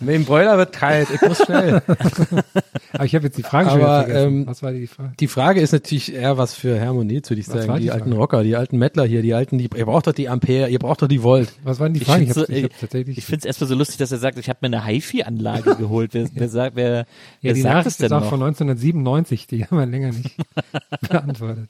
Mit 0.00 0.14
dem 0.14 0.24
Broiler 0.24 0.56
wird 0.58 0.72
kalt, 0.72 1.08
ich 1.12 1.20
muss 1.22 1.44
schnell. 1.44 1.82
Aber 2.92 3.04
ich 3.04 3.14
habe 3.14 3.24
jetzt 3.26 3.36
die 3.36 3.42
Frage 3.42 3.70
schon 3.70 3.80
Aber 3.82 4.04
vergessen. 4.04 4.26
ähm, 4.40 4.46
Was 4.46 4.62
war 4.62 4.72
die 4.72 4.86
Frage? 4.86 5.12
die 5.18 5.26
Frage 5.28 5.60
ist 5.60 5.72
natürlich 5.72 6.14
eher 6.14 6.38
was 6.38 6.54
für 6.54 6.80
Harmonie, 6.80 7.20
würde 7.26 7.40
ich 7.40 7.48
Was 7.48 7.64
sagen. 7.64 7.74
die 7.76 7.82
Die 7.84 7.90
alten 7.90 8.12
Rocker, 8.12 8.42
die 8.44 8.54
alten 8.56 8.78
Mettler 8.78 9.04
hier, 9.06 9.22
die 9.22 9.34
alten, 9.34 9.58
die, 9.58 9.68
ihr 9.76 9.86
braucht 9.86 10.06
doch 10.06 10.12
die 10.12 10.28
Ampere, 10.28 10.68
ihr 10.68 10.78
braucht 10.78 11.02
doch 11.02 11.08
die 11.08 11.22
Volt. 11.22 11.52
Was 11.64 11.80
waren 11.80 11.92
die 11.94 12.00
Ich 12.00 12.06
Fragen? 12.06 12.26
finde 12.26 12.30
Ich 12.32 12.36
hab's- 12.38 12.48
es 12.50 12.56
ich 12.58 12.64
hab's 12.64 12.80
tatsächlich- 12.80 13.18
ich 13.18 13.24
find's 13.24 13.44
erstmal 13.44 13.68
so 13.68 13.74
lustig, 13.74 13.96
dass 13.98 14.12
er 14.12 14.18
sagt, 14.18 14.38
ich 14.38 14.48
habe 14.48 14.58
mir 14.62 14.76
eine 14.76 14.86
HiFi-Anlage 14.86 15.74
geholt. 15.78 16.14
Wer, 16.14 16.28
wer 16.32 16.48
sagt, 16.48 16.76
wer, 16.76 16.88
Ja, 16.98 17.04
wer 17.42 17.52
die 17.54 17.60
sagt 17.62 17.72
Nachricht 17.74 17.86
das 17.86 17.96
denn 17.98 18.06
ist 18.06 18.12
auch 18.12 18.20
noch? 18.20 18.28
von 18.30 18.42
1997, 18.42 19.46
die 19.48 19.64
haben 19.64 19.78
wir 19.78 19.86
länger 19.86 20.12
nicht 20.12 20.30
beantwortet. 21.08 21.68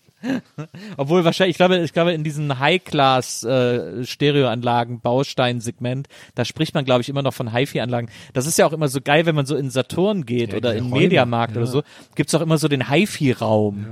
Obwohl 0.96 1.24
wahrscheinlich, 1.24 1.54
ich 1.54 1.58
glaube, 1.58 1.78
ich 1.78 1.92
glaube 1.92 2.12
in 2.12 2.24
diesen 2.24 2.58
High-Class 2.58 3.44
äh, 3.44 4.04
Stereoanlagen, 4.04 5.00
Bausteinsegment, 5.00 6.08
da 6.34 6.44
spricht 6.44 6.74
man, 6.74 6.84
glaube 6.84 7.02
ich, 7.02 7.08
immer 7.08 7.22
noch 7.22 7.34
von 7.34 7.52
HiFi-Anlagen. 7.52 8.08
Das 8.32 8.46
ist 8.46 8.58
ja 8.58 8.66
auch 8.66 8.72
immer 8.72 8.88
so 8.88 9.00
geil, 9.00 9.26
wenn 9.26 9.34
man 9.34 9.46
so 9.46 9.56
in 9.56 9.70
Saturn 9.70 10.24
geht 10.26 10.52
Ja, 10.52 10.58
oder 10.58 10.74
in 10.74 10.84
Räume, 10.84 11.00
Mediamarkt 11.00 11.54
ja. 11.54 11.62
oder 11.62 11.70
so, 11.70 11.82
gibt's 12.14 12.34
auch 12.34 12.40
immer 12.40 12.58
so 12.58 12.68
den 12.68 12.88
HiFi-Raum. 12.88 13.86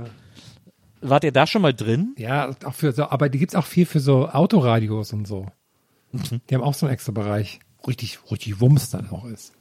Wart 1.01 1.23
ihr 1.23 1.31
da 1.31 1.45
schon 1.45 1.61
mal 1.61 1.73
drin? 1.73 2.15
Ja, 2.17 2.55
auch 2.63 2.73
für 2.73 2.91
so, 2.91 3.03
aber 3.09 3.29
die 3.29 3.39
gibt's 3.39 3.55
auch 3.55 3.65
viel 3.65 3.85
für 3.85 3.99
so 3.99 4.29
Autoradios 4.29 5.13
und 5.13 5.27
so. 5.27 5.47
Die 6.11 6.55
haben 6.55 6.63
auch 6.63 6.73
so 6.73 6.85
einen 6.85 6.93
extra 6.93 7.11
Bereich. 7.11 7.59
Richtig, 7.87 8.19
richtig 8.31 8.59
Wumms 8.59 8.89
dann 8.89 9.09
auch 9.09 9.25
ist. 9.25 9.53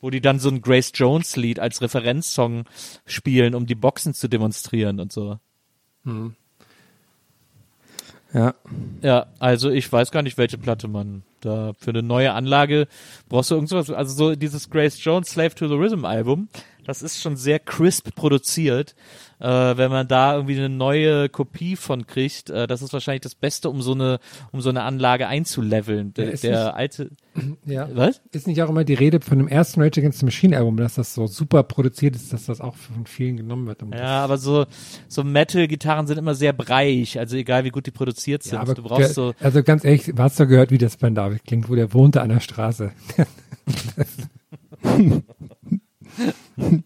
Wo 0.00 0.10
die 0.10 0.20
dann 0.20 0.38
so 0.38 0.48
ein 0.48 0.62
Grace 0.62 0.92
Jones 0.94 1.36
Lied 1.36 1.58
als 1.58 1.80
Referenzsong 1.80 2.64
spielen, 3.06 3.54
um 3.54 3.66
die 3.66 3.74
Boxen 3.74 4.14
zu 4.14 4.28
demonstrieren 4.28 5.00
und 5.00 5.12
so. 5.12 5.38
Ja. 8.32 8.54
Ja, 9.02 9.26
also 9.38 9.70
ich 9.70 9.90
weiß 9.92 10.10
gar 10.10 10.22
nicht, 10.22 10.38
welche 10.38 10.58
Platte 10.58 10.88
man 10.88 11.22
da 11.44 11.72
für 11.78 11.90
eine 11.90 12.02
neue 12.02 12.32
Anlage 12.32 12.88
brauchst 13.28 13.50
du 13.50 13.56
irgendwas. 13.56 13.90
Also 13.90 14.14
so 14.14 14.34
dieses 14.34 14.70
Grace 14.70 15.02
Jones 15.02 15.28
Slave 15.28 15.54
to 15.54 15.68
the 15.68 15.74
Rhythm 15.74 16.04
Album, 16.04 16.48
das 16.84 17.02
ist 17.02 17.20
schon 17.20 17.36
sehr 17.36 17.58
crisp 17.58 18.14
produziert. 18.14 18.94
Äh, 19.40 19.46
wenn 19.76 19.90
man 19.90 20.06
da 20.06 20.34
irgendwie 20.36 20.56
eine 20.56 20.68
neue 20.68 21.28
Kopie 21.28 21.74
von 21.74 22.06
kriegt, 22.06 22.48
äh, 22.50 22.68
das 22.68 22.80
ist 22.80 22.92
wahrscheinlich 22.92 23.22
das 23.22 23.34
Beste, 23.34 23.68
um 23.70 23.82
so 23.82 23.92
eine, 23.92 24.20
um 24.52 24.60
so 24.60 24.68
eine 24.70 24.82
Anlage 24.84 25.26
einzuleveln. 25.26 26.14
Der, 26.14 26.26
Ja, 26.26 26.30
ist 26.30 26.44
der 26.44 26.64
nicht- 26.66 26.74
alte, 26.74 27.10
Ja. 27.66 27.88
Was? 27.92 28.20
Ist 28.30 28.46
nicht 28.46 28.62
auch 28.62 28.68
immer 28.68 28.84
die 28.84 28.94
Rede 28.94 29.20
von 29.20 29.38
dem 29.38 29.48
ersten 29.48 29.82
Rage 29.82 30.00
Against 30.00 30.20
the 30.20 30.24
Machine 30.26 30.56
Album, 30.56 30.76
dass 30.76 30.94
das 30.94 31.12
so 31.14 31.26
super 31.26 31.64
produziert 31.64 32.14
ist, 32.14 32.32
dass 32.32 32.44
das 32.46 32.60
auch 32.60 32.76
von 32.76 33.04
vielen 33.06 33.36
genommen 33.36 33.66
wird. 33.66 33.82
Ja, 33.92 34.22
aber 34.22 34.38
so, 34.38 34.66
so 35.08 35.24
Metal-Gitarren 35.24 36.06
sind 36.06 36.18
immer 36.18 36.36
sehr 36.36 36.52
breiig, 36.52 37.18
also 37.18 37.36
egal 37.36 37.64
wie 37.64 37.70
gut 37.70 37.86
die 37.86 37.90
produziert 37.90 38.44
sind. 38.44 38.54
Ja, 38.54 38.60
aber 38.60 38.74
du 38.74 38.82
brauchst 38.82 39.14
so, 39.14 39.34
also 39.40 39.62
ganz 39.64 39.84
ehrlich, 39.84 40.12
hast 40.16 40.38
du 40.38 40.46
gehört, 40.46 40.70
wie 40.70 40.78
das 40.78 40.96
bei 40.96 41.10
David 41.10 41.44
klingt, 41.44 41.68
wo 41.68 41.74
der 41.74 41.92
wohnte 41.92 42.20
an 42.22 42.28
der 42.28 42.40
Straße. 42.40 42.92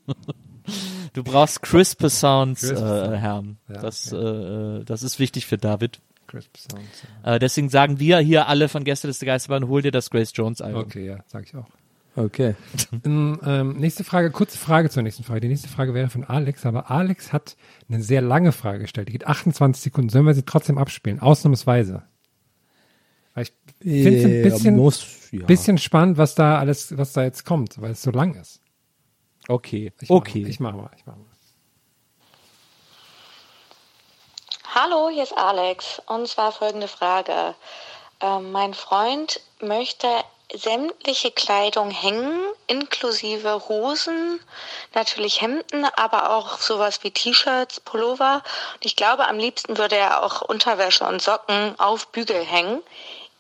Du 1.13 1.25
brauchst 1.25 1.63
crispe 1.63 2.11
Sounds, 2.11 2.61
Crisp 2.61 2.83
äh. 2.83 3.17
Herrn. 3.17 3.57
Ja, 3.69 3.81
das, 3.81 4.13
äh, 4.13 4.85
das 4.85 5.03
ist 5.03 5.19
wichtig 5.19 5.47
für 5.47 5.57
David. 5.57 6.01
Crisp 6.27 6.57
Sounds. 6.57 7.05
Äh, 7.23 7.39
deswegen 7.39 7.69
sagen 7.71 7.99
wir 8.01 8.19
hier 8.19 8.49
alle 8.49 8.69
von 8.69 8.85
Gästeliste 8.85 9.25
Geisterbahn, 9.25 9.69
hol 9.69 9.81
dir 9.81 9.93
das 9.93 10.11
Grace 10.11 10.33
Jones 10.35 10.61
Album. 10.61 10.83
Okay, 10.83 11.07
ja, 11.07 11.19
sag 11.27 11.45
ich 11.45 11.55
auch. 11.55 11.67
Okay. 12.17 12.55
Ähm, 13.05 13.39
ähm, 13.45 13.77
nächste 13.77 14.05
Frage, 14.05 14.31
kurze 14.31 14.59
Frage 14.59 14.91
zur 14.91 15.03
nächsten 15.03 15.23
Frage. 15.23 15.41
Die 15.41 15.49
nächste 15.49 15.69
Frage 15.69 15.95
wäre 15.95 16.09
von 16.09 16.25
Alex, 16.25 16.67
aber 16.67 16.91
Alex 16.91 17.33
hat 17.33 17.57
eine 17.89 18.03
sehr 18.03 18.21
lange 18.23 18.53
Frage 18.53 18.81
gestellt. 18.81 19.09
Die 19.09 19.13
geht 19.13 19.27
28 19.27 19.83
Sekunden. 19.83 20.09
Sollen 20.09 20.27
wir 20.27 20.35
sie 20.35 20.43
trotzdem 20.43 20.79
abspielen? 20.79 21.21
Ausnahmsweise. 21.21 22.03
Weil 23.35 23.45
ich 23.45 23.53
finde 23.81 24.19
es 24.19 24.25
ein 24.25 24.35
Ja, 24.35 24.43
bisschen, 24.43 24.77
muss, 24.77 25.29
ja. 25.31 25.47
bisschen 25.47 25.79
spannend, 25.79 26.17
was 26.19 26.35
da 26.35 26.59
alles, 26.59 26.97
was 26.97 27.13
da 27.13 27.23
jetzt 27.23 27.45
kommt, 27.45 27.81
weil 27.81 27.93
es 27.93 28.03
so 28.03 28.11
lang 28.11 28.35
ist. 28.35 28.61
Okay, 29.49 29.93
Ich 30.01 30.09
mach 30.09 30.17
okay. 30.17 30.43
Mal, 30.43 30.51
ich 30.51 30.61
mach 30.61 30.73
mal, 30.73 30.91
ich 30.97 31.07
mach 31.07 31.15
mal. 31.15 31.25
Hallo, 34.75 35.09
hier 35.09 35.23
ist 35.23 35.37
Alex. 35.37 36.03
Und 36.07 36.29
zwar 36.29 36.53
folgende 36.53 36.89
Frage. 36.89 37.55
Ähm, 38.21 38.53
mein 38.53 38.75
Freund 38.75 39.41
möchte 39.61 40.09
sämtliche 40.53 41.31
Kleidung 41.31 41.91
hängen, 41.91 42.41
inklusive 42.67 43.69
Hosen, 43.69 44.41
natürlich 44.95 45.41
Hemden, 45.41 45.85
aber 45.97 46.31
auch 46.31 46.59
sowas 46.59 47.03
wie 47.03 47.11
T-Shirts, 47.11 47.81
Pullover. 47.81 48.43
Und 48.75 48.85
ich 48.85 48.97
glaube, 48.97 49.29
am 49.29 49.39
liebsten 49.39 49.77
würde 49.79 49.97
er 49.97 50.23
auch 50.23 50.43
Unterwäsche 50.43 51.05
und 51.05 51.23
Socken 51.23 51.79
auf 51.79 52.09
Bügel 52.09 52.45
hängen. 52.45 52.83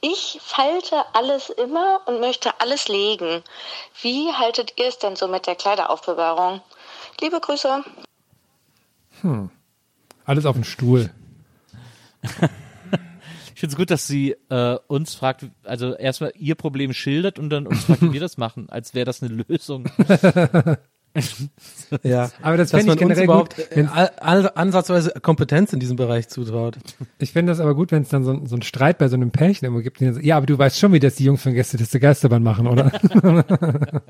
Ich 0.08 0.38
falte 0.40 1.02
alles 1.14 1.50
immer 1.50 2.00
und 2.06 2.20
möchte 2.20 2.60
alles 2.60 2.86
legen. 2.86 3.42
Wie 4.02 4.32
haltet 4.32 4.74
ihr 4.76 4.86
es 4.86 4.98
denn 4.98 5.16
so 5.16 5.26
mit 5.26 5.48
der 5.48 5.56
Kleideraufbewahrung? 5.56 6.60
Liebe 7.20 7.40
Grüße. 7.40 7.82
Hm. 9.22 9.50
Alles 10.24 10.46
auf 10.46 10.54
dem 10.54 10.64
Stuhl. 10.64 11.10
Ich 13.54 13.60
finde 13.60 13.72
es 13.72 13.78
gut, 13.78 13.90
dass 13.90 14.06
sie 14.06 14.36
äh, 14.50 14.76
uns 14.86 15.14
fragt, 15.14 15.46
also 15.64 15.94
erstmal 15.94 16.30
ihr 16.36 16.56
Problem 16.56 16.92
schildert 16.92 17.38
und 17.38 17.48
dann 17.48 17.66
uns 17.66 17.86
fragt, 17.86 18.02
wie 18.02 18.12
wir 18.12 18.20
das 18.20 18.36
machen, 18.36 18.68
als 18.68 18.92
wäre 18.92 19.06
das 19.06 19.22
eine 19.22 19.32
Lösung. 19.32 19.86
Ja, 22.02 22.30
Aber 22.42 22.56
das 22.56 22.70
fände 22.70 22.92
ich 22.92 22.98
generell 22.98 23.24
überhaupt 23.24 23.56
gut, 23.56 23.66
äh, 23.76 23.86
all- 23.92 24.10
all- 24.20 24.50
ansatzweise 24.54 25.12
Kompetenz 25.22 25.72
in 25.72 25.80
diesem 25.80 25.96
Bereich 25.96 26.28
zutraut. 26.28 26.78
Ich 27.18 27.32
fände 27.32 27.52
das 27.52 27.60
aber 27.60 27.74
gut, 27.74 27.92
wenn 27.92 28.02
es 28.02 28.08
dann 28.08 28.24
so, 28.24 28.40
so 28.44 28.54
einen 28.56 28.62
Streit 28.62 28.98
bei 28.98 29.08
so 29.08 29.16
einem 29.16 29.30
Pärchen 29.30 29.66
immer 29.66 29.82
gibt. 29.82 30.00
dann 30.00 30.14
so, 30.14 30.20
Ja, 30.20 30.36
aber 30.36 30.46
du 30.46 30.58
weißt 30.58 30.78
schon, 30.78 30.92
wie 30.92 31.00
das 31.00 31.16
die 31.16 31.24
Jungs 31.24 31.42
von 31.42 31.54
Gäste 31.54 31.76
des 31.76 31.90
Geisterbahn 31.92 32.42
machen, 32.42 32.66
oder? 32.66 32.90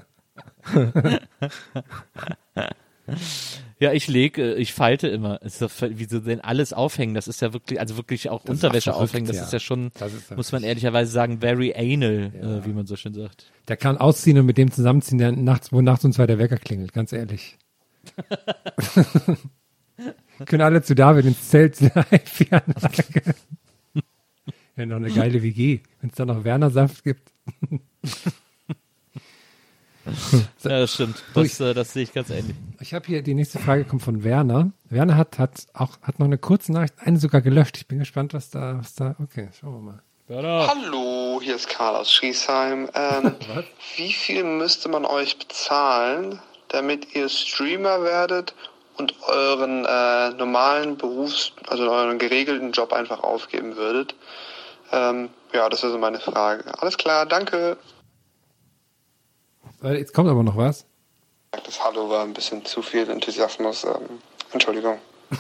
Ja, 3.78 3.92
ich 3.92 4.08
lege, 4.08 4.54
ich 4.54 4.72
falte 4.72 5.06
immer. 5.08 5.42
Ist 5.42 5.60
doch, 5.60 5.70
ver- 5.70 5.98
wie 5.98 6.04
sie 6.06 6.22
denn 6.22 6.40
alles 6.40 6.72
aufhängen? 6.72 7.14
Das 7.14 7.28
ist 7.28 7.42
ja 7.42 7.52
wirklich, 7.52 7.78
also 7.78 7.98
wirklich 7.98 8.30
auch 8.30 8.42
Das 8.42 8.56
Unterwäsche 8.56 8.90
verrückt, 8.92 9.10
aufhängen. 9.10 9.26
Das 9.26 9.36
ja. 9.36 9.42
ist 9.44 9.52
ja 9.52 9.60
schon, 9.60 9.88
ist 9.88 10.30
ja 10.30 10.36
muss 10.36 10.50
man 10.52 10.62
ehrlicherweise 10.62 11.10
sagen, 11.10 11.40
very 11.40 11.74
anal, 11.74 12.32
äh, 12.62 12.64
wie 12.66 12.72
man 12.72 12.86
so 12.86 12.96
schön 12.96 13.12
sagt. 13.12 13.52
Der 13.68 13.76
kann 13.76 13.98
ausziehen 13.98 14.38
und 14.38 14.46
mit 14.46 14.56
dem 14.56 14.70
zusammenziehen, 14.70 15.18
der 15.18 15.32
nachts, 15.32 15.72
wo 15.72 15.82
nachts 15.82 16.06
und 16.06 16.12
zwei 16.14 16.26
der 16.26 16.38
Wecker 16.38 16.56
klingelt, 16.56 16.94
ganz 16.94 17.12
ehrlich. 17.12 17.58
Können 20.46 20.62
alle 20.62 20.82
zu 20.82 20.94
David 20.94 21.26
ins 21.26 21.48
Zelt 21.48 21.76
Fernanlage. 22.24 23.34
Ja, 24.76 24.86
noch 24.86 24.96
eine 24.96 25.10
geile 25.10 25.42
WG. 25.42 25.80
Wenn 26.00 26.10
es 26.10 26.16
da 26.16 26.24
noch 26.26 26.44
Werner 26.44 26.70
Saft 26.70 27.02
gibt. 27.04 27.32
Ja, 30.62 30.80
das 30.80 30.94
stimmt. 30.94 31.22
Das, 31.34 31.60
äh, 31.60 31.74
das 31.74 31.92
sehe 31.92 32.04
ich 32.04 32.12
ganz 32.12 32.30
ähnlich. 32.30 32.56
Ich 32.80 32.94
habe 32.94 33.06
hier, 33.06 33.22
die 33.22 33.34
nächste 33.34 33.58
Frage 33.58 33.84
kommt 33.84 34.02
von 34.02 34.24
Werner. 34.24 34.70
Werner 34.88 35.16
hat, 35.16 35.38
hat 35.38 35.66
auch, 35.74 36.00
hat 36.02 36.18
noch 36.18 36.26
eine 36.26 36.38
kurze 36.38 36.72
Nachricht, 36.72 36.94
eine 36.98 37.18
sogar 37.18 37.40
gelöscht. 37.40 37.76
Ich 37.76 37.86
bin 37.86 37.98
gespannt, 37.98 38.34
was 38.34 38.50
da, 38.50 38.78
was 38.78 38.94
da, 38.94 39.16
okay, 39.22 39.48
schauen 39.58 39.74
wir 39.74 39.92
mal. 39.92 40.02
Hallo, 40.28 41.40
hier 41.40 41.54
ist 41.54 41.68
Karl 41.68 41.94
aus 41.94 42.10
Schriesheim. 42.10 42.88
Ähm, 42.94 43.36
wie 43.96 44.12
viel 44.12 44.42
müsste 44.42 44.88
man 44.88 45.04
euch 45.04 45.38
bezahlen, 45.38 46.40
damit 46.68 47.14
ihr 47.14 47.28
Streamer 47.28 48.02
werdet 48.02 48.54
und 48.96 49.14
euren 49.28 49.84
äh, 49.84 50.30
normalen 50.30 50.96
Berufs-, 50.96 51.52
also 51.68 51.88
euren 51.88 52.18
geregelten 52.18 52.72
Job 52.72 52.92
einfach 52.92 53.22
aufgeben 53.22 53.76
würdet? 53.76 54.16
Ähm, 54.90 55.28
ja, 55.52 55.68
das 55.68 55.84
ist 55.84 55.92
so 55.92 55.98
meine 55.98 56.18
Frage. 56.18 56.64
Alles 56.80 56.96
klar, 56.96 57.26
danke. 57.26 57.76
Jetzt 59.94 60.12
kommt 60.14 60.28
aber 60.28 60.42
noch 60.42 60.56
was. 60.56 60.86
Das 61.50 61.82
Hallo 61.84 62.08
war 62.10 62.24
ein 62.24 62.32
bisschen 62.32 62.64
zu 62.64 62.82
viel 62.82 63.08
Enthusiasmus. 63.08 63.84
Ähm, 63.84 64.18
Entschuldigung. 64.52 64.98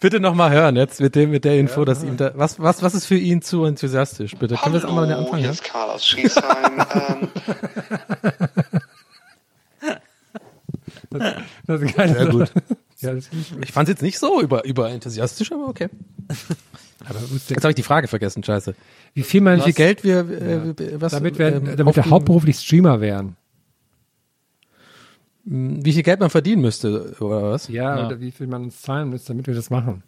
Bitte 0.00 0.20
nochmal 0.20 0.50
hören 0.50 0.76
jetzt 0.76 1.00
mit 1.00 1.14
dem 1.14 1.30
mit 1.30 1.44
der 1.44 1.58
Info, 1.58 1.86
dass 1.86 2.02
ihm 2.04 2.18
da 2.18 2.32
was 2.34 2.60
was 2.60 2.82
was 2.82 2.94
ist 2.94 3.06
für 3.06 3.16
ihn 3.16 3.40
zu 3.40 3.64
enthusiastisch? 3.64 4.36
Bitte 4.36 4.56
können 4.56 4.74
wir 4.74 4.80
das 4.80 4.88
einmal 4.88 5.04
an 5.04 5.10
den 5.10 5.16
Hallo, 5.16 5.26
Anfang 5.26 5.40
hier 5.40 5.50
ist 5.50 5.64
Karl 5.64 5.90
aus 5.90 6.04
Schriesheim. 6.06 6.86
ähm, 6.94 7.28
Das, 11.10 11.34
das 11.66 11.80
ist 11.80 11.96
geil. 11.96 12.14
Sehr 12.14 12.26
gut. 12.26 12.52
Ja, 13.00 13.14
Ich 13.14 13.70
fand 13.70 13.88
es 13.88 13.92
jetzt 13.92 14.02
nicht 14.02 14.18
so 14.18 14.40
über 14.40 14.64
über 14.64 14.90
enthusiastisch, 14.90 15.52
aber 15.52 15.68
okay. 15.68 15.88
Aber 17.08 17.18
Jetzt 17.20 17.64
habe 17.64 17.70
ich 17.70 17.76
die 17.76 17.82
Frage 17.82 18.08
vergessen, 18.08 18.42
scheiße. 18.42 18.74
Wie 19.14 19.22
viel 19.22 19.40
man 19.40 19.58
Wie 19.58 19.62
viel 19.62 19.72
Geld 19.72 20.04
wir 20.04 20.18
äh, 20.18 21.00
was 21.00 21.12
damit 21.12 21.38
wir, 21.38 21.56
ähm, 21.56 21.76
damit 21.76 21.96
wir 21.96 22.10
hauptberuflich 22.10 22.58
Streamer 22.58 23.00
wären. 23.00 23.36
wie 25.44 25.92
viel 25.92 26.02
Geld 26.02 26.20
man 26.20 26.30
verdienen 26.30 26.62
müsste 26.62 27.16
oder 27.20 27.42
was? 27.42 27.68
Ja, 27.68 28.06
oder 28.06 28.20
wie 28.20 28.30
viel 28.30 28.46
man 28.46 28.64
uns 28.64 28.82
zahlen 28.82 29.08
müsste, 29.08 29.28
damit 29.28 29.46
wir 29.46 29.54
das 29.54 29.70
machen. 29.70 30.02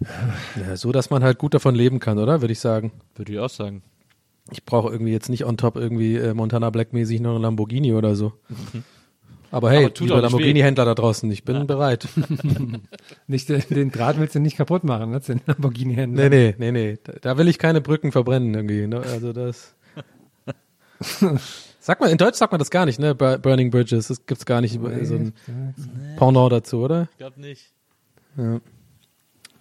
Ja, 0.00 0.76
so 0.76 0.92
dass 0.92 1.10
man 1.10 1.22
halt 1.22 1.38
gut 1.38 1.54
davon 1.54 1.74
leben 1.74 2.00
kann, 2.00 2.18
oder? 2.18 2.40
Würde 2.40 2.52
ich 2.52 2.60
sagen. 2.60 2.92
Würde 3.14 3.32
ich 3.32 3.38
auch 3.38 3.50
sagen. 3.50 3.82
Ich 4.50 4.64
brauche 4.64 4.92
irgendwie 4.92 5.12
jetzt 5.12 5.28
nicht 5.28 5.44
on 5.44 5.56
top 5.56 5.76
irgendwie 5.76 6.16
äh, 6.16 6.34
Montana 6.34 6.70
Black 6.70 6.92
mäßig 6.92 7.20
noch 7.20 7.34
einen 7.34 7.42
Lamborghini 7.42 7.92
oder 7.92 8.14
so. 8.14 8.32
Aber 9.56 9.70
hey, 9.70 9.84
Aber 9.86 9.94
tut 9.94 10.00
liebe 10.08 10.08
doch 10.16 10.22
nicht 10.22 10.32
Lamborghini-Händler 10.32 10.84
da 10.84 10.94
draußen, 10.94 11.30
ich 11.30 11.42
bin 11.42 11.66
bereit. 11.66 12.06
Nicht, 13.26 13.48
den, 13.48 13.62
den 13.70 13.90
Draht 13.90 14.18
willst 14.18 14.34
du 14.34 14.38
nicht 14.38 14.58
kaputt 14.58 14.84
machen, 14.84 15.12
ne? 15.12 15.20
Den 15.20 15.40
Lamborghini-Händler. 15.46 16.28
Nee, 16.28 16.54
nee, 16.58 16.70
nee, 16.70 16.72
nee. 16.72 16.98
Da, 17.02 17.12
da 17.22 17.38
will 17.38 17.48
ich 17.48 17.58
keine 17.58 17.80
Brücken 17.80 18.12
verbrennen 18.12 18.52
irgendwie. 18.52 18.86
Ne? 18.86 19.00
Also 19.00 19.32
das. 19.32 19.74
Sag 21.80 22.00
mal, 22.00 22.10
in 22.10 22.18
Deutsch 22.18 22.36
sagt 22.36 22.52
man 22.52 22.58
das 22.58 22.68
gar 22.70 22.84
nicht, 22.84 22.98
ne? 22.98 23.14
Bur- 23.14 23.38
Burning 23.38 23.70
Bridges. 23.70 24.08
Das 24.08 24.26
gibt's 24.26 24.44
gar 24.44 24.60
nicht 24.60 24.78
so 24.78 25.14
ein 25.14 25.32
Pendant 26.18 26.52
dazu, 26.52 26.80
oder? 26.80 27.08
Ich 27.12 27.16
glaube 27.16 27.40
nicht. 27.40 27.72
Ja. 28.36 28.60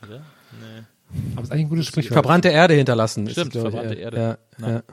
Oder? 0.03 0.19
Nee. 0.59 0.83
Aber 1.35 1.41
es 1.41 1.43
ist 1.47 1.51
eigentlich 1.51 1.65
ein 1.67 1.69
gutes 1.69 1.85
Sprichwort. 1.85 2.13
Verbrannte 2.15 2.49
Erde 2.49 2.73
hinterlassen. 2.73 3.29
Stimmt, 3.29 3.55
ich, 3.55 3.61
verbrannte 3.61 3.93
ja. 3.93 4.01
Erde. 4.01 4.37
Ja, 4.59 4.69
ja. 4.69 4.83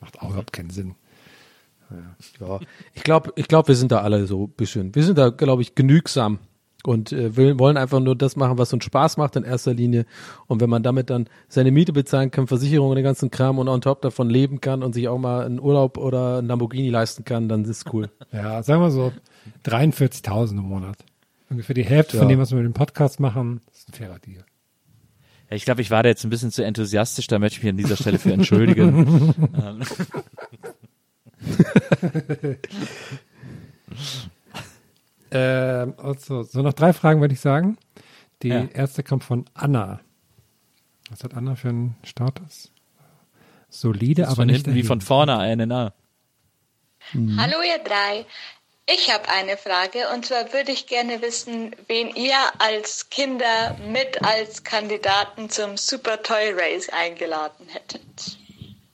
Macht 0.00 0.20
auch 0.20 0.30
überhaupt 0.30 0.52
keinen 0.52 0.70
Sinn. 0.70 0.96
Ja. 1.90 2.60
Ich 2.94 3.02
glaube, 3.02 3.32
ich 3.36 3.48
glaub, 3.48 3.68
wir 3.68 3.74
sind 3.76 3.92
da 3.92 4.00
alle 4.00 4.26
so 4.26 4.44
ein 4.44 4.50
bisschen. 4.50 4.94
Wir 4.94 5.02
sind 5.04 5.18
da, 5.18 5.30
glaube 5.30 5.62
ich, 5.62 5.74
genügsam 5.74 6.38
und 6.84 7.12
äh, 7.12 7.36
will, 7.36 7.58
wollen 7.58 7.76
einfach 7.76 8.00
nur 8.00 8.16
das 8.16 8.36
machen, 8.36 8.56
was 8.56 8.72
uns 8.72 8.84
Spaß 8.84 9.16
macht 9.18 9.36
in 9.36 9.44
erster 9.44 9.74
Linie. 9.74 10.06
Und 10.46 10.60
wenn 10.60 10.70
man 10.70 10.82
damit 10.82 11.10
dann 11.10 11.28
seine 11.48 11.70
Miete 11.70 11.92
bezahlen 11.92 12.30
kann, 12.30 12.46
Versicherung 12.46 12.88
und 12.90 12.96
den 12.96 13.04
ganzen 13.04 13.30
Kram 13.30 13.58
und 13.58 13.68
on 13.68 13.80
top 13.82 14.00
davon 14.02 14.30
leben 14.30 14.60
kann 14.60 14.82
und 14.82 14.94
sich 14.94 15.08
auch 15.08 15.18
mal 15.18 15.44
einen 15.44 15.60
Urlaub 15.60 15.98
oder 15.98 16.38
einen 16.38 16.48
Lamborghini 16.48 16.88
leisten 16.90 17.24
kann, 17.24 17.48
dann 17.48 17.64
ist 17.64 17.68
es 17.68 17.84
cool. 17.92 18.08
Ja, 18.32 18.62
sagen 18.62 18.80
wir 18.80 18.90
so 18.90 19.12
43.000 19.66 20.52
im 20.52 20.56
Monat. 20.58 20.96
Ungefähr 21.50 21.74
die 21.74 21.84
Hälfte 21.84 22.16
Ja. 22.16 22.20
von 22.22 22.28
dem, 22.28 22.38
was 22.38 22.50
wir 22.50 22.56
mit 22.58 22.64
dem 22.66 22.72
Podcast 22.74 23.20
machen, 23.20 23.60
ist 23.74 23.88
ein 23.88 23.92
fairer 23.92 24.18
Deal. 24.20 24.44
Ja, 25.50 25.56
ich 25.56 25.64
glaube, 25.64 25.82
ich 25.82 25.90
war 25.90 26.02
da 26.04 26.08
jetzt 26.08 26.22
ein 26.24 26.30
bisschen 26.30 26.52
zu 26.52 26.64
enthusiastisch, 26.64 27.26
da 27.26 27.38
möchte 27.40 27.58
ich 27.58 27.64
mich 27.64 27.70
an 27.72 27.76
dieser 27.76 27.96
Stelle 27.96 28.18
für 28.20 28.32
entschuldigen. 28.32 29.34
Ähm, 35.32 35.94
also, 35.98 36.42
so 36.42 36.60
noch 36.62 36.72
drei 36.72 36.92
Fragen 36.92 37.20
würde 37.20 37.34
ich 37.34 37.40
sagen. 37.40 37.78
Die 38.42 38.48
Ja. 38.48 38.64
erste 38.64 39.02
kommt 39.02 39.22
von 39.24 39.44
Anna. 39.54 40.00
Was 41.10 41.22
hat 41.24 41.34
Anna 41.34 41.54
für 41.54 41.68
einen 41.68 41.96
Status? 42.04 42.72
Solide, 43.68 44.22
ist 44.22 44.28
aber 44.28 44.36
von 44.36 44.46
nicht 44.48 44.64
hinten 44.66 44.74
wie 44.74 44.82
von 44.82 45.00
vorne 45.00 45.38
eine, 45.38 45.66
na. 45.66 45.92
Hallo 47.36 47.58
ihr 47.62 47.78
drei. 47.84 48.26
Ich 48.92 49.12
habe 49.12 49.28
eine 49.28 49.56
Frage 49.56 50.08
und 50.12 50.26
zwar 50.26 50.52
würde 50.52 50.72
ich 50.72 50.88
gerne 50.88 51.22
wissen, 51.22 51.76
wen 51.86 52.08
ihr 52.16 52.36
als 52.58 53.08
Kinder 53.10 53.76
mit 53.86 54.24
als 54.24 54.64
Kandidaten 54.64 55.48
zum 55.48 55.76
Super 55.76 56.22
Toy 56.24 56.52
Race 56.56 56.88
eingeladen 56.88 57.68
hättet. 57.68 58.36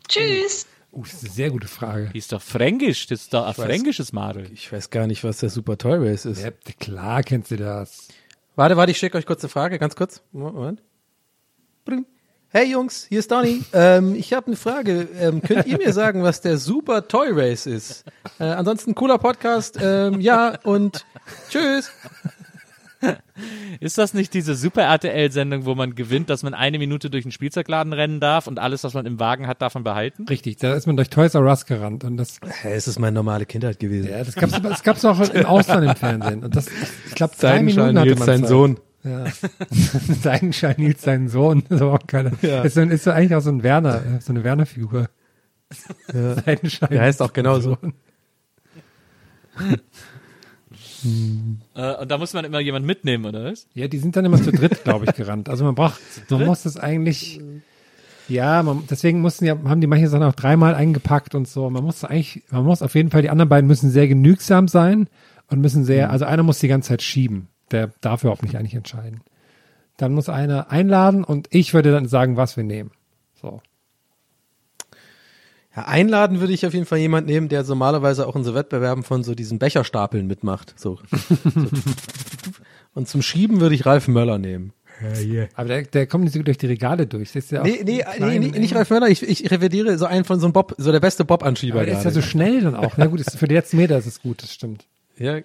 Tschüss. 0.07 0.67
Uh, 0.97 1.03
das 1.03 1.15
ist 1.15 1.25
eine 1.25 1.33
sehr 1.33 1.51
gute 1.51 1.69
Frage. 1.69 2.11
Die 2.15 2.19
ist 2.19 2.33
doch 2.33 2.41
fränkisch, 2.43 3.07
das 3.07 3.23
ist 3.23 3.35
doch 3.35 3.45
ein 3.45 3.51
Ich 3.53 3.59
weiß- 3.59 3.65
fränkisches 3.65 4.13
Madel. 4.13 4.51
Ich 4.53 4.73
weiß 4.73 4.91
gar 4.91 5.07
nicht, 5.07 5.25
was 5.25 5.39
der 5.39 5.51
Super 5.51 5.77
Toy 5.77 5.99
Race 6.09 6.25
ist. 6.25 6.43
Ja, 6.43 6.51
klar 6.81 7.23
kennst 7.23 7.51
du 7.51 7.57
das. 7.57 8.09
Warte, 8.55 8.77
warte, 8.77 8.93
ich 8.93 8.99
schicke 8.99 9.19
euch 9.19 9.27
kurz 9.27 9.43
eine 9.45 9.51
Frage, 9.51 9.79
ganz 9.79 9.95
kurz. 9.97 10.23
Moment. 10.33 10.83
Bring. 11.85 12.07
Hey 12.49 12.71
Jungs, 12.71 13.05
hier 13.09 13.19
ist 13.19 13.31
Donny. 13.31 13.63
ähm, 13.75 14.15
ich 14.15 14.33
habe 14.33 14.47
eine 14.47 14.57
Frage. 14.57 15.07
Ähm, 15.21 15.43
könnt 15.43 15.67
ihr 15.67 15.77
mir 15.77 15.93
sagen, 15.93 16.23
was 16.23 16.41
der 16.41 16.57
Super 16.57 17.07
Toy 17.07 17.29
Race 17.33 17.67
ist? 17.67 18.05
Äh, 18.39 18.45
ansonsten 18.45 18.95
cooler 18.95 19.19
Podcast. 19.19 19.79
Ähm, 19.81 20.21
ja 20.21 20.59
und 20.63 21.05
tschüss. 21.51 21.91
Ist 23.81 23.99
das 23.99 24.15
nicht 24.15 24.33
diese 24.35 24.55
Super 24.55 24.83
RTL-Sendung, 24.83 25.65
wo 25.67 25.75
man 25.75 25.95
gewinnt, 25.95 26.31
dass 26.31 26.43
man 26.43 26.55
eine 26.55 26.79
Minute 26.79 27.11
durch 27.11 27.25
den 27.25 27.33
Spielzeugladen 27.33 27.93
rennen 27.93 28.21
darf 28.21 28.47
und 28.47 28.59
alles, 28.59 28.85
was 28.85 28.95
man 28.95 29.05
im 29.07 29.21
Wagen 29.21 29.47
hat, 29.47 29.61
darf 29.61 29.75
man 29.75 29.85
behalten? 29.85 30.27
Richtig, 30.29 30.57
da 30.57 30.75
ist 30.75 30.87
man 30.87 30.97
durch 30.97 31.11
Toys 31.11 31.35
R 31.35 31.43
Us 31.43 31.67
gerannt 31.67 32.05
und 32.05 32.17
das. 32.17 32.41
Hä, 32.63 32.73
es 32.73 32.89
ist 32.89 32.99
meine 32.99 33.15
normale 33.15 33.45
Kindheit 33.47 33.79
gewesen. 33.79 34.11
Ja, 34.11 34.25
das 34.25 34.35
gab's, 34.35 34.61
das 34.63 34.83
gab's 34.83 35.05
auch 35.05 35.21
im 35.21 35.47
Ausland 35.47 35.89
im 35.89 35.97
Fernsehen. 35.97 36.45
Und 36.45 36.57
das, 36.57 36.69
ich 37.09 37.15
glaube, 37.15 37.35
drei 37.39 37.49
Seidenschein 37.59 37.95
Minuten 37.95 37.99
hatte 38.01 38.17
man 38.19 38.27
sein 38.27 38.41
Zeit. 38.41 38.49
Sohn. 38.49 38.81
Ja. 39.05 39.25
Seidenschein 40.23 40.75
Nils, 40.79 41.03
sein 41.03 41.29
Sohn. 41.29 41.63
Das 41.69 41.77
ist 41.77 41.83
aber 41.83 41.93
auch 41.95 42.07
keine, 42.07 42.33
Ja. 42.43 42.63
ist, 42.63 42.75
so, 42.75 42.81
ist 42.81 43.05
so 43.05 43.11
eigentlich 43.11 43.35
auch 43.35 43.43
so 43.43 43.51
ein 43.51 43.63
Werner, 43.63 44.03
so 44.21 44.33
eine 44.33 44.43
Werner-Figur. 44.43 45.09
Ja. 46.13 46.35
Seidenschein. 46.45 46.89
Der 46.91 47.03
heißt 47.03 47.21
auch 47.23 47.33
genauso. 47.33 47.77
Äh, 51.75 51.95
und 51.97 52.11
da 52.11 52.19
muss 52.19 52.33
man 52.33 52.45
immer 52.45 52.61
jemand 52.61 52.87
mitnehmen, 52.87 53.25
oder 53.25 53.45
was? 53.45 53.67
Ja, 53.75 53.89
die 53.89 53.99
sind 53.99 54.17
dann 54.17 54.25
immer 54.25 54.41
zu 54.43 54.53
dritt, 54.53 54.85
glaube 54.85 55.07
ich, 55.07 55.15
gerannt. 55.15 55.49
Also 55.49 55.65
man 55.65 55.75
braucht, 55.75 56.01
man 56.31 56.47
muss 56.47 56.63
das 56.63 56.77
eigentlich, 56.77 57.41
ja, 58.29 58.63
man, 58.63 58.85
deswegen 58.91 59.21
mussten 59.21 59.45
ja, 59.45 59.57
haben 59.65 59.81
die 59.81 59.87
manche 59.87 60.09
Sachen 60.09 60.25
auch 60.25 60.35
dreimal 60.35 60.75
eingepackt 60.75 61.35
und 61.35 61.49
so. 61.49 61.71
Man 61.71 61.85
muss 61.85 62.05
eigentlich, 62.05 62.45
man 62.51 62.65
muss 62.65 62.83
auf 62.83 62.95
jeden 62.95 63.11
Fall, 63.11 63.23
die 63.23 63.31
anderen 63.31 63.49
beiden 63.49 63.69
müssen 63.69 63.91
sehr 63.91 64.09
genügsam 64.09 64.69
sein 64.69 65.09
und 65.49 65.61
müssen 65.61 65.85
sehr, 65.85 66.11
also 66.11 66.25
einer 66.25 66.43
muss 66.43 66.59
die 66.59 66.69
ganze 66.69 66.91
Zeit 66.91 67.03
schieben. 67.03 67.49
Der 67.71 67.91
darf 68.01 68.23
überhaupt 68.23 68.43
nicht 68.43 68.57
eigentlich 68.57 68.75
entscheiden. 68.75 69.23
Dann 69.97 70.13
muss 70.13 70.29
einer 70.29 70.71
einladen 70.71 71.25
und 71.25 71.49
ich 71.51 71.75
würde 71.75 71.91
dann 71.91 72.07
sagen, 72.07 72.37
was 72.37 72.57
wir 72.57 72.65
nehmen. 72.65 72.91
So. 73.41 73.61
Ja, 75.77 75.85
einladen 75.85 76.41
würde 76.41 76.55
ich 76.55 76.65
auf 76.67 76.73
jeden 76.73 76.87
Fall 76.87 76.99
jemand 76.99 77.27
nehmen, 77.27 77.49
der 77.49 77.63
normalerweise 77.63 78.27
auch 78.27 78.35
in 78.35 78.45
so 78.45 78.55
Wettbewerben 78.55 79.05
von 79.05 79.23
so 79.23 79.35
diesen 79.35 79.59
Becherstapeln 79.59 80.27
mitmacht. 80.27 80.75
So. 80.77 80.99
so. 81.11 81.67
Und 82.95 83.09
zum 83.09 83.21
Schieben 83.21 83.61
würde 83.61 83.75
ich 83.75 83.85
Ralf 83.85 84.09
Möller 84.09 84.39
nehmen. 84.39 84.73
Aber 85.55 85.69
der, 85.69 85.83
der 85.83 86.07
kommt 86.07 86.25
nicht 86.25 86.33
so 86.33 86.39
gut 86.39 86.47
durch 86.47 86.57
die 86.57 86.67
Regale 86.67 87.07
durch. 87.07 87.33
Das 87.33 87.45
ist 87.45 87.51
ja 87.53 87.61
auch 87.61 87.67
Nee, 87.67 87.83
nee, 87.85 88.03
nee, 88.19 88.39
nee, 88.39 88.59
nicht. 88.59 88.75
Ralf 88.75 88.89
Möller, 88.89 89.09
ich, 89.09 89.23
ich 89.23 89.51
revidiere 89.51 89.99
so 89.99 90.07
einen 90.07 90.25
von 90.25 90.41
so 90.41 90.47
einem 90.47 90.55
Bob, 90.55 90.75
so 90.79 90.91
der 90.91 91.01
beste 91.01 91.27
Bob-Anschieber. 91.27 91.81
Aber 91.81 91.87
der 91.87 91.99
ist 91.99 92.05
ja 92.05 92.11
so 92.11 92.23
schnell 92.23 92.63
dann 92.63 92.75
auch. 92.75 92.97
Na 92.97 93.07
gut, 93.07 93.21
ist, 93.21 93.37
für 93.37 93.47
die 93.47 93.55
letzten 93.55 93.77
Meter 93.77 93.99
ist 93.99 94.07
es 94.07 94.23
gut, 94.23 94.43
das 94.43 94.55
stimmt. 94.55 94.87
Ja, 95.19 95.37
ja. 95.37 95.45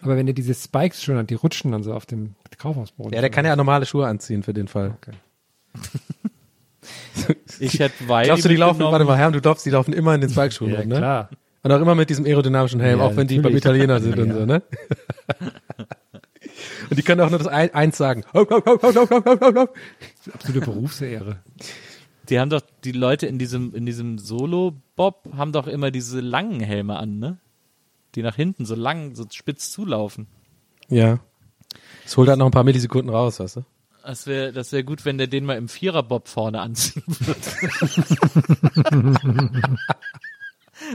Aber 0.00 0.16
wenn 0.16 0.26
er 0.26 0.32
diese 0.32 0.54
Spikes 0.54 1.02
schon 1.02 1.16
hat, 1.16 1.28
die 1.28 1.34
rutschen 1.34 1.72
dann 1.72 1.82
so 1.82 1.92
auf 1.92 2.06
dem 2.06 2.34
Kaufhausboden. 2.56 3.12
ja, 3.12 3.20
der 3.20 3.30
kann 3.30 3.44
ja 3.44 3.54
normale 3.56 3.84
Schuhe 3.84 4.06
anziehen 4.06 4.42
für 4.42 4.54
den 4.54 4.68
Fall. 4.68 4.96
Okay. 5.02 5.16
Ich 7.60 7.78
hätte 7.78 8.08
Wiley 8.08 8.24
Glaubst 8.26 8.44
du, 8.44 8.48
die 8.48 8.56
laufen, 8.56 8.80
warte 8.80 9.04
mal, 9.04 9.16
Herr, 9.16 9.30
du 9.30 9.40
glaubst, 9.40 9.64
die 9.66 9.70
laufen 9.70 9.92
immer 9.92 10.14
in 10.14 10.20
den 10.20 10.30
Spike-Schuhen 10.30 10.72
Ja, 10.72 10.80
rum, 10.80 10.88
ne? 10.88 10.96
klar. 10.96 11.30
Und 11.62 11.72
auch 11.72 11.80
immer 11.80 11.94
mit 11.94 12.10
diesem 12.10 12.24
aerodynamischen 12.26 12.80
Helm, 12.80 13.00
Ja, 13.00 13.06
auch 13.06 13.16
wenn 13.16 13.26
die 13.26 13.36
beim 13.40 13.52
natürlich. 13.54 13.64
Italiener 13.64 14.00
sind 14.00 14.18
und 14.18 14.28
Ja. 14.28 14.34
so, 14.34 14.46
ne? 14.46 14.62
und 16.90 16.98
die 16.98 17.02
können 17.02 17.20
auch 17.20 17.30
nur 17.30 17.38
das 17.38 17.48
ein, 17.48 17.74
eins 17.74 17.96
sagen. 17.96 18.24
Hop, 18.34 18.50
hop, 18.50 18.66
hop, 18.66 18.82
hop, 18.82 18.94
hop, 18.96 19.10
hop, 19.10 19.40
hop, 19.40 19.56
hop. 19.56 19.76
Absolute 20.32 20.60
Berufsehre. 20.64 21.38
Die 22.28 22.38
haben 22.40 22.50
doch, 22.50 22.62
die 22.84 22.92
Leute 22.92 23.26
in 23.26 23.38
diesem, 23.38 23.74
in 23.74 23.86
diesem 23.86 24.18
Solo-Bob 24.18 25.28
haben 25.36 25.52
doch 25.52 25.66
immer 25.66 25.90
diese 25.90 26.20
langen 26.20 26.60
Helme 26.60 26.96
an, 26.96 27.18
ne? 27.18 27.38
Die 28.14 28.22
nach 28.22 28.36
hinten 28.36 28.64
so 28.64 28.74
lang, 28.74 29.14
so 29.14 29.26
spitz 29.30 29.70
zulaufen. 29.70 30.26
Ja. 30.88 31.18
Es 32.04 32.16
holt 32.16 32.28
halt 32.28 32.38
noch 32.38 32.46
ein 32.46 32.52
paar 32.52 32.64
Millisekunden 32.64 33.10
raus, 33.14 33.40
weißt 33.40 33.56
du? 33.56 33.64
Das 34.06 34.26
wäre 34.28 34.52
das 34.52 34.70
wär 34.70 34.84
gut, 34.84 35.04
wenn 35.04 35.18
der 35.18 35.26
den 35.26 35.44
mal 35.44 35.56
im 35.56 35.68
Vierer-Bob 35.68 36.28
vorne 36.28 36.60
anziehen 36.60 37.02
würde. 37.06 37.40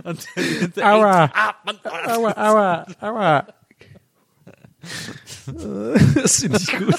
Und 0.05 0.25
der, 0.77 0.93
Aua. 0.93 1.25
echt- 1.25 1.35
ah, 1.35 1.55
Mann. 1.65 1.77
Aua, 1.83 2.31
aua, 2.37 2.85
aua. 3.01 3.45
Das 6.15 6.39
finde 6.39 6.57
ich 6.57 6.71
gut. 6.77 6.95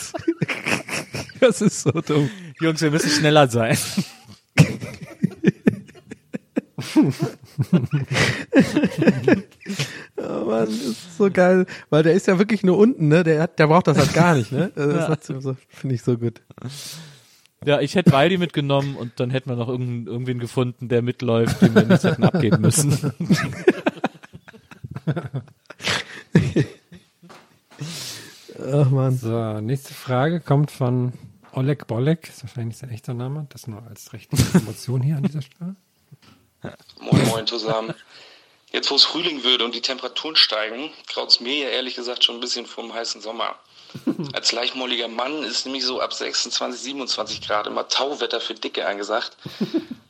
Das 1.40 1.62
ist 1.62 1.80
so 1.82 1.90
dumm. 1.92 2.28
Jungs, 2.60 2.82
wir 2.82 2.90
müssen 2.90 3.08
schneller 3.10 3.48
sein. 3.48 3.78
Oh 10.16 10.44
Mann, 10.44 10.66
das 10.66 10.74
ist 10.74 11.16
so 11.16 11.30
geil. 11.30 11.66
Weil 11.90 12.02
der 12.02 12.12
ist 12.12 12.26
ja 12.26 12.38
wirklich 12.38 12.62
nur 12.62 12.76
unten, 12.78 13.08
ne? 13.08 13.24
Der, 13.24 13.42
hat, 13.42 13.58
der 13.58 13.66
braucht 13.66 13.86
das 13.86 13.96
halt 13.98 14.12
gar 14.12 14.34
nicht, 14.36 14.52
ne? 14.52 14.70
Das 14.74 15.06
trotzdem 15.06 15.40
so, 15.40 15.56
finde 15.68 15.94
ich 15.94 16.02
so 16.02 16.18
gut. 16.18 16.42
Ja, 17.64 17.80
ich 17.80 17.94
hätte 17.94 18.12
Waldi 18.12 18.38
mitgenommen 18.38 18.96
und 18.96 19.18
dann 19.18 19.30
hätten 19.30 19.48
wir 19.50 19.56
noch 19.56 19.68
irgendeinen, 19.68 20.06
irgendwen 20.06 20.38
gefunden, 20.38 20.88
der 20.88 21.00
mitläuft, 21.02 21.62
den 21.62 21.74
wir 21.74 21.84
nicht 21.84 22.04
hätten 22.04 22.24
abgeben 22.24 22.60
müssen. 22.60 22.92
Ach 28.72 28.90
man. 28.90 29.16
So, 29.16 29.60
nächste 29.60 29.94
Frage 29.94 30.40
kommt 30.40 30.70
von 30.70 31.12
Oleg 31.52 31.86
Bolek. 31.86 32.28
Ist 32.28 32.42
wahrscheinlich 32.42 32.76
sein 32.76 32.90
echter 32.90 33.14
Name. 33.14 33.46
Das 33.50 33.66
nur 33.66 33.82
als 33.88 34.12
rechte 34.12 34.36
Information 34.36 35.02
hier 35.02 35.16
an 35.16 35.22
dieser 35.22 35.42
Stelle. 35.42 35.76
Moin 37.00 37.26
Moin 37.28 37.46
zusammen. 37.46 37.94
Jetzt 38.70 38.90
wo 38.90 38.94
es 38.94 39.04
Frühling 39.04 39.42
wird 39.42 39.62
und 39.62 39.74
die 39.74 39.82
Temperaturen 39.82 40.36
steigen, 40.36 40.92
graut 41.08 41.28
es 41.28 41.40
mir 41.40 41.56
ja 41.56 41.68
ehrlich 41.68 41.94
gesagt 41.94 42.24
schon 42.24 42.36
ein 42.36 42.40
bisschen 42.40 42.66
vom 42.66 42.94
heißen 42.94 43.20
Sommer. 43.20 43.56
Als 44.32 44.52
leichtmolliger 44.52 45.08
Mann 45.08 45.42
ist 45.42 45.66
nämlich 45.66 45.84
so 45.84 46.00
ab 46.00 46.14
26, 46.14 46.80
27 46.80 47.42
Grad 47.42 47.66
immer 47.66 47.88
Tauwetter 47.88 48.40
für 48.40 48.54
Dicke 48.54 48.86
angesagt. 48.86 49.36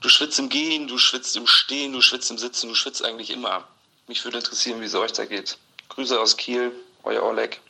Du 0.01 0.09
schwitzt 0.09 0.39
im 0.39 0.49
Gehen, 0.49 0.87
du 0.87 0.99
schwitzt 0.99 1.37
im 1.37 1.47
Stehen, 1.47 1.93
du 1.93 2.01
schwitzt 2.01 2.31
im 2.31 2.39
Sitzen, 2.39 2.69
du 2.69 2.75
schwitzt 2.75 3.05
eigentlich 3.05 3.31
immer. 3.31 3.67
Mich 4.07 4.25
würde 4.25 4.39
interessieren, 4.39 4.81
wie 4.81 4.87
es 4.87 4.95
euch 4.95 5.13
da 5.13 5.25
geht. 5.25 5.59
Grüße 5.89 6.21
aus 6.21 6.37
Kiel, 6.37 6.73
euer 7.03 7.23
Oleg. 7.23 7.61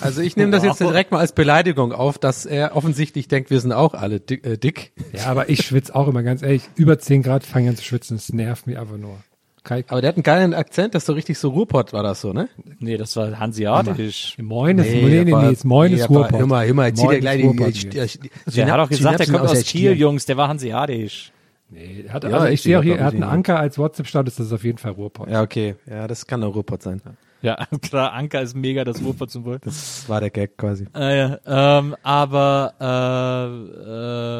Also 0.00 0.20
ich 0.20 0.36
nehme 0.36 0.52
das 0.52 0.64
jetzt 0.64 0.80
direkt 0.80 1.10
mal 1.10 1.18
als 1.18 1.32
Beleidigung 1.32 1.92
auf, 1.92 2.18
dass 2.18 2.46
er 2.46 2.76
offensichtlich 2.76 3.28
denkt, 3.28 3.50
wir 3.50 3.60
sind 3.60 3.72
auch 3.72 3.94
alle 3.94 4.20
dick. 4.20 4.46
Äh, 4.46 4.56
dick. 4.56 4.92
Ja, 5.12 5.26
aber 5.26 5.48
ich 5.48 5.64
schwitze 5.64 5.94
auch 5.94 6.08
immer 6.08 6.22
ganz 6.22 6.42
ehrlich. 6.42 6.62
Über 6.76 6.98
10 6.98 7.22
Grad 7.22 7.44
fange 7.44 7.66
ich 7.66 7.70
an 7.70 7.76
zu 7.76 7.84
schwitzen. 7.84 8.16
Das 8.16 8.32
nervt 8.32 8.66
mich 8.66 8.78
einfach 8.78 8.96
nur. 8.96 9.18
Kai, 9.64 9.84
Aber 9.86 10.00
der 10.00 10.08
hat 10.08 10.16
einen 10.16 10.24
geilen 10.24 10.54
Akzent, 10.54 10.94
das 10.94 11.04
ist 11.04 11.06
so 11.06 11.12
richtig 11.12 11.38
so 11.38 11.50
Ruhrpott 11.50 11.92
war 11.92 12.02
das 12.02 12.20
so, 12.20 12.32
ne? 12.32 12.48
Nee, 12.80 12.96
das 12.96 13.14
war 13.14 13.38
Hanseatisch. 13.38 14.36
Moin 14.38 14.76
ist, 14.78 14.90
nee, 14.90 15.24
nee, 15.24 15.24
nee, 15.24 15.52
ist 15.52 15.64
Moin 15.64 15.92
nee, 15.92 15.98
ist 15.98 16.10
Ruhrpott. 16.10 16.40
Hör 16.40 16.46
mal, 16.46 16.66
hör 16.66 16.74
mal, 16.74 16.92
zieh 16.92 17.04
Moin 17.04 17.14
dir 17.14 17.20
gleich 17.20 17.36
die, 17.40 17.46
Ruhrpott 17.46 17.74
die, 17.74 17.88
die, 17.88 18.18
die 18.18 18.30
Der 18.56 18.72
hat 18.72 18.80
doch 18.80 18.88
gesagt, 18.88 19.20
der 19.20 19.26
kommt 19.26 19.48
aus 19.48 19.62
Kiel. 19.62 19.92
Jungs, 19.92 20.26
der 20.26 20.36
war 20.36 20.48
Hanseatisch. 20.48 21.30
Nee, 21.70 22.04
er 22.06 22.12
hat, 22.12 22.24
Ja, 22.24 22.30
also 22.30 22.46
ich 22.48 22.60
sehe 22.60 22.76
auch 22.76 22.82
hier, 22.82 22.98
er 22.98 23.04
hat 23.04 23.14
einen. 23.14 23.22
Anker 23.22 23.58
als 23.60 23.78
WhatsApp-Status, 23.78 24.34
das 24.34 24.46
ist 24.46 24.52
auf 24.52 24.64
jeden 24.64 24.78
Fall 24.78 24.92
Ruhrpott. 24.92 25.30
Ja, 25.30 25.42
okay. 25.42 25.76
Ja, 25.88 26.08
das 26.08 26.26
kann 26.26 26.42
auch 26.42 26.56
Ruhrpott 26.56 26.82
sein. 26.82 27.00
Ja, 27.42 27.66
klar, 27.80 28.12
Anker 28.12 28.40
ist 28.40 28.54
mega 28.54 28.84
das 28.84 28.98
zum 28.98 29.44
Wohl. 29.44 29.58
Das 29.58 30.08
war 30.08 30.20
der 30.20 30.30
Gag 30.30 30.56
quasi. 30.56 30.86
Äh, 30.94 31.18
ja, 31.18 31.38
ähm, 31.78 31.96
aber 32.04 32.74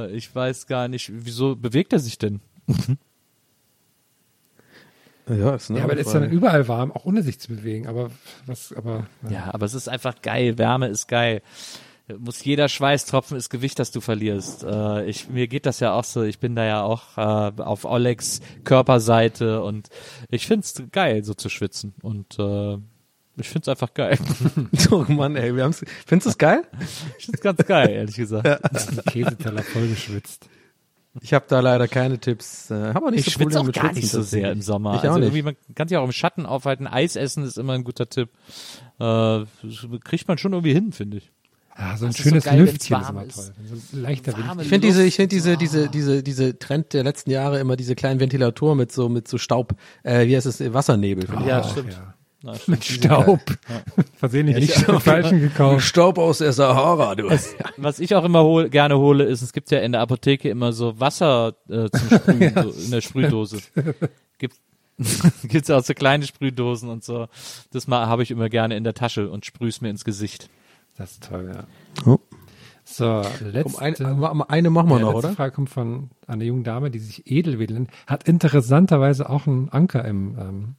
äh, 0.09 0.13
äh, 0.13 0.17
ich 0.17 0.33
weiß 0.33 0.69
gar 0.69 0.87
nicht, 0.87 1.11
wieso 1.13 1.57
bewegt 1.57 1.93
er 1.93 1.99
sich 1.99 2.19
denn? 2.19 2.41
Ja, 5.29 5.55
ist 5.55 5.71
eine 5.71 5.79
Ja, 5.79 5.85
aber 5.85 5.95
das 5.95 6.09
ist 6.09 6.15
ja 6.15 6.21
dann 6.21 6.33
überall 6.33 6.67
warm, 6.67 6.91
auch 6.91 7.05
ohne 7.05 7.23
sich 7.23 7.39
zu 7.39 7.49
bewegen. 7.49 7.87
Aber 7.87 8.11
was, 8.47 8.73
aber 8.73 9.07
Ja, 9.31 9.51
aber 9.53 9.67
es 9.67 9.75
ist 9.75 9.89
einfach 9.89 10.21
geil. 10.21 10.59
Wärme 10.59 10.89
ist 10.89 11.07
geil. 11.07 11.43
Muss 12.19 12.45
jeder 12.45 12.69
Schweißtropfen 12.69 13.37
ist 13.37 13.49
Gewicht, 13.49 13.79
das 13.79 13.93
du 13.93 14.01
verlierst. 14.01 14.65
Äh, 14.65 15.07
ich, 15.07 15.31
mir 15.31 15.47
geht 15.47 15.65
das 15.67 15.79
ja 15.79 15.93
auch 15.93 16.05
so. 16.05 16.23
Ich 16.23 16.41
bin 16.41 16.57
da 16.57 16.65
ja 16.65 16.83
auch 16.83 17.17
äh, 17.17 17.63
auf 17.63 17.85
Olegs 17.85 18.41
Körperseite 18.65 19.63
und 19.63 19.89
ich 20.29 20.47
find's 20.47 20.83
geil, 20.91 21.23
so 21.23 21.35
zu 21.35 21.49
schwitzen. 21.49 21.95
Und 22.03 22.39
äh, 22.41 22.79
ich 23.37 23.49
find's 23.49 23.69
einfach 23.69 23.93
geil. 23.95 24.19
Oh 24.91 25.05
Mann, 25.09 25.37
ey, 25.37 25.55
wir 25.57 25.63
haben's. 25.65 25.85
Findest 26.07 26.27
du 26.27 26.31
es 26.31 26.39
geil? 26.39 26.63
ich 27.19 27.27
find's 27.27 27.41
ganz 27.41 27.65
geil, 27.67 27.89
ehrlich 27.91 28.17
gesagt. 28.17 28.47
ein 28.47 29.05
Käseteller 29.11 29.63
voll 29.63 29.89
geschwitzt. 29.89 30.49
Ich 31.21 31.35
habe 31.35 31.45
da 31.49 31.61
leider 31.61 31.89
keine 31.89 32.19
Tipps. 32.19 32.71
Äh, 32.71 32.95
hab 32.95 33.03
auch 33.03 33.11
nicht 33.11 33.27
Ich 33.27 33.35
so 33.35 33.39
schwitze 33.41 33.61
auch 33.61 33.65
mit 33.65 33.75
gar 33.75 33.85
Schwitzen 33.85 34.01
nicht 34.01 34.11
so 34.11 34.23
sehr 34.23 34.51
im 34.53 34.63
Sommer. 34.63 34.95
Ich 34.95 35.01
also 35.03 35.11
auch 35.11 35.15
nicht. 35.17 35.25
irgendwie, 35.27 35.43
man 35.43 35.57
kann 35.75 35.89
sich 35.89 35.97
auch 35.99 36.05
im 36.05 36.13
Schatten 36.13 36.47
aufhalten. 36.47 36.87
Eis 36.87 37.17
essen 37.17 37.45
ist 37.45 37.59
immer 37.59 37.75
ein 37.75 37.85
guter 37.85 38.09
Tipp. 38.09 38.31
Äh, 38.99 39.03
das 39.03 39.47
kriegt 40.05 40.27
man 40.29 40.39
schon 40.39 40.53
irgendwie 40.55 40.73
hin, 40.73 40.93
finde 40.93 41.19
ich. 41.19 41.31
Ah, 41.75 41.97
so 41.97 42.05
ein 42.07 42.11
Das 42.13 42.19
ist 42.19 42.25
so 42.25 42.29
schönes 42.31 42.45
geil, 42.45 42.61
Lüftchen 42.61 43.01
ist 43.01 43.11
immer 43.11 43.25
ist. 43.25 43.35
toll. 43.35 43.53
So 43.91 43.97
leichter 43.99 44.37
Wind. 44.37 44.63
Ich 44.63 44.69
finde 44.69 44.87
diese, 44.87 45.05
ich 45.05 45.17
finde 45.17 45.29
diese, 45.29 45.57
diese, 45.57 45.89
diese, 45.89 46.23
diese 46.23 46.59
Trend 46.59 46.93
der 46.93 47.03
letzten 47.05 47.31
Jahre 47.31 47.61
immer 47.61 47.77
diese 47.77 47.95
kleinen 47.95 48.21
Ventilatoren 48.21 48.77
mit 48.79 48.93
so, 48.93 49.09
mit 49.09 49.27
so 49.29 49.39
Staub, 49.39 49.75
äh, 50.03 50.27
wie 50.27 50.37
heißt 50.37 50.47
es, 50.47 50.61
Wassernebel. 50.73 51.27
finde 51.27 51.43
ich. 51.43 51.49
Ja, 51.49 51.63
stimmt. 51.65 51.93
ja. 51.93 52.15
Na. 52.43 52.55
Mit 52.67 52.85
Staub. 52.85 53.41
Versehentlich 54.17 54.57
nicht 54.57 54.89
den 54.89 55.01
falschen 55.01 55.41
gekauft. 55.41 55.83
Staub 55.83 56.19
aus 56.19 56.39
der 56.39 56.53
Sahara, 56.53 57.15
du. 57.15 57.31
Was 57.77 58.01
ich 58.01 58.15
auch 58.15 58.25
immer 58.25 58.43
hol, 58.43 58.69
gerne 58.69 58.99
hole, 58.99 59.25
ist, 59.25 59.43
es 59.43 59.53
gibt 59.53 59.71
ja 59.71 59.79
in 59.79 59.93
der 59.93 60.01
Apotheke 60.01 60.49
immer 60.49 60.73
so 60.73 60.99
Wasser 60.99 61.55
äh, 61.69 61.89
zum 61.91 62.19
Sprühen 62.19 62.55
so 62.63 62.71
in 62.71 62.91
der 62.91 63.01
Sprühdose. 63.01 63.61
Gibt 64.39 64.57
gibt's 65.45 65.71
auch 65.71 65.83
so 65.83 65.95
kleine 65.95 66.27
Sprühdosen 66.27 66.89
und 66.89 67.05
so. 67.05 67.29
Das 67.71 67.87
mal 67.87 68.07
habe 68.07 68.23
ich 68.23 68.31
immer 68.31 68.49
gerne 68.49 68.77
in 68.77 68.85
der 68.85 68.95
Tasche 68.95 69.31
und 69.31 69.47
sprüh's 69.47 69.81
mir 69.81 69.91
ins 69.91 70.05
Gesicht. 70.05 70.51
Das 70.97 71.13
ist 71.13 71.25
toll, 71.25 71.53
ja. 71.55 71.65
Oh. 72.07 72.19
So, 72.85 73.23
Komm, 73.39 73.53
letzte, 73.53 73.81
ein, 73.81 74.43
eine 74.43 74.71
machen 74.71 74.89
wir 74.89 74.97
ja, 74.97 75.03
noch, 75.03 75.15
letzte 75.15 75.29
oder? 75.29 75.37
Frage 75.37 75.55
kommt 75.55 75.71
von 75.71 76.11
einer 76.27 76.45
jungen 76.45 76.65
Dame, 76.65 76.91
die 76.91 76.99
sich 76.99 77.31
Edelwedel 77.31 77.75
nennt. 77.75 77.91
Hat 78.07 78.29
interessanterweise 78.29 79.31
auch 79.31 79.47
einen 79.47 79.69
Anker 79.69 80.05
im, 80.05 80.37
ähm, 80.39 80.75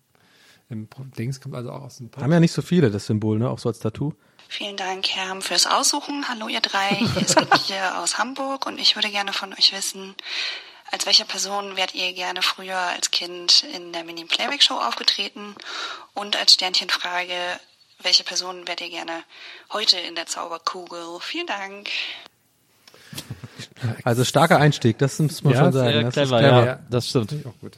Im 0.74 0.88
Dings 1.18 1.40
kommt 1.40 1.54
also 1.56 1.72
auch 1.72 1.84
aus 1.84 1.98
dem 1.98 2.10
Haben 2.20 2.32
ja 2.32 2.40
nicht 2.40 2.52
so 2.52 2.62
viele, 2.64 2.90
das 2.90 3.06
Symbol, 3.06 3.38
ne? 3.38 3.48
Auch 3.50 3.60
so 3.60 3.70
als 3.70 3.78
Tattoo. 3.80 4.14
Vielen 4.50 4.76
Dank, 4.76 5.08
Herr, 5.10 5.40
fürs 5.42 5.68
Aussuchen. 5.68 6.28
Hallo, 6.28 6.48
ihr 6.48 6.62
drei. 6.62 6.90
Hier 6.96 7.22
ist 7.22 7.38
hier 7.68 8.00
aus 8.00 8.18
Hamburg 8.18 8.66
und 8.66 8.80
ich 8.80 8.96
würde 8.96 9.10
gerne 9.10 9.34
von 9.34 9.54
euch 9.54 9.72
wissen, 9.72 10.16
als 10.92 11.06
welche 11.06 11.26
Person 11.26 11.76
wärt 11.76 11.94
ihr 11.96 12.14
gerne 12.14 12.42
früher 12.42 12.78
als 12.78 13.12
Kind 13.12 13.64
in 13.76 13.94
der 13.94 14.04
Mini-Playback-Show 14.04 14.74
aufgetreten? 14.76 15.56
Und 16.16 16.36
als 16.38 16.54
Sternchenfrage, 16.54 17.34
welche 18.02 18.24
Person 18.24 18.68
wärt 18.68 18.82
ihr 18.82 18.90
gerne 18.90 19.24
heute 19.72 19.98
in 19.98 20.16
der 20.16 20.26
Zauberkugel? 20.26 21.00
Vielen 21.22 21.48
Dank. 21.48 21.90
Also 24.04 24.24
starker 24.24 24.58
Einstieg, 24.60 24.98
das 24.98 25.20
muss 25.20 25.44
man 25.44 25.54
Ja, 25.54 25.60
schon 25.60 25.74
sagen. 25.74 25.88
sehr 25.92 26.02
das 26.02 26.08
ist 26.10 26.14
clever, 26.14 26.40
clever. 26.40 26.66
ja, 26.66 26.80
das 26.90 27.10
stimmt. 27.10 27.34
Auch 27.46 27.60
gut. 27.60 27.78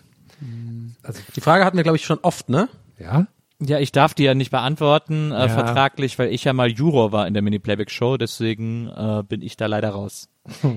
Also, 1.03 1.21
Die 1.35 1.41
Frage 1.41 1.65
hatten 1.65 1.77
wir, 1.77 1.83
glaube 1.83 1.97
ich, 1.97 2.05
schon 2.05 2.19
oft, 2.21 2.47
ne? 2.49 2.69
Ja? 2.99 3.27
Ja, 3.61 3.79
ich 3.79 3.91
darf 3.93 4.13
die 4.13 4.23
ja 4.23 4.33
nicht 4.33 4.51
beantworten, 4.51 5.31
äh, 5.31 5.35
Ja. 5.47 5.47
vertraglich, 5.49 6.19
weil 6.19 6.33
ich 6.33 6.43
ja 6.43 6.51
mal 6.53 6.69
Juror 6.69 7.11
war 7.13 7.25
in 7.27 7.33
der 7.33 7.41
Mini-Playback-Show, 7.41 8.17
deswegen 8.17 8.89
äh, 8.89 9.23
bin 9.27 9.41
ich 9.41 9.55
da 9.57 9.65
leider 9.67 9.89
raus. 9.91 10.27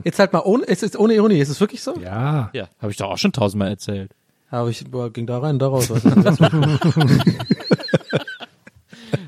Jetzt 0.04 0.18
halt 0.20 0.32
mal 0.32 0.42
ohne, 0.44 0.64
ist 0.64 0.82
es 0.84 0.98
ohne 0.98 1.14
Ironie, 1.14 1.38
ist 1.40 1.48
es 1.48 1.60
wirklich 1.60 1.82
so? 1.82 1.98
Ja. 1.98 2.50
Ja, 2.52 2.68
habe 2.80 2.90
ich 2.92 2.96
doch 2.96 3.10
auch 3.10 3.18
schon 3.18 3.32
tausendmal 3.32 3.68
erzählt. 3.68 4.12
Aber 4.50 4.70
ich 4.70 4.82
boah, 4.90 5.12
ging 5.12 5.26
da 5.26 5.38
rein, 5.40 5.58
da 5.58 5.66
raus. 5.66 5.90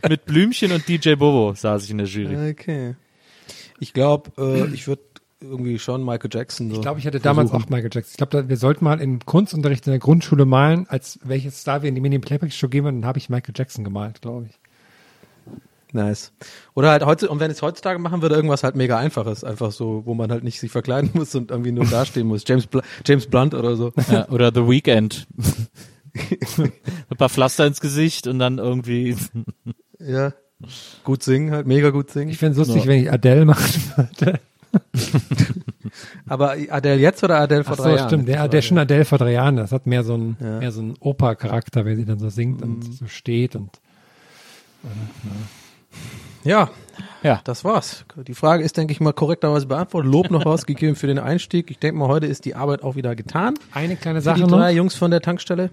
Mit 0.08 0.24
Blümchen 0.26 0.72
und 0.72 0.88
DJ 0.88 1.14
Bobo 1.14 1.52
saß 1.54 1.84
ich 1.84 1.90
in 1.90 1.98
der 1.98 2.06
Jury. 2.06 2.50
okay. 2.50 2.94
Ich 3.78 3.92
glaube, 3.92 4.30
äh, 4.38 4.72
ich 4.74 4.86
würde 4.88 5.02
irgendwie 5.40 5.78
schon 5.78 6.04
Michael 6.04 6.30
Jackson 6.32 6.68
so 6.70 6.76
Ich 6.76 6.82
glaube, 6.82 6.98
ich 7.00 7.06
hatte 7.06 7.20
damals 7.20 7.50
versuchen. 7.50 7.66
auch 7.66 7.70
Michael 7.70 7.90
Jackson. 7.92 8.10
Ich 8.12 8.16
glaube, 8.16 8.48
wir 8.48 8.56
sollten 8.56 8.84
mal 8.84 9.00
im 9.00 9.20
Kunstunterricht 9.24 9.86
in 9.86 9.92
der 9.92 9.98
Grundschule 10.00 10.44
malen, 10.44 10.86
als 10.88 11.18
welches 11.24 11.60
Star 11.60 11.82
wir 11.82 11.88
in 11.88 11.94
die 11.94 12.00
Mini-Playback-Show 12.00 12.68
gehen, 12.68 12.86
und 12.86 13.00
dann 13.00 13.06
habe 13.06 13.18
ich 13.18 13.28
Michael 13.30 13.54
Jackson 13.56 13.84
gemalt, 13.84 14.20
glaube 14.22 14.46
ich. 14.50 14.58
Nice. 15.92 16.30
Oder 16.74 16.90
halt 16.90 17.04
heute, 17.04 17.28
und 17.28 17.40
wenn 17.40 17.50
ich 17.50 17.56
es 17.56 17.62
heutzutage 17.62 17.98
machen 17.98 18.22
würde, 18.22 18.36
irgendwas 18.36 18.62
halt 18.62 18.76
mega 18.76 18.96
einfaches, 18.96 19.42
einfach 19.42 19.72
so, 19.72 20.02
wo 20.06 20.14
man 20.14 20.30
halt 20.30 20.44
nicht 20.44 20.60
sich 20.60 20.70
verkleiden 20.70 21.10
muss 21.14 21.34
und 21.34 21.50
irgendwie 21.50 21.72
nur 21.72 21.84
dastehen 21.86 22.28
muss. 22.28 22.44
James, 22.46 22.66
Bl 22.68 22.82
James 23.04 23.26
Blunt 23.26 23.54
oder 23.54 23.74
so. 23.74 23.92
Ja, 24.10 24.28
oder 24.28 24.52
The 24.54 24.68
Weeknd. 24.68 25.26
Ein 26.58 27.16
paar 27.16 27.28
Pflaster 27.28 27.66
ins 27.66 27.80
Gesicht 27.80 28.26
und 28.26 28.38
dann 28.38 28.58
irgendwie. 28.58 29.16
Ja. 29.98 30.32
Gut 31.04 31.22
singen, 31.22 31.50
halt 31.52 31.66
mega 31.66 31.90
gut 31.90 32.10
singen. 32.10 32.30
Ich 32.30 32.38
fände 32.38 32.52
es 32.52 32.58
lustig, 32.58 32.84
Ja. 32.84 32.88
wenn 32.90 33.02
ich 33.02 33.12
Adele 33.12 33.44
machen 33.46 33.82
würde. 33.96 34.38
Aber 36.28 36.52
Adele 36.70 36.96
jetzt 37.00 37.22
oder 37.24 37.38
Adele 37.40 37.64
vor 37.64 37.74
Ach 37.74 37.82
drei 37.82 37.90
so, 37.90 37.96
Jahren? 37.96 38.08
stimmt. 38.08 38.28
Der, 38.28 38.48
der 38.48 38.62
schon 38.62 38.78
Adele 38.78 39.04
vor 39.04 39.18
drei 39.18 39.32
Jahren. 39.32 39.56
Das 39.56 39.72
hat 39.72 39.86
mehr 39.86 40.04
so 40.04 40.14
einen, 40.14 40.36
Ja. 40.40 40.58
mehr 40.58 40.72
so 40.72 40.80
einen 40.80 40.94
Oper-Charakter, 41.00 41.84
wenn 41.84 41.96
sie 41.96 42.04
dann 42.04 42.18
so 42.18 42.28
singt 42.28 42.60
Mhm. 42.60 42.74
und 42.76 42.82
so 42.94 43.06
steht 43.06 43.56
und 43.56 43.70
Ja, 46.44 46.70
Ja. 47.22 47.40
das 47.44 47.64
war's. 47.64 48.04
Die 48.16 48.34
Frage 48.34 48.64
ist, 48.64 48.76
denke 48.76 48.92
ich 48.92 49.00
mal, 49.00 49.12
korrekterweise 49.12 49.66
beantwortet. 49.66 50.10
Lob 50.10 50.30
noch 50.30 50.46
rausgegeben 50.46 50.96
für 50.96 51.06
den 51.06 51.18
Einstieg. 51.18 51.70
Ich 51.70 51.78
denke 51.78 51.98
mal, 51.98 52.08
heute 52.08 52.26
ist 52.26 52.44
die 52.44 52.54
Arbeit 52.54 52.82
auch 52.82 52.96
wieder 52.96 53.14
getan. 53.14 53.54
eine 53.72 53.96
kleine 53.96 54.20
Für 54.20 54.24
Sache 54.24 54.36
die 54.36 54.42
noch. 54.42 54.58
drei 54.58 54.72
Jungs 54.72 54.94
von 54.94 55.10
der 55.10 55.20
Tankstelle. 55.20 55.70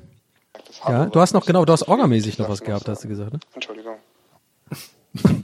Ja, 0.88 1.06
du 1.06 1.20
hast 1.20 1.34
noch, 1.34 1.46
genau, 1.46 1.64
du 1.66 1.72
hast 1.74 1.88
orgamäßig 1.88 2.38
noch 2.40 2.50
was 2.50 2.62
gehabt, 2.62 2.88
hast 2.90 3.04
du 3.04 3.08
gesagt, 3.08 3.34
ne? 3.34 3.40
Entschuldigung. 3.54 3.96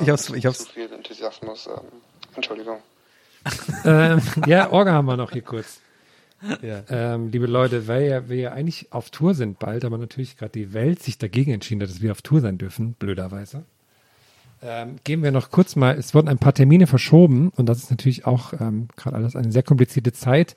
Ich 0.00 0.08
hab's- 0.10 0.30
ich 0.30 0.44
hab's- 0.46 0.58
Zu 0.64 0.72
viel 0.72 0.92
Enthusiasmus. 0.92 1.68
Ähm, 1.68 1.74
Entschuldigung. 2.36 2.78
ähm, 3.84 4.20
ja, 4.46 4.70
Orga 4.70 4.92
haben 4.92 5.06
wir 5.06 5.16
noch 5.16 5.32
hier 5.32 5.42
kurz. 5.42 5.80
Ja. 6.62 6.82
Ähm, 6.90 7.30
liebe 7.30 7.46
Leute, 7.46 7.88
weil 7.88 8.08
ja, 8.08 8.28
wir 8.28 8.36
ja 8.36 8.52
eigentlich 8.52 8.92
auf 8.92 9.10
Tour 9.10 9.34
sind 9.34 9.58
bald, 9.58 9.84
aber 9.84 9.98
natürlich 9.98 10.36
gerade 10.36 10.52
die 10.52 10.74
Welt 10.74 11.02
sich 11.02 11.18
dagegen 11.18 11.52
entschieden 11.52 11.80
hat, 11.82 11.88
dass 11.88 12.02
wir 12.02 12.12
auf 12.12 12.22
Tour 12.22 12.40
sein 12.40 12.58
dürfen, 12.58 12.94
blöderweise. 12.94 13.64
Ähm, 14.62 14.96
gehen 15.04 15.22
wir 15.22 15.32
noch 15.32 15.50
kurz 15.50 15.76
mal, 15.76 15.96
es 15.96 16.14
wurden 16.14 16.28
ein 16.28 16.38
paar 16.38 16.54
Termine 16.54 16.86
verschoben 16.86 17.50
und 17.56 17.66
das 17.66 17.78
ist 17.78 17.90
natürlich 17.90 18.26
auch 18.26 18.52
ähm, 18.54 18.88
gerade 18.96 19.16
alles 19.16 19.36
eine 19.36 19.52
sehr 19.52 19.62
komplizierte 19.62 20.12
Zeit, 20.12 20.54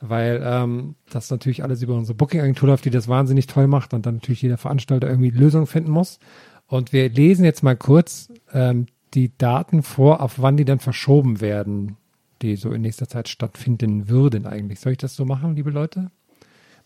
weil 0.00 0.42
ähm, 0.44 0.94
das 1.10 1.30
natürlich 1.30 1.62
alles 1.62 1.82
über 1.82 1.94
unsere 1.94 2.16
Booking-Agentur 2.16 2.68
läuft, 2.68 2.84
die 2.84 2.90
das 2.90 3.08
wahnsinnig 3.08 3.46
toll 3.46 3.66
macht 3.66 3.94
und 3.94 4.06
dann 4.06 4.16
natürlich 4.16 4.42
jeder 4.42 4.58
Veranstalter 4.58 5.08
irgendwie 5.08 5.30
Lösungen 5.30 5.66
finden 5.66 5.90
muss. 5.90 6.18
Und 6.66 6.92
wir 6.92 7.08
lesen 7.08 7.44
jetzt 7.44 7.62
mal 7.62 7.76
kurz 7.76 8.30
ähm, 8.52 8.86
die 9.16 9.36
Daten 9.36 9.82
vor, 9.82 10.20
auf 10.20 10.34
wann 10.38 10.56
die 10.56 10.64
dann 10.64 10.78
verschoben 10.78 11.40
werden, 11.40 11.96
die 12.42 12.56
so 12.56 12.70
in 12.70 12.82
nächster 12.82 13.08
Zeit 13.08 13.28
stattfinden 13.28 14.08
würden 14.08 14.46
eigentlich. 14.46 14.78
Soll 14.78 14.92
ich 14.92 14.98
das 14.98 15.16
so 15.16 15.24
machen, 15.24 15.56
liebe 15.56 15.70
Leute? 15.70 16.10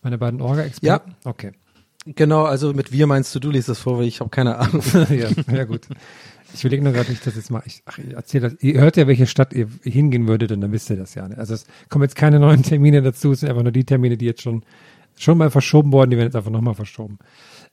Meine 0.01 0.17
beiden 0.17 0.41
Orga-Experten? 0.41 1.11
Ja. 1.23 1.29
Okay. 1.29 1.51
Genau, 2.05 2.45
also 2.45 2.73
mit 2.73 2.91
wir 2.91 3.05
meinst 3.05 3.35
du, 3.35 3.39
du 3.39 3.51
liest 3.51 3.69
das 3.69 3.77
vor, 3.77 3.99
weil 3.99 4.05
ich 4.07 4.21
habe 4.21 4.31
keine 4.31 4.57
Ahnung. 4.57 4.81
ja, 5.09 5.29
ja, 5.53 5.65
gut. 5.65 5.87
Ich 6.53 6.63
überlege 6.63 6.83
nur 6.83 6.93
gerade 6.93 7.11
nicht, 7.11 7.25
dass 7.25 7.33
ich 7.33 7.37
jetzt 7.37 7.51
mal, 7.51 7.61
ich, 7.65 7.83
ach, 7.85 7.97
ich 7.99 8.13
erzähle 8.13 8.49
das. 8.49 8.63
Ihr 8.63 8.81
hört 8.81 8.97
ja, 8.97 9.07
welche 9.07 9.27
Stadt 9.27 9.53
ihr 9.53 9.67
hingehen 9.83 10.27
würdet 10.27 10.51
und 10.51 10.61
dann 10.61 10.71
wisst 10.71 10.89
ihr 10.89 10.95
das 10.95 11.13
ja. 11.13 11.27
Ne? 11.27 11.37
Also 11.37 11.53
es 11.53 11.65
kommen 11.89 12.03
jetzt 12.03 12.15
keine 12.15 12.39
neuen 12.39 12.63
Termine 12.63 13.01
dazu, 13.01 13.33
es 13.33 13.41
sind 13.41 13.49
einfach 13.49 13.61
nur 13.63 13.71
die 13.71 13.83
Termine, 13.83 14.17
die 14.17 14.25
jetzt 14.25 14.41
schon, 14.41 14.63
schon 15.15 15.37
mal 15.37 15.49
verschoben 15.49 15.91
wurden, 15.91 16.11
die 16.11 16.17
werden 16.17 16.27
jetzt 16.27 16.35
einfach 16.35 16.51
nochmal 16.51 16.75
verschoben. 16.75 17.19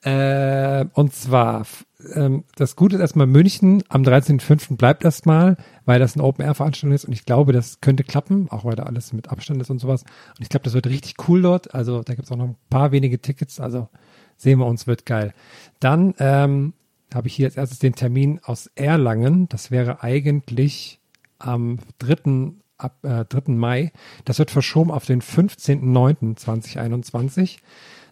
Äh, 0.02 0.84
und 0.92 1.12
zwar, 1.12 1.66
ähm, 2.14 2.44
das 2.54 2.76
Gute 2.76 2.96
ist 2.96 3.00
erstmal 3.00 3.26
München 3.26 3.82
am 3.88 4.02
13.05. 4.02 4.76
bleibt 4.76 5.04
erstmal, 5.04 5.56
weil 5.86 5.98
das 5.98 6.14
eine 6.14 6.24
Open-Air-Veranstaltung 6.24 6.94
ist 6.94 7.04
und 7.04 7.12
ich 7.12 7.24
glaube, 7.24 7.52
das 7.52 7.80
könnte 7.80 8.04
klappen, 8.04 8.48
auch 8.50 8.64
weil 8.64 8.76
da 8.76 8.84
alles 8.84 9.12
mit 9.12 9.30
Abstand 9.30 9.60
ist 9.60 9.70
und 9.70 9.80
sowas. 9.80 10.02
Und 10.02 10.42
ich 10.42 10.48
glaube, 10.48 10.64
das 10.64 10.74
wird 10.74 10.86
richtig 10.86 11.14
cool 11.28 11.42
dort. 11.42 11.74
Also 11.74 12.02
da 12.02 12.14
gibt's 12.14 12.30
auch 12.30 12.36
noch 12.36 12.46
ein 12.48 12.56
paar 12.70 12.92
wenige 12.92 13.20
Tickets, 13.20 13.58
also 13.58 13.88
sehen 14.36 14.60
wir 14.60 14.66
uns, 14.66 14.86
wird 14.86 15.04
geil. 15.04 15.34
Dann 15.80 16.14
ähm, 16.18 16.74
habe 17.12 17.26
ich 17.26 17.34
hier 17.34 17.46
als 17.46 17.56
erstes 17.56 17.80
den 17.80 17.94
Termin 17.94 18.40
aus 18.44 18.70
Erlangen. 18.74 19.48
Das 19.48 19.70
wäre 19.70 20.02
eigentlich 20.02 21.00
am 21.38 21.78
3. 21.98 22.52
Ab, 22.78 22.96
äh, 23.02 23.24
3. 23.24 23.52
Mai. 23.52 23.92
Das 24.24 24.38
wird 24.38 24.50
verschoben 24.50 24.90
auf 24.90 25.04
den 25.04 25.20
15.09.2021. 25.20 27.58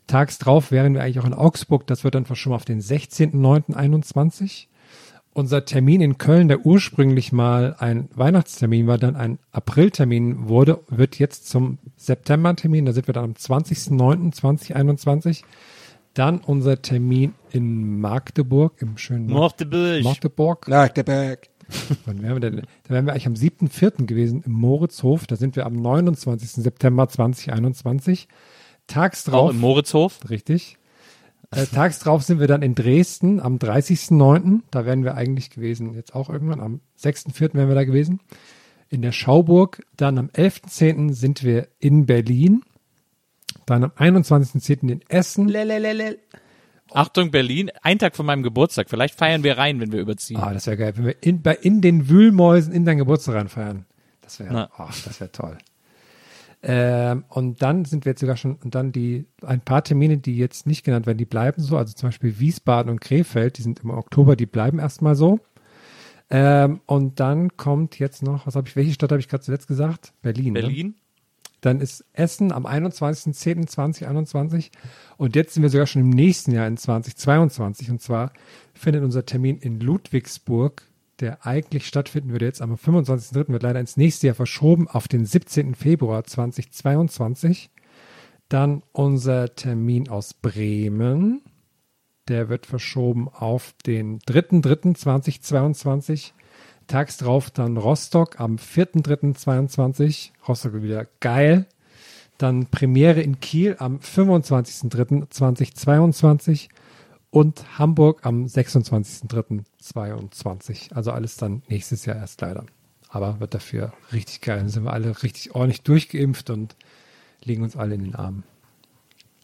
Tags 0.07 0.39
drauf 0.39 0.71
wären 0.71 0.95
wir 0.95 1.03
eigentlich 1.03 1.19
auch 1.21 1.25
in 1.25 1.35
Augsburg. 1.35 1.85
Das 1.87 2.05
wird 2.05 2.15
dann 2.15 2.27
verschoben 2.27 2.55
auf 2.55 2.65
den 2.65 2.81
16.09.21. 2.81 4.67
Unser 5.33 5.65
Termin 5.67 6.01
in 6.01 6.19
Köln, 6.19 6.49
der 6.49 6.65
ursprünglich 6.65 7.33
mal 7.33 7.77
ein 7.79 8.09
Weihnachtstermin 8.15 8.87
war, 8.87 8.97
dann 8.97 9.17
ein 9.17 9.39
Apriltermin 9.53 10.49
wurde, 10.49 10.81
wird 10.89 11.19
jetzt 11.19 11.49
zum 11.49 11.77
Septembertermin. 11.97 12.87
Da 12.87 12.93
sind 12.93 13.07
wir 13.07 13.13
dann 13.13 13.25
am 13.25 13.33
20.09.2021. 13.33 15.43
Dann 16.15 16.39
unser 16.39 16.81
Termin 16.81 17.35
in 17.51 18.01
Magdeburg, 18.01 18.81
im 18.81 18.97
schönen 18.97 19.27
Magdeburg. 19.27 20.03
Magdeburg. 20.03 20.69
Magdeburg. 20.69 21.49
Wann 22.05 22.23
wären 22.23 22.35
wir 22.35 22.41
denn? 22.41 22.63
Da 22.85 22.95
wären 22.95 23.07
wir 23.07 23.13
eigentlich 23.13 23.27
am 23.27 23.35
7.4. 23.35 24.07
gewesen 24.07 24.43
im 24.45 24.53
Moritzhof. 24.53 25.27
Da 25.27 25.37
sind 25.37 25.57
wir 25.57 25.67
am 25.67 25.75
29. 25.75 26.51
September 26.51 27.09
2021. 27.09 28.29
Tags 28.87 29.25
drauf. 29.25 29.49
Auch 29.49 29.51
im 29.51 29.61
Moritzhof. 29.61 30.21
Richtig. 30.31 30.79
Äh, 31.51 31.67
tags 31.67 31.99
drauf 31.99 32.23
sind 32.23 32.41
wir 32.41 32.47
dann 32.47 32.63
in 32.63 32.75
Dresden 32.75 33.41
am 33.41 33.57
30.09. 33.57 34.61
Da 34.71 34.85
wären 34.85 35.05
wir 35.05 35.15
eigentlich 35.15 35.51
gewesen, 35.51 35.95
jetzt 35.95 36.15
auch 36.15 36.29
irgendwann. 36.29 36.61
Am 36.61 36.81
6.4. 37.01 37.55
wären 37.55 37.69
wir 37.69 37.75
da 37.75 37.85
gewesen. 37.85 38.21
In 38.89 39.03
der 39.03 39.13
Schauburg. 39.13 39.85
Dann 39.97 40.19
am 40.19 40.29
11.10. 40.29 41.13
sind 41.13 41.43
wir 41.43 41.69
in 41.79 42.07
Berlin. 42.07 42.63
Dann 43.65 43.85
am 43.85 43.91
21.10. 43.91 44.91
in 44.91 45.01
Essen. 45.09 45.49
Achtung, 46.93 47.31
Berlin, 47.31 47.71
ein 47.83 47.99
Tag 47.99 48.17
von 48.17 48.27
meinem 48.27 48.43
Geburtstag. 48.43 48.89
Vielleicht 48.89 49.17
feiern 49.17 49.43
wir 49.43 49.59
rein, 49.59 49.81
wenn 49.81 49.93
wir 49.93 50.01
überziehen. 50.01 50.39
Ah, 50.39 50.53
das 50.53 50.67
wäre 50.67 50.77
geil, 50.77 50.93
wenn 50.97 51.07
wir 51.07 51.23
in, 51.23 51.43
bei, 51.43 51.55
in 51.55 51.81
den 51.81 52.09
Wühlmäusen 52.09 52.73
in 52.73 52.85
deinen 52.85 52.99
Geburtstag 52.99 53.35
reinfeiern. 53.35 53.87
Das 54.23 54.41
wäre, 54.41 54.71
oh, 54.79 54.87
das 55.05 55.21
wäre 55.21 55.33
toll. 55.33 55.59
Ähm, 56.63 57.25
und 57.29 57.63
dann 57.63 57.85
sind 57.85 58.05
wir 58.05 58.13
jetzt 58.13 58.21
sogar 58.21 58.37
schon, 58.37 58.57
und 58.57 58.75
dann 58.75 58.91
die, 58.91 59.27
ein 59.43 59.61
paar 59.61 59.85
Termine, 59.85 60.19
die 60.19 60.37
jetzt 60.37 60.67
nicht 60.67 60.85
genannt 60.85 61.07
werden, 61.07 61.19
die 61.19 61.25
bleiben 61.25 61.63
so, 61.63 61.77
also 61.77 61.95
zum 61.95 62.09
Beispiel 62.09 62.41
Wiesbaden 62.41 62.91
und 62.91 63.01
Krefeld, 63.01 63.59
die 63.59 63.63
sind 63.63 63.81
im 63.81 63.91
Oktober, 63.91 64.35
die 64.37 64.47
bleiben 64.47 64.79
erstmal 64.79 65.15
so. 65.15 65.39
Ähm, 66.29 66.81
und 66.87 67.21
dann 67.21 67.57
kommt 67.57 67.99
jetzt 67.99 68.23
noch, 68.23 68.47
was 68.47 68.57
habe 68.57 68.69
ich, 68.69 68.75
welche 68.75 68.93
Stadt 68.95 69.13
habe 69.13 69.21
ich 69.21 69.29
gerade 69.29 69.45
zuletzt 69.45 69.69
gesagt? 69.69 70.13
Berlin. 70.23 70.55
Ne? 70.55 70.95
Dann 71.61 71.81
ist 71.81 72.05
Essen 72.13 72.53
am 72.53 72.67
21.10.2021 72.67 74.71
und 75.17 75.35
jetzt 75.35 75.55
sind 75.55 75.63
wir 75.63 75.71
sogar 75.71 75.87
schon 75.87 76.03
im 76.03 76.11
nächsten 76.11 76.53
Jahr 76.53 76.67
in 76.67 76.77
2022 76.77 77.91
und 77.91 78.03
zwar 78.03 78.33
findet 78.75 79.03
unser 79.03 79.25
Termin 79.25 79.57
in 79.59 79.81
Ludwigsburg, 79.81 80.83
der 81.21 81.47
eigentlich 81.47 81.87
stattfinden 81.87 82.31
würde 82.31 82.45
jetzt 82.45 82.61
am 82.61 82.75
25.03. 82.75 83.53
wird 83.53 83.63
leider 83.63 83.81
ins 83.81 83.97
nächste 83.97 84.27
Jahr 84.27 84.37
verschoben 84.37 84.87
auf 84.87 85.09
den 85.09 85.25
17. 85.25 85.75
Februar 85.75 86.25
2022. 86.25 87.71
Dann 88.49 88.83
unser 88.93 89.55
Termin 89.55 90.09
aus 90.09 90.35
Bremen, 90.35 91.41
der 92.29 92.49
wird 92.49 92.67
verschoben 92.67 93.29
auf 93.29 93.75
den 93.87 94.19
3.03.2022. 94.21 96.33
Tags 96.87 97.17
drauf 97.17 97.51
dann 97.51 97.77
Rostock 97.77 98.39
am 98.41 98.55
4.3.22. 98.57 100.31
Rostock 100.47 100.81
wieder 100.83 101.09
geil. 101.21 101.67
Dann 102.39 102.67
Premiere 102.67 103.23
in 103.23 103.41
Kiel 103.41 103.75
am 103.79 103.99
25.3.2022. 103.99 106.69
und 107.31 107.79
Hamburg 107.79 108.21
am 108.25 108.45
26.03.22. 108.45 110.95
Also 110.95 111.11
alles 111.13 111.37
dann 111.37 111.63
nächstes 111.69 112.05
Jahr 112.05 112.17
erst 112.17 112.41
leider. 112.41 112.67
Aber 113.09 113.39
wird 113.41 113.55
dafür 113.55 113.93
richtig 114.13 114.43
geil. 114.43 114.59
Dann 114.59 114.69
sind 114.69 114.85
wir 114.85 114.93
alle 114.93 115.23
richtig 115.23 115.55
ordentlich 115.55 115.83
durchgeimpft 115.83 116.51
und 116.51 116.77
legen 117.43 117.63
uns 117.63 117.77
alle 117.77 117.95
in 117.95 118.05
den 118.05 118.15
Arm. 118.15 118.43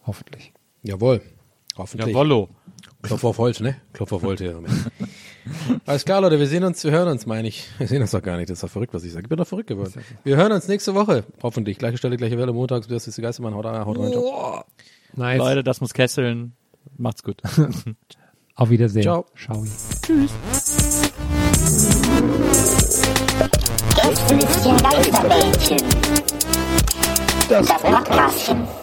Hoffentlich. 0.05 0.53
Jawohl. 0.83 1.21
Hoffentlich. 1.77 2.09
Jawollo. 2.09 2.49
Klopf 3.01 3.23
auf 3.23 3.37
Holz, 3.37 3.59
ne? 3.59 3.75
Klopf 3.91 4.13
auf 4.13 4.23
Holz 4.23 4.39
hier. 4.39 4.61
Alles 5.85 6.05
klar, 6.05 6.21
Leute, 6.21 6.39
wir 6.39 6.47
sehen 6.47 6.63
uns, 6.63 6.83
wir 6.83 6.91
hören 6.91 7.09
uns, 7.09 7.25
meine 7.25 7.49
ich. 7.49 7.67
Wir 7.77 7.87
sehen 7.87 8.01
uns 8.01 8.11
doch 8.11 8.21
gar 8.21 8.37
nicht, 8.37 8.49
das 8.49 8.57
ist 8.59 8.63
doch 8.63 8.69
verrückt, 8.69 8.93
was 8.93 9.03
ich 9.03 9.11
sage. 9.11 9.25
Ich 9.25 9.29
bin 9.29 9.37
doch 9.37 9.47
verrückt 9.47 9.67
geworden. 9.67 9.93
Wir 10.23 10.37
hören 10.37 10.53
uns 10.53 10.67
nächste 10.67 10.95
Woche, 10.95 11.25
hoffentlich. 11.41 11.77
Gleiche 11.79 11.97
Stelle, 11.97 12.15
gleiche 12.15 12.37
Welle, 12.37 12.53
montags, 12.53 12.87
bis 12.87 13.07
ist 13.07 13.17
die 13.17 13.21
Geistermann, 13.21 13.53
haut 13.55 13.65
rein, 13.65 13.85
haut 13.85 13.99
rein. 13.99 14.11
ciao. 14.11 14.63
Nice. 15.15 15.37
Leute, 15.37 15.63
das 15.63 15.81
muss 15.81 15.93
kesseln. 15.93 16.53
Macht's 16.97 17.23
gut. 17.23 17.41
Auf 18.55 18.69
Wiedersehen. 18.69 19.03
Ciao. 19.03 19.25
Ciao. 19.35 19.63
Gästelistchen 23.95 24.77
Geisterbällchen. 24.77 25.77
Das 27.49 27.67
Podcastchen. 27.67 28.82